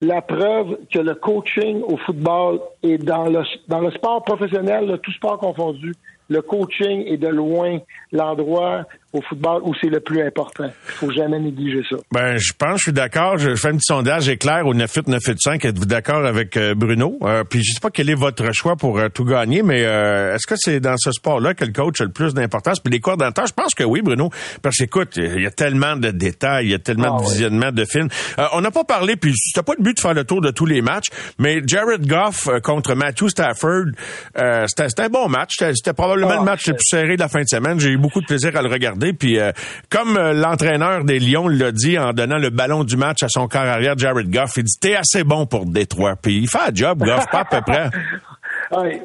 [0.00, 5.12] La preuve que le coaching au football est dans le, dans le sport professionnel, tout
[5.12, 5.94] sport confondu,
[6.28, 7.78] le coaching est de loin
[8.12, 8.84] l'endroit
[9.14, 10.64] au football où c'est le plus important.
[10.66, 11.96] Il faut jamais négliger ça.
[12.12, 13.38] Ben, je pense, je suis d'accord.
[13.38, 15.64] Je fais un petit sondage éclair au 98 985.
[15.64, 17.16] Êtes-vous d'accord avec euh, Bruno?
[17.22, 20.34] Euh, puis je sais pas quel est votre choix pour euh, tout gagner, mais euh,
[20.34, 22.80] est-ce que c'est dans ce sport-là que le coach a le plus d'importance?
[22.80, 24.30] Puis les coordonnateurs, je pense que oui, Bruno.
[24.62, 27.24] Parce que écoute, il y a tellement de détails, il y a tellement Ah, de
[27.26, 27.32] oui.
[27.32, 28.08] visionnements de films.
[28.40, 30.50] Euh, on n'a pas parlé, puis c'était pas le but de faire le tour de
[30.50, 31.06] tous les matchs,
[31.38, 33.84] mais Jared Goff contre Matthew Stafford,
[34.38, 35.52] euh, c'était un bon match.
[35.58, 37.78] C'était c'était probablement Ah, le match le plus serré de la fin de semaine.
[37.78, 39.03] J'ai eu beaucoup de plaisir à le regarder.
[39.12, 39.52] Puis euh,
[39.90, 43.48] comme euh, l'entraîneur des Lions l'a dit en donnant le ballon du match à son
[43.48, 46.16] corps arrière, Jared Goff, il dit t'es assez bon pour Détroit.
[46.16, 47.90] Puis il fait un job, Goff, pas à peu près.
[48.70, 49.00] Ouais,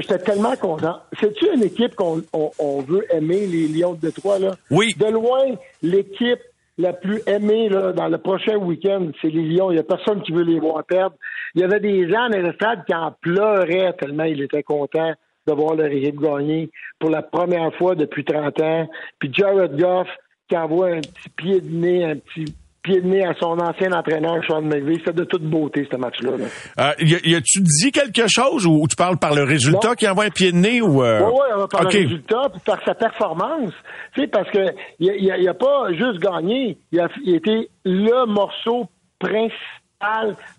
[0.00, 1.00] J'étais tellement content.
[1.20, 4.38] C'est-tu une équipe qu'on on, on veut aimer, les Lions de Détroit?
[4.38, 4.52] Là?
[4.70, 4.94] Oui.
[4.96, 5.42] De loin,
[5.82, 6.40] l'équipe
[6.78, 9.70] la plus aimée là, dans le prochain week-end, c'est les Lions.
[9.70, 11.16] Il n'y a personne qui veut les voir perdre.
[11.54, 15.12] Il y avait des gens dans le stade qui en pleuraient tellement ils étaient contents
[15.46, 18.88] de voir leur équipe gagner pour la première fois depuis 30 ans.
[19.18, 20.08] Puis Jared Goff
[20.48, 23.92] qui envoie un petit pied de nez, un petit pied de nez à son ancien
[23.92, 24.94] entraîneur, Sean McVay.
[24.98, 26.32] C'était de toute beauté, ce match-là.
[26.36, 26.44] là.
[26.80, 30.24] Euh, y y a-tu dit quelque chose ou tu parles par le résultat qui envoie
[30.24, 31.20] un pied de nez ou euh...
[31.20, 33.72] Oui, oui, par le résultat, puis par sa performance.
[34.14, 34.58] Tu sais, parce que
[34.98, 38.88] il a, il a pas juste gagné, il a, il a été le morceau
[39.18, 39.81] principal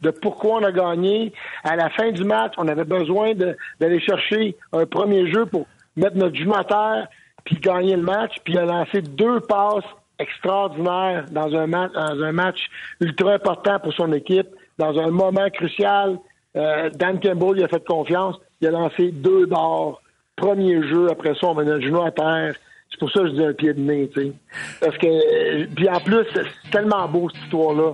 [0.02, 1.34] de pourquoi on a gagné.
[1.64, 3.34] À la fin du match, on avait besoin
[3.80, 7.08] d'aller chercher un premier jeu pour mettre notre genou à terre,
[7.44, 8.36] puis gagner le match.
[8.44, 9.86] Puis il a lancé deux passes
[10.20, 12.60] extraordinaires dans un match,
[13.02, 14.48] ultra important pour son équipe,
[14.78, 16.18] dans un moment crucial.
[16.56, 18.36] Euh, Dan Campbell, il a fait confiance.
[18.62, 20.02] Il a lancé deux d'or.
[20.36, 22.56] Premier jeu, après ça, on met notre genou à terre.
[22.90, 24.32] C'est pour ça que je dis un pied de nez, tu sais.
[24.80, 27.94] Parce que, euh, puis en plus, c'est tellement beau, cette histoire-là.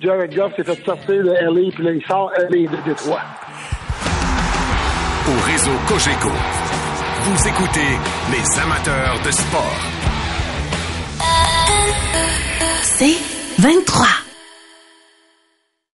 [0.00, 3.20] Jared Goff s'est fait sortir de LA, puis là, il sort LA de Détroit.
[5.28, 6.30] Au réseau Cogeco,
[7.24, 7.98] vous écoutez
[8.32, 9.76] les amateurs de sport.
[12.82, 13.16] C'est
[13.58, 14.29] 23.